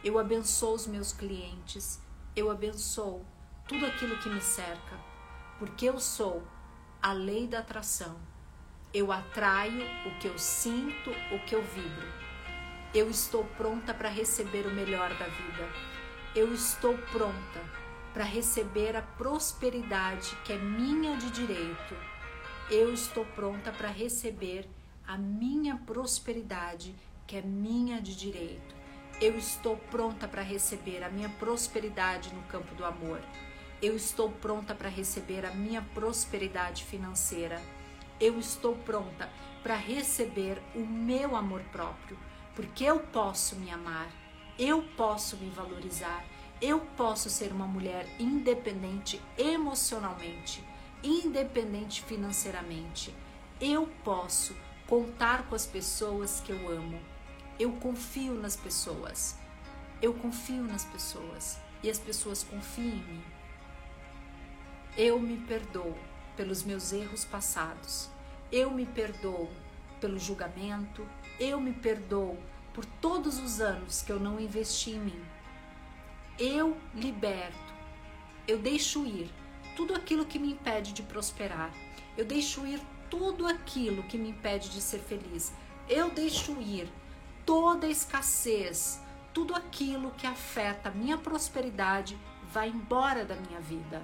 Eu 0.03 0.19
abençoo 0.19 0.75
os 0.75 0.87
meus 0.87 1.13
clientes. 1.13 2.01
Eu 2.35 2.51
abençoo 2.51 3.27
tudo 3.69 3.85
aquilo 3.85 4.17
que 4.19 4.31
me 4.31 4.41
cerca. 4.41 4.99
Porque 5.59 5.85
eu 5.85 6.01
sou 6.01 6.43
a 7.03 7.13
lei 7.13 7.47
da 7.47 7.59
atração. 7.59 8.17
Eu 8.93 9.13
atraio 9.13 9.85
o 10.07 10.19
que 10.19 10.29
eu 10.29 10.39
sinto, 10.39 11.11
o 11.31 11.39
que 11.45 11.55
eu 11.55 11.63
vibro. 11.63 12.09
Eu 12.95 13.11
estou 13.11 13.45
pronta 13.59 13.93
para 13.93 14.09
receber 14.09 14.67
o 14.67 14.73
melhor 14.73 15.11
da 15.11 15.27
vida. 15.27 15.69
Eu 16.35 16.55
estou 16.55 16.97
pronta 17.13 17.61
para 18.15 18.25
receber 18.25 18.97
a 18.97 19.03
prosperidade 19.03 20.35
que 20.43 20.55
é 20.55 20.57
minha 20.57 21.19
de 21.19 21.31
direito. 21.31 21.95
Eu 22.71 22.95
estou 22.95 23.27
pronta 23.27 23.71
para 23.73 23.89
receber 23.89 24.67
a 25.07 25.19
minha 25.19 25.77
prosperidade 25.77 26.95
que 27.27 27.37
é 27.37 27.43
minha 27.43 28.01
de 28.01 28.15
direito. 28.15 28.75
Eu 29.21 29.37
estou 29.37 29.77
pronta 29.77 30.29
para 30.29 30.43
receber 30.43 31.03
a 31.03 31.09
minha 31.09 31.29
prosperidade 31.29 32.33
no 32.35 32.43
campo 32.43 32.75
do 32.75 32.85
amor. 32.85 33.21
Eu 33.83 33.97
estou 33.97 34.31
pronta 34.31 34.75
para 34.75 34.89
receber 34.89 35.45
a 35.45 35.51
minha 35.51 35.83
prosperidade 35.95 36.85
financeira. 36.85 37.61
Eu 38.21 38.39
estou 38.39 38.75
pronta 38.77 39.29
para 39.63 39.75
receber 39.75 40.63
o 40.75 40.81
meu 40.81 41.35
amor 41.35 41.61
próprio, 41.73 42.17
porque 42.55 42.85
eu 42.85 43.01
posso 43.01 43.57
me 43.57 43.71
amar, 43.71 44.09
eu 44.59 44.83
posso 44.97 45.37
me 45.37 45.51
valorizar, 45.51 46.25
eu 46.63 46.81
posso 46.97 47.29
ser 47.29 47.53
uma 47.53 47.67
mulher 47.67 48.07
independente 48.19 49.21
emocionalmente, 49.37 50.65
independente 51.03 52.03
financeiramente. 52.03 53.13
Eu 53.61 53.89
posso 54.05 54.55
contar 54.87 55.49
com 55.49 55.55
as 55.55 55.67
pessoas 55.67 56.41
que 56.41 56.53
eu 56.53 56.69
amo. 56.71 57.16
Eu 57.59 57.73
confio 57.73 58.35
nas 58.35 58.55
pessoas. 58.55 59.35
Eu 60.03 60.13
confio 60.13 60.63
nas 60.63 60.85
pessoas 60.85 61.59
e 61.83 61.89
as 61.89 61.99
pessoas 61.99 62.43
confiam 62.45 62.89
em 62.89 63.03
mim. 63.03 63.25
Eu 64.95 65.19
me 65.19 65.39
perdoo 65.39 65.97
pelos 66.37 66.63
meus 66.63 66.93
erros 66.93 67.25
passados. 67.25 68.11
Eu 68.53 68.71
me 68.71 68.85
perdoo 68.85 69.49
pelo 70.01 70.19
julgamento. 70.19 71.07
Eu 71.41 71.59
me 71.59 71.73
perdoo 71.73 72.37
por 72.75 72.85
todos 72.85 73.39
os 73.39 73.59
anos 73.59 74.03
que 74.03 74.13
eu 74.13 74.21
não 74.21 74.39
investi 74.39 74.91
em 74.91 75.01
mim. 75.01 75.25
Eu 76.39 76.77
liberto. 76.95 77.75
Eu 78.47 78.59
deixo 78.59 79.07
ir 79.07 79.31
tudo 79.75 79.95
aquilo 79.95 80.27
que 80.27 80.39
me 80.39 80.53
impede 80.53 80.93
de 80.93 81.03
prosperar. 81.03 81.73
Eu 82.19 82.27
deixo 82.27 82.67
ir 82.67 82.83
tudo 83.09 83.47
aquilo 83.47 84.03
que 84.03 84.19
me 84.19 84.29
impede 84.29 84.69
de 84.69 84.83
ser 84.83 84.99
feliz. 84.99 85.55
Eu 85.89 86.11
deixo 86.11 86.53
ir 86.61 86.87
toda 87.47 87.87
escassez, 87.87 89.01
tudo 89.33 89.55
aquilo 89.55 90.11
que 90.11 90.27
afeta 90.27 90.89
a 90.89 90.93
minha 90.93 91.17
prosperidade 91.17 92.19
vai 92.53 92.69
embora 92.69 93.25
da 93.25 93.37
minha 93.37 93.61
vida. 93.61 94.03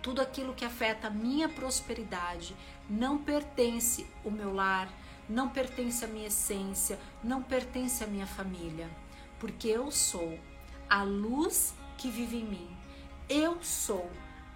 Tudo 0.00 0.22
aquilo 0.22 0.54
que 0.54 0.64
afeta 0.64 1.08
a 1.08 1.10
minha 1.10 1.48
prosperidade 1.48 2.56
não 2.88 3.18
pertence 3.18 4.06
ao 4.24 4.30
meu 4.30 4.54
lar, 4.54 4.88
não 5.28 5.50
pertence 5.50 6.04
à 6.04 6.08
minha 6.08 6.28
essência, 6.28 6.98
não 7.22 7.42
pertence 7.42 8.02
à 8.02 8.06
minha 8.06 8.26
família, 8.26 8.88
porque 9.38 9.68
eu 9.68 9.90
sou 9.90 10.38
a 10.88 11.02
luz 11.02 11.74
que 11.98 12.08
vive 12.08 12.38
em 12.38 12.44
mim. 12.44 12.76
Eu 13.28 13.62
sou 13.62 14.10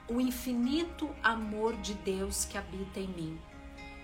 o 0.09 0.18
infinito 0.20 1.11
amor 1.22 1.76
de 1.76 1.93
Deus 1.93 2.47
que 2.47 2.57
habita 2.57 3.01
em 3.01 3.09
mim. 3.09 3.38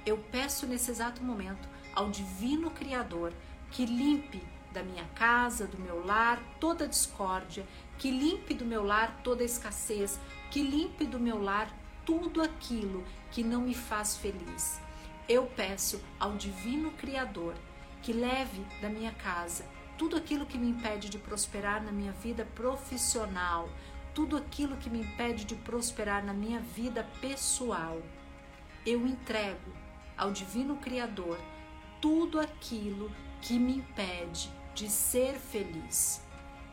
Eu 0.05 0.19
peço 0.31 0.67
nesse 0.67 0.91
exato 0.91 1.23
momento 1.23 1.69
ao 1.95 2.11
Divino 2.11 2.71
Criador 2.71 3.33
que 3.71 3.85
limpe 3.85 4.43
da 4.73 4.83
minha 4.83 5.05
casa, 5.15 5.67
do 5.67 5.79
meu 5.79 6.05
lar, 6.05 6.41
toda 6.61 6.87
discórdia, 6.87 7.67
que 7.99 8.11
limpe 8.11 8.55
do 8.55 8.65
meu 8.65 8.85
lar 8.85 9.21
toda 9.25 9.43
escassez, 9.43 10.21
que 10.51 10.63
limpe 10.63 11.05
do 11.05 11.19
meu 11.19 11.43
lar 11.43 11.71
tudo 12.05 12.43
aquilo 12.43 13.05
que 13.31 13.43
não 13.43 13.63
me 13.63 13.75
faz 13.75 14.17
feliz. 14.17 14.81
Eu 15.29 15.47
peço 15.47 16.01
ao 16.19 16.37
Divino 16.37 16.91
Criador 16.93 17.55
que 18.03 18.13
leve 18.13 18.65
da 18.81 18.89
minha 18.89 19.13
casa 19.13 19.65
tudo 19.99 20.17
aquilo 20.17 20.47
que 20.47 20.57
me 20.57 20.71
impede 20.71 21.11
de 21.11 21.19
prosperar 21.19 21.83
na 21.83 21.91
minha 21.91 22.13
vida 22.13 22.47
profissional, 22.55 23.69
tudo 24.15 24.37
aquilo 24.37 24.77
que 24.77 24.89
me 24.89 25.01
impede 25.01 25.45
de 25.45 25.57
prosperar 25.57 26.25
na 26.25 26.33
minha 26.33 26.61
vida 26.61 27.05
pessoal. 27.21 28.01
Eu 28.87 29.05
entrego 29.05 29.73
ao 30.17 30.31
Divino 30.31 30.77
Criador 30.77 31.37
tudo 32.01 32.41
aquilo 32.41 33.11
que 33.41 33.59
me 33.59 33.79
impede 33.79 34.51
de 34.75 34.89
ser 34.89 35.35
feliz. 35.35 36.23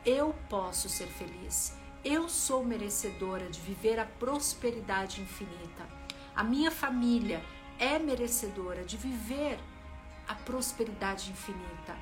Eu 0.06 0.36
posso 0.50 0.88
ser 0.88 1.08
feliz. 1.08 1.76
Eu 2.04 2.30
sou 2.30 2.64
merecedora 2.64 3.50
de 3.50 3.60
viver 3.60 4.00
a 4.00 4.06
prosperidade 4.06 5.22
infinita. 5.22 5.88
A 6.36 6.44
minha 6.44 6.70
família 6.70 7.44
é 7.80 7.98
merecedora 7.98 8.84
de 8.84 8.98
viver 8.98 9.60
a 10.28 10.36
prosperidade 10.36 11.32
infinita. 11.32 11.96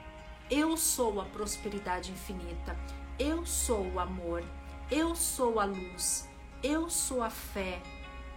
Eu 0.52 0.76
sou 0.76 1.22
a 1.22 1.26
prosperidade 1.26 2.12
infinita. 2.12 2.78
Eu 3.18 3.46
sou 3.46 3.86
o 3.94 4.00
amor. 4.00 4.44
Eu 4.92 5.16
sou 5.16 5.60
a 5.60 5.66
luz. 5.66 6.28
Eu 6.62 6.90
sou 6.90 7.24
a 7.24 7.30
fé. 7.30 7.82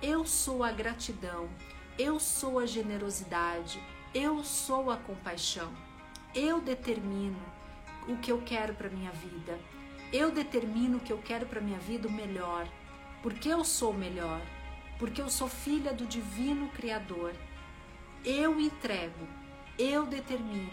Eu 0.00 0.24
sou 0.24 0.62
a 0.62 0.70
gratidão. 0.70 1.48
Eu 1.98 2.20
sou 2.20 2.58
a 2.58 2.66
generosidade. 2.66 3.82
Eu 4.18 4.42
sou 4.42 4.90
a 4.90 4.96
compaixão. 4.96 5.70
Eu 6.34 6.58
determino 6.58 7.38
o 8.08 8.16
que 8.16 8.32
eu 8.32 8.40
quero 8.40 8.74
para 8.74 8.88
minha 8.88 9.10
vida. 9.10 9.60
Eu 10.10 10.30
determino 10.30 10.96
o 10.96 11.00
que 11.00 11.12
eu 11.12 11.18
quero 11.18 11.44
para 11.44 11.60
minha 11.60 11.78
vida 11.78 12.08
o 12.08 12.10
melhor. 12.10 12.66
Porque 13.22 13.46
eu 13.46 13.62
sou 13.62 13.92
melhor. 13.92 14.40
Porque 14.98 15.20
eu 15.20 15.28
sou 15.28 15.48
filha 15.48 15.92
do 15.92 16.06
divino 16.06 16.70
criador. 16.70 17.34
Eu 18.24 18.58
entrego. 18.58 19.28
Eu 19.78 20.06
determino. 20.06 20.72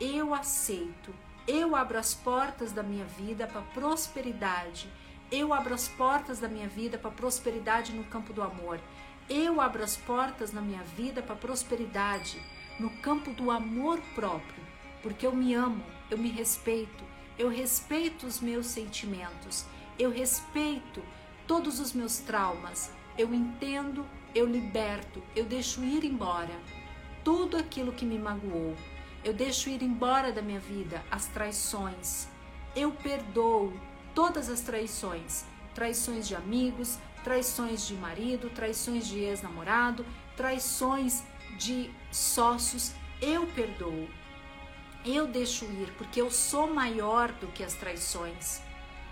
Eu 0.00 0.32
aceito. 0.32 1.12
Eu 1.48 1.74
abro 1.74 1.98
as 1.98 2.14
portas 2.14 2.70
da 2.70 2.84
minha 2.84 3.06
vida 3.06 3.48
para 3.48 3.62
prosperidade. 3.62 4.88
Eu 5.32 5.52
abro 5.52 5.74
as 5.74 5.88
portas 5.88 6.38
da 6.38 6.46
minha 6.46 6.68
vida 6.68 6.96
para 6.96 7.10
prosperidade 7.10 7.92
no 7.92 8.04
campo 8.04 8.32
do 8.32 8.40
amor. 8.40 8.80
Eu 9.28 9.60
abro 9.60 9.82
as 9.82 9.96
portas 9.96 10.52
na 10.52 10.60
minha 10.60 10.84
vida 10.84 11.20
para 11.22 11.34
prosperidade 11.34 12.40
no 12.78 12.90
campo 12.90 13.30
do 13.32 13.50
amor 13.50 14.00
próprio 14.14 14.64
porque 15.04 15.26
eu 15.26 15.36
me 15.36 15.52
amo, 15.52 15.84
eu 16.10 16.16
me 16.16 16.30
respeito, 16.30 17.04
eu 17.38 17.50
respeito 17.50 18.26
os 18.26 18.40
meus 18.40 18.64
sentimentos, 18.64 19.66
eu 19.98 20.10
respeito 20.10 21.02
todos 21.46 21.78
os 21.78 21.92
meus 21.92 22.16
traumas, 22.20 22.90
eu 23.18 23.34
entendo, 23.34 24.06
eu 24.34 24.46
liberto, 24.46 25.22
eu 25.36 25.44
deixo 25.44 25.84
ir 25.84 26.04
embora 26.04 26.58
tudo 27.22 27.58
aquilo 27.58 27.92
que 27.92 28.06
me 28.06 28.18
magoou, 28.18 28.74
eu 29.22 29.34
deixo 29.34 29.68
ir 29.68 29.82
embora 29.82 30.32
da 30.32 30.40
minha 30.40 30.58
vida 30.58 31.04
as 31.10 31.26
traições, 31.26 32.26
eu 32.74 32.90
perdoo 32.90 33.74
todas 34.14 34.48
as 34.48 34.62
traições, 34.62 35.44
traições 35.74 36.26
de 36.26 36.34
amigos, 36.34 36.98
traições 37.22 37.86
de 37.86 37.94
marido, 37.94 38.48
traições 38.48 39.06
de 39.06 39.18
ex-namorado, 39.18 40.04
traições 40.34 41.22
de 41.56 41.90
sócios, 42.10 42.92
eu 43.20 43.46
perdoo 43.48 44.08
Eu 45.04 45.26
deixo 45.26 45.64
ir 45.66 45.92
porque 45.98 46.20
eu 46.20 46.30
sou 46.30 46.72
maior 46.72 47.30
do 47.32 47.46
que 47.48 47.62
as 47.62 47.74
traições. 47.74 48.62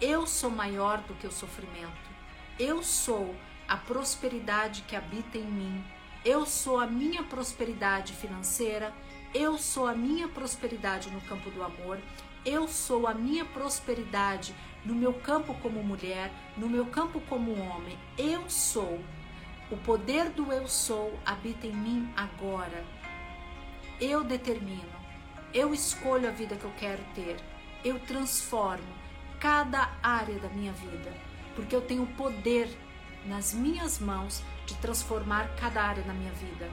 Eu 0.01 0.26
sou 0.26 0.51
maior 0.51 0.99
do 1.03 1.14
que 1.14 1.26
o 1.26 1.32
sofrimento. 1.32 2.11
Eu 2.59 2.82
sou 2.82 3.34
a 3.68 3.76
prosperidade 3.76 4.82
que 4.82 4.97
habita 4.97 5.36
em 5.36 5.45
mim. 5.45 5.84
Eu 6.24 6.47
sou 6.47 6.80
a 6.80 6.86
minha 6.86 7.22
prosperidade 7.22 8.14
financeira. 8.14 8.93
Eu 9.34 9.59
sou 9.59 9.86
a 9.86 9.95
minha 9.95 10.28
prosperidade 10.28 11.11
no 11.11 11.20
campo 11.20 11.51
do 11.51 11.62
amor. 11.62 11.99
Eu 12.45 12.66
sou 12.66 13.07
a 13.07 13.14
minha 13.14 13.45
prosperidade 13.45 14.55
no 14.84 14.95
meu 14.95 15.14
campo 15.14 15.55
como 15.62 15.82
mulher, 15.82 16.32
no 16.57 16.68
meu 16.68 16.86
campo 16.86 17.20
como 17.28 17.53
homem. 17.53 17.99
Eu 18.18 18.49
sou. 18.51 18.99
O 19.73 19.77
poder 19.79 20.29
do 20.29 20.53
eu 20.53 20.68
sou 20.68 21.18
habita 21.25 21.66
em 21.66 21.73
mim 21.73 22.12
agora. 22.14 22.85
Eu 23.99 24.23
determino. 24.23 24.93
Eu 25.55 25.73
escolho 25.73 26.29
a 26.29 26.31
vida 26.31 26.57
que 26.57 26.64
eu 26.64 26.73
quero 26.77 27.03
ter. 27.14 27.37
Eu 27.83 27.99
transformo 28.01 28.85
cada 29.41 29.91
área 30.03 30.39
da 30.41 30.51
minha 30.51 30.75
vida, 30.75 31.11
porque 31.57 31.75
eu 31.75 31.81
tenho 31.81 32.07
poder 32.18 32.68
nas 33.25 33.55
minhas 33.55 33.99
mãos 33.99 34.43
de 34.66 34.75
transformar 34.75 35.49
cada 35.57 35.83
área 35.83 36.03
da 36.03 36.12
minha 36.12 36.33
vida. 36.33 36.70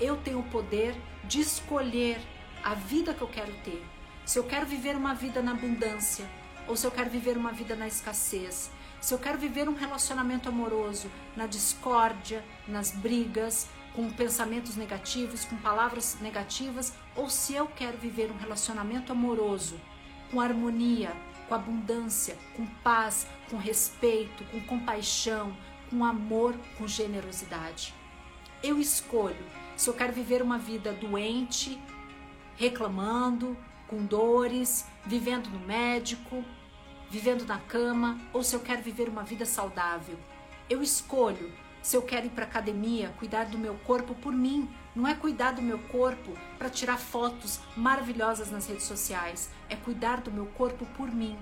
Eu 0.00 0.16
tenho 0.16 0.40
o 0.40 0.50
poder 0.50 0.96
de 1.22 1.40
escolher 1.40 2.20
a 2.64 2.74
vida 2.74 3.14
que 3.14 3.22
eu 3.22 3.28
quero 3.28 3.52
ter. 3.62 3.80
Se 4.26 4.40
eu 4.40 4.42
quero 4.42 4.66
viver 4.66 4.96
uma 4.96 5.14
vida 5.14 5.40
na 5.40 5.52
abundância 5.52 6.28
ou 6.66 6.76
se 6.76 6.84
eu 6.84 6.90
quero 6.90 7.10
viver 7.10 7.36
uma 7.36 7.52
vida 7.52 7.76
na 7.76 7.86
escassez. 7.86 8.72
Se 9.00 9.14
eu 9.14 9.18
quero 9.18 9.38
viver 9.38 9.68
um 9.68 9.74
relacionamento 9.74 10.48
amoroso 10.48 11.10
na 11.34 11.46
discórdia, 11.46 12.44
nas 12.68 12.90
brigas, 12.90 13.66
com 13.94 14.10
pensamentos 14.10 14.76
negativos, 14.76 15.44
com 15.44 15.56
palavras 15.56 16.18
negativas, 16.20 16.92
ou 17.16 17.30
se 17.30 17.54
eu 17.54 17.66
quero 17.66 17.96
viver 17.96 18.30
um 18.30 18.36
relacionamento 18.36 19.10
amoroso 19.10 19.80
com 20.30 20.40
harmonia, 20.40 21.12
com 21.48 21.54
abundância, 21.54 22.36
com 22.54 22.66
paz, 22.84 23.26
com 23.50 23.56
respeito, 23.56 24.44
com 24.44 24.60
compaixão, 24.60 25.56
com 25.88 26.04
amor, 26.04 26.54
com 26.78 26.86
generosidade. 26.86 27.94
Eu 28.62 28.78
escolho 28.78 29.44
se 29.76 29.88
eu 29.88 29.94
quero 29.94 30.12
viver 30.12 30.42
uma 30.42 30.58
vida 30.58 30.92
doente, 30.92 31.80
reclamando, 32.54 33.56
com 33.88 34.04
dores, 34.04 34.86
vivendo 35.06 35.48
no 35.48 35.58
médico, 35.58 36.44
vivendo 37.10 37.44
na 37.46 37.58
cama, 37.58 38.18
ou 38.32 38.42
se 38.42 38.54
eu 38.54 38.60
quero 38.60 38.82
viver 38.82 39.08
uma 39.08 39.22
vida 39.22 39.44
saudável. 39.44 40.18
Eu 40.68 40.82
escolho 40.82 41.52
se 41.82 41.96
eu 41.96 42.02
quero 42.02 42.26
ir 42.26 42.30
para 42.30 42.44
academia, 42.44 43.12
cuidar 43.18 43.46
do 43.46 43.58
meu 43.58 43.74
corpo 43.86 44.14
por 44.14 44.32
mim, 44.32 44.68
não 44.94 45.08
é 45.08 45.14
cuidar 45.14 45.52
do 45.52 45.62
meu 45.62 45.78
corpo 45.78 46.32
para 46.58 46.68
tirar 46.68 46.98
fotos 46.98 47.58
maravilhosas 47.76 48.50
nas 48.50 48.66
redes 48.66 48.84
sociais, 48.84 49.50
é 49.68 49.76
cuidar 49.76 50.20
do 50.20 50.30
meu 50.30 50.46
corpo 50.46 50.84
por 50.96 51.10
mim. 51.10 51.38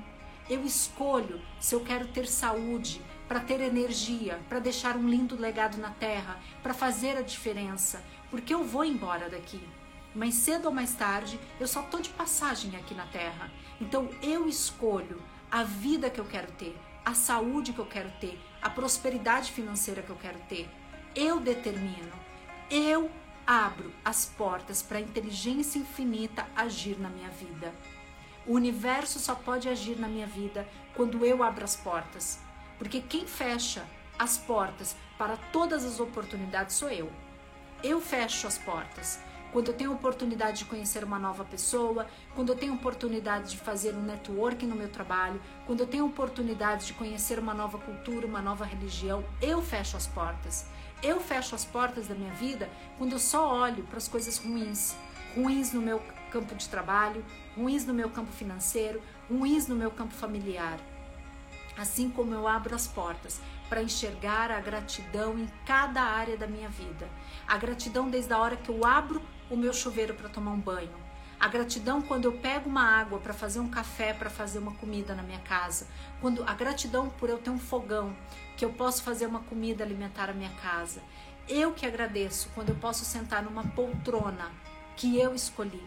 Eu 0.48 0.64
escolho 0.64 1.40
se 1.60 1.74
eu 1.74 1.80
quero 1.80 2.08
ter 2.08 2.26
saúde, 2.26 3.02
para 3.28 3.40
ter 3.40 3.60
energia, 3.60 4.40
para 4.48 4.58
deixar 4.58 4.96
um 4.96 5.06
lindo 5.06 5.38
legado 5.38 5.76
na 5.76 5.90
terra, 5.90 6.40
para 6.62 6.72
fazer 6.72 7.16
a 7.18 7.20
diferença, 7.20 8.02
porque 8.30 8.54
eu 8.54 8.64
vou 8.64 8.84
embora 8.84 9.28
daqui. 9.28 9.60
Mas 10.14 10.34
cedo 10.36 10.66
ou 10.66 10.72
mais 10.72 10.94
tarde, 10.94 11.38
eu 11.60 11.68
só 11.68 11.82
tô 11.82 12.00
de 12.00 12.08
passagem 12.08 12.74
aqui 12.76 12.94
na 12.94 13.04
terra. 13.06 13.50
Então 13.78 14.08
eu 14.22 14.48
escolho 14.48 15.20
a 15.50 15.62
vida 15.62 16.10
que 16.10 16.20
eu 16.20 16.24
quero 16.24 16.50
ter, 16.52 16.76
a 17.04 17.14
saúde 17.14 17.72
que 17.72 17.78
eu 17.78 17.86
quero 17.86 18.10
ter, 18.20 18.38
a 18.60 18.68
prosperidade 18.68 19.50
financeira 19.52 20.02
que 20.02 20.10
eu 20.10 20.16
quero 20.16 20.38
ter. 20.48 20.68
Eu 21.14 21.40
determino. 21.40 22.12
Eu 22.70 23.10
abro 23.46 23.90
as 24.04 24.26
portas 24.26 24.82
para 24.82 24.98
a 24.98 25.00
inteligência 25.00 25.78
infinita 25.78 26.46
agir 26.54 26.98
na 26.98 27.08
minha 27.08 27.30
vida. 27.30 27.74
O 28.46 28.52
universo 28.52 29.18
só 29.18 29.34
pode 29.34 29.68
agir 29.68 29.98
na 29.98 30.06
minha 30.06 30.26
vida 30.26 30.68
quando 30.94 31.24
eu 31.24 31.42
abro 31.42 31.64
as 31.64 31.76
portas. 31.76 32.38
Porque 32.78 33.00
quem 33.00 33.26
fecha 33.26 33.86
as 34.18 34.36
portas 34.36 34.94
para 35.16 35.36
todas 35.50 35.84
as 35.84 35.98
oportunidades 35.98 36.76
sou 36.76 36.90
eu. 36.90 37.10
Eu 37.82 38.00
fecho 38.00 38.46
as 38.46 38.58
portas 38.58 39.18
quando 39.52 39.68
eu 39.68 39.74
tenho 39.74 39.92
oportunidade 39.92 40.58
de 40.58 40.64
conhecer 40.66 41.02
uma 41.02 41.18
nova 41.18 41.44
pessoa, 41.44 42.06
quando 42.34 42.50
eu 42.50 42.56
tenho 42.56 42.74
oportunidade 42.74 43.50
de 43.50 43.58
fazer 43.58 43.94
um 43.94 44.02
networking 44.02 44.66
no 44.66 44.76
meu 44.76 44.88
trabalho, 44.88 45.40
quando 45.66 45.80
eu 45.80 45.86
tenho 45.86 46.06
oportunidade 46.06 46.86
de 46.86 46.92
conhecer 46.92 47.38
uma 47.38 47.54
nova 47.54 47.78
cultura, 47.78 48.26
uma 48.26 48.42
nova 48.42 48.64
religião, 48.64 49.24
eu 49.40 49.62
fecho 49.62 49.96
as 49.96 50.06
portas. 50.06 50.66
Eu 51.02 51.20
fecho 51.20 51.54
as 51.54 51.64
portas 51.64 52.08
da 52.08 52.14
minha 52.14 52.32
vida 52.34 52.68
quando 52.98 53.12
eu 53.12 53.18
só 53.18 53.54
olho 53.54 53.84
para 53.84 53.98
as 53.98 54.08
coisas 54.08 54.36
ruins, 54.38 54.96
ruins 55.34 55.72
no 55.72 55.80
meu 55.80 56.02
campo 56.30 56.54
de 56.54 56.68
trabalho, 56.68 57.24
ruins 57.56 57.86
no 57.86 57.94
meu 57.94 58.10
campo 58.10 58.32
financeiro, 58.32 59.00
ruins 59.30 59.66
no 59.66 59.76
meu 59.76 59.90
campo 59.90 60.12
familiar. 60.12 60.78
Assim 61.76 62.10
como 62.10 62.34
eu 62.34 62.48
abro 62.48 62.74
as 62.74 62.88
portas 62.88 63.40
para 63.68 63.82
enxergar 63.82 64.50
a 64.50 64.60
gratidão 64.60 65.38
em 65.38 65.48
cada 65.64 66.02
área 66.02 66.36
da 66.36 66.46
minha 66.46 66.68
vida. 66.68 67.08
A 67.46 67.56
gratidão 67.56 68.10
desde 68.10 68.32
a 68.32 68.38
hora 68.38 68.56
que 68.56 68.68
eu 68.68 68.84
abro 68.84 69.22
o 69.50 69.56
meu 69.56 69.72
chuveiro 69.72 70.14
para 70.14 70.28
tomar 70.28 70.52
um 70.52 70.60
banho. 70.60 71.08
A 71.40 71.46
gratidão 71.46 72.02
quando 72.02 72.24
eu 72.24 72.32
pego 72.32 72.68
uma 72.68 72.82
água 72.82 73.20
para 73.20 73.32
fazer 73.32 73.60
um 73.60 73.68
café, 73.68 74.12
para 74.12 74.28
fazer 74.28 74.58
uma 74.58 74.74
comida 74.74 75.14
na 75.14 75.22
minha 75.22 75.38
casa. 75.38 75.86
Quando 76.20 76.42
a 76.42 76.52
gratidão 76.52 77.08
por 77.10 77.30
eu 77.30 77.38
ter 77.38 77.50
um 77.50 77.58
fogão, 77.58 78.16
que 78.56 78.64
eu 78.64 78.72
posso 78.72 79.04
fazer 79.04 79.26
uma 79.26 79.40
comida 79.40 79.84
alimentar 79.84 80.28
a 80.28 80.32
minha 80.32 80.50
casa. 80.60 81.00
Eu 81.48 81.72
que 81.72 81.86
agradeço 81.86 82.50
quando 82.54 82.70
eu 82.70 82.74
posso 82.74 83.04
sentar 83.04 83.42
numa 83.42 83.62
poltrona 83.68 84.50
que 84.96 85.16
eu 85.16 85.32
escolhi. 85.32 85.82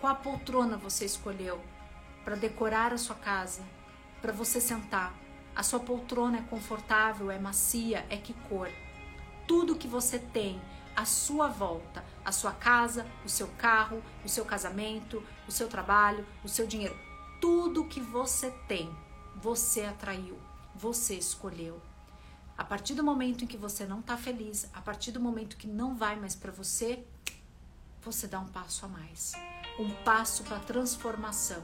Qual 0.00 0.16
poltrona 0.16 0.78
você 0.78 1.04
escolheu 1.04 1.60
para 2.24 2.36
decorar 2.36 2.94
a 2.94 2.98
sua 2.98 3.16
casa, 3.16 3.62
para 4.22 4.32
você 4.32 4.62
sentar? 4.62 5.14
A 5.54 5.62
sua 5.62 5.78
poltrona 5.80 6.38
é 6.38 6.42
confortável, 6.42 7.30
é 7.30 7.38
macia, 7.38 8.06
é 8.08 8.16
que 8.16 8.32
cor? 8.48 8.70
Tudo 9.46 9.76
que 9.76 9.86
você 9.86 10.18
tem 10.18 10.58
à 10.96 11.04
sua 11.04 11.48
volta, 11.48 12.02
a 12.30 12.32
sua 12.32 12.52
casa, 12.52 13.04
o 13.24 13.28
seu 13.28 13.48
carro, 13.58 14.02
o 14.24 14.28
seu 14.28 14.44
casamento, 14.44 15.22
o 15.46 15.52
seu 15.52 15.68
trabalho, 15.68 16.24
o 16.44 16.48
seu 16.48 16.66
dinheiro, 16.66 16.96
tudo 17.40 17.84
que 17.84 18.00
você 18.00 18.50
tem, 18.68 18.88
você 19.36 19.82
atraiu, 19.82 20.38
você 20.74 21.14
escolheu. 21.14 21.82
A 22.56 22.64
partir 22.64 22.94
do 22.94 23.02
momento 23.02 23.42
em 23.42 23.46
que 23.46 23.56
você 23.56 23.84
não 23.84 24.00
está 24.00 24.16
feliz, 24.16 24.70
a 24.72 24.80
partir 24.80 25.10
do 25.10 25.18
momento 25.18 25.56
que 25.56 25.66
não 25.66 25.96
vai 25.96 26.14
mais 26.14 26.36
para 26.36 26.52
você, 26.52 27.04
você 28.00 28.26
dá 28.26 28.38
um 28.38 28.46
passo 28.46 28.84
a 28.84 28.88
mais, 28.88 29.32
um 29.78 29.90
passo 30.04 30.44
para 30.44 30.58
transformação. 30.60 31.62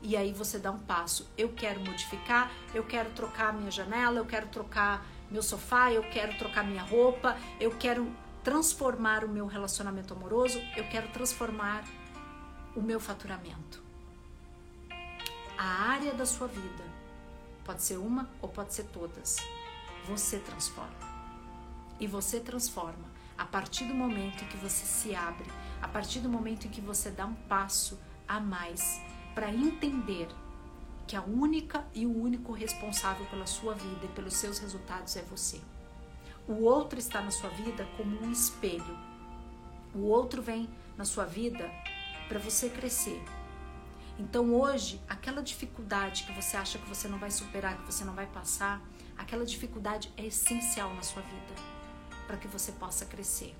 E 0.00 0.16
aí 0.16 0.32
você 0.32 0.58
dá 0.58 0.70
um 0.70 0.78
passo. 0.78 1.28
Eu 1.36 1.52
quero 1.52 1.80
modificar, 1.80 2.50
eu 2.72 2.84
quero 2.84 3.10
trocar 3.10 3.52
minha 3.52 3.70
janela, 3.70 4.18
eu 4.18 4.24
quero 4.24 4.46
trocar 4.46 5.04
meu 5.30 5.42
sofá, 5.42 5.92
eu 5.92 6.02
quero 6.08 6.38
trocar 6.38 6.64
minha 6.64 6.82
roupa, 6.82 7.36
eu 7.60 7.76
quero 7.76 8.10
transformar 8.48 9.26
o 9.26 9.28
meu 9.28 9.46
relacionamento 9.46 10.14
amoroso, 10.14 10.58
eu 10.74 10.84
quero 10.84 11.06
transformar 11.08 11.84
o 12.74 12.80
meu 12.80 12.98
faturamento. 12.98 13.82
A 15.58 15.90
área 15.90 16.14
da 16.14 16.24
sua 16.24 16.46
vida 16.46 16.84
pode 17.62 17.82
ser 17.82 17.98
uma 17.98 18.26
ou 18.40 18.48
pode 18.48 18.72
ser 18.72 18.84
todas. 18.84 19.36
Você 20.06 20.38
transforma. 20.38 20.96
E 22.00 22.06
você 22.06 22.40
transforma 22.40 23.04
a 23.36 23.44
partir 23.44 23.84
do 23.84 23.94
momento 23.94 24.42
em 24.42 24.48
que 24.48 24.56
você 24.56 24.86
se 24.86 25.14
abre, 25.14 25.44
a 25.82 25.86
partir 25.86 26.20
do 26.20 26.28
momento 26.30 26.66
em 26.66 26.70
que 26.70 26.80
você 26.80 27.10
dá 27.10 27.26
um 27.26 27.34
passo 27.34 28.00
a 28.26 28.40
mais 28.40 28.98
para 29.34 29.52
entender 29.52 30.26
que 31.06 31.14
a 31.14 31.20
única 31.20 31.86
e 31.92 32.06
o 32.06 32.18
único 32.18 32.52
responsável 32.52 33.26
pela 33.26 33.46
sua 33.46 33.74
vida 33.74 34.06
e 34.06 34.14
pelos 34.14 34.32
seus 34.32 34.58
resultados 34.58 35.16
é 35.16 35.22
você. 35.24 35.60
O 36.48 36.64
outro 36.64 36.98
está 36.98 37.20
na 37.20 37.30
sua 37.30 37.50
vida 37.50 37.86
como 37.98 38.24
um 38.24 38.32
espelho. 38.32 38.98
O 39.94 40.06
outro 40.06 40.40
vem 40.40 40.66
na 40.96 41.04
sua 41.04 41.26
vida 41.26 41.70
para 42.26 42.38
você 42.38 42.70
crescer. 42.70 43.22
Então 44.18 44.54
hoje, 44.54 44.98
aquela 45.06 45.42
dificuldade 45.42 46.24
que 46.24 46.32
você 46.32 46.56
acha 46.56 46.78
que 46.78 46.88
você 46.88 47.06
não 47.06 47.18
vai 47.18 47.30
superar, 47.30 47.76
que 47.76 47.84
você 47.84 48.02
não 48.02 48.14
vai 48.14 48.26
passar, 48.26 48.82
aquela 49.16 49.44
dificuldade 49.44 50.10
é 50.16 50.24
essencial 50.24 50.94
na 50.94 51.02
sua 51.02 51.20
vida 51.20 51.54
para 52.26 52.38
que 52.38 52.48
você 52.48 52.72
possa 52.72 53.04
crescer, 53.04 53.54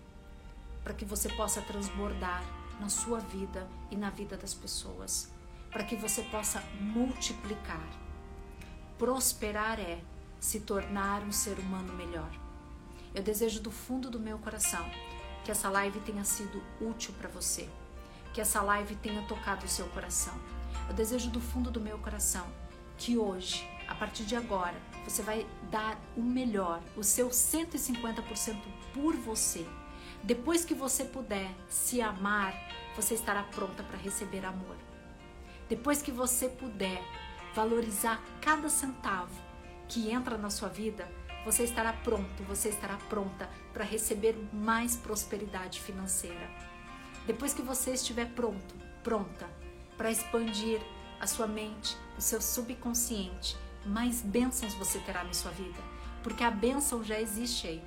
para 0.82 0.94
que 0.94 1.04
você 1.04 1.28
possa 1.28 1.60
transbordar 1.60 2.42
na 2.80 2.88
sua 2.88 3.18
vida 3.18 3.68
e 3.90 3.96
na 3.96 4.08
vida 4.08 4.34
das 4.34 4.54
pessoas, 4.54 5.30
para 5.70 5.84
que 5.84 5.94
você 5.94 6.22
possa 6.22 6.62
multiplicar. 6.80 7.86
Prosperar 8.96 9.78
é 9.78 10.00
se 10.40 10.60
tornar 10.60 11.22
um 11.22 11.32
ser 11.32 11.58
humano 11.58 11.92
melhor. 11.92 12.47
Eu 13.14 13.22
desejo 13.22 13.60
do 13.60 13.70
fundo 13.70 14.10
do 14.10 14.20
meu 14.20 14.38
coração 14.38 14.88
que 15.44 15.50
essa 15.50 15.68
live 15.70 16.00
tenha 16.00 16.24
sido 16.24 16.62
útil 16.80 17.14
para 17.18 17.28
você, 17.28 17.68
que 18.34 18.40
essa 18.40 18.60
live 18.60 18.94
tenha 18.96 19.22
tocado 19.22 19.64
o 19.64 19.68
seu 19.68 19.86
coração. 19.88 20.34
Eu 20.88 20.94
desejo 20.94 21.30
do 21.30 21.40
fundo 21.40 21.70
do 21.70 21.80
meu 21.80 21.98
coração 21.98 22.46
que 22.98 23.16
hoje, 23.16 23.66
a 23.86 23.94
partir 23.94 24.24
de 24.24 24.36
agora, 24.36 24.76
você 25.04 25.22
vai 25.22 25.46
dar 25.70 25.98
o 26.16 26.22
melhor, 26.22 26.82
o 26.96 27.02
seu 27.02 27.28
150% 27.28 28.60
por 28.92 29.16
você. 29.16 29.66
Depois 30.22 30.64
que 30.64 30.74
você 30.74 31.04
puder 31.04 31.50
se 31.68 32.02
amar, 32.02 32.52
você 32.94 33.14
estará 33.14 33.44
pronta 33.44 33.82
para 33.84 33.96
receber 33.96 34.44
amor. 34.44 34.76
Depois 35.68 36.02
que 36.02 36.10
você 36.10 36.48
puder 36.48 37.02
valorizar 37.54 38.22
cada 38.40 38.68
centavo 38.68 39.34
que 39.88 40.10
entra 40.10 40.36
na 40.36 40.50
sua 40.50 40.68
vida, 40.68 41.08
você 41.50 41.64
estará 41.64 41.94
pronto, 41.94 42.42
você 42.42 42.68
estará 42.68 42.98
pronta 43.08 43.48
para 43.72 43.82
receber 43.82 44.36
mais 44.52 44.96
prosperidade 44.96 45.80
financeira. 45.80 46.46
Depois 47.26 47.54
que 47.54 47.62
você 47.62 47.92
estiver 47.92 48.26
pronto, 48.34 48.74
pronta 49.02 49.48
para 49.96 50.10
expandir 50.10 50.78
a 51.18 51.26
sua 51.26 51.46
mente, 51.46 51.96
o 52.18 52.20
seu 52.20 52.42
subconsciente, 52.42 53.56
mais 53.86 54.20
bênçãos 54.20 54.74
você 54.74 54.98
terá 54.98 55.24
na 55.24 55.32
sua 55.32 55.50
vida, 55.50 55.80
porque 56.22 56.44
a 56.44 56.50
bênção 56.50 57.02
já 57.02 57.18
existe 57.18 57.66
aí. 57.66 57.82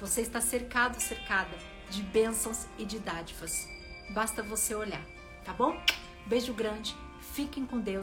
Você 0.00 0.20
está 0.20 0.40
cercado, 0.40 1.00
cercada 1.00 1.56
de 1.90 2.02
bênçãos 2.02 2.66
e 2.76 2.84
de 2.84 2.98
dádivas. 2.98 3.68
Basta 4.12 4.42
você 4.42 4.74
olhar, 4.74 5.06
tá 5.44 5.52
bom? 5.52 5.80
Beijo 6.26 6.52
grande, 6.52 6.96
fiquem 7.32 7.64
com 7.64 7.78
Deus. 7.78 8.02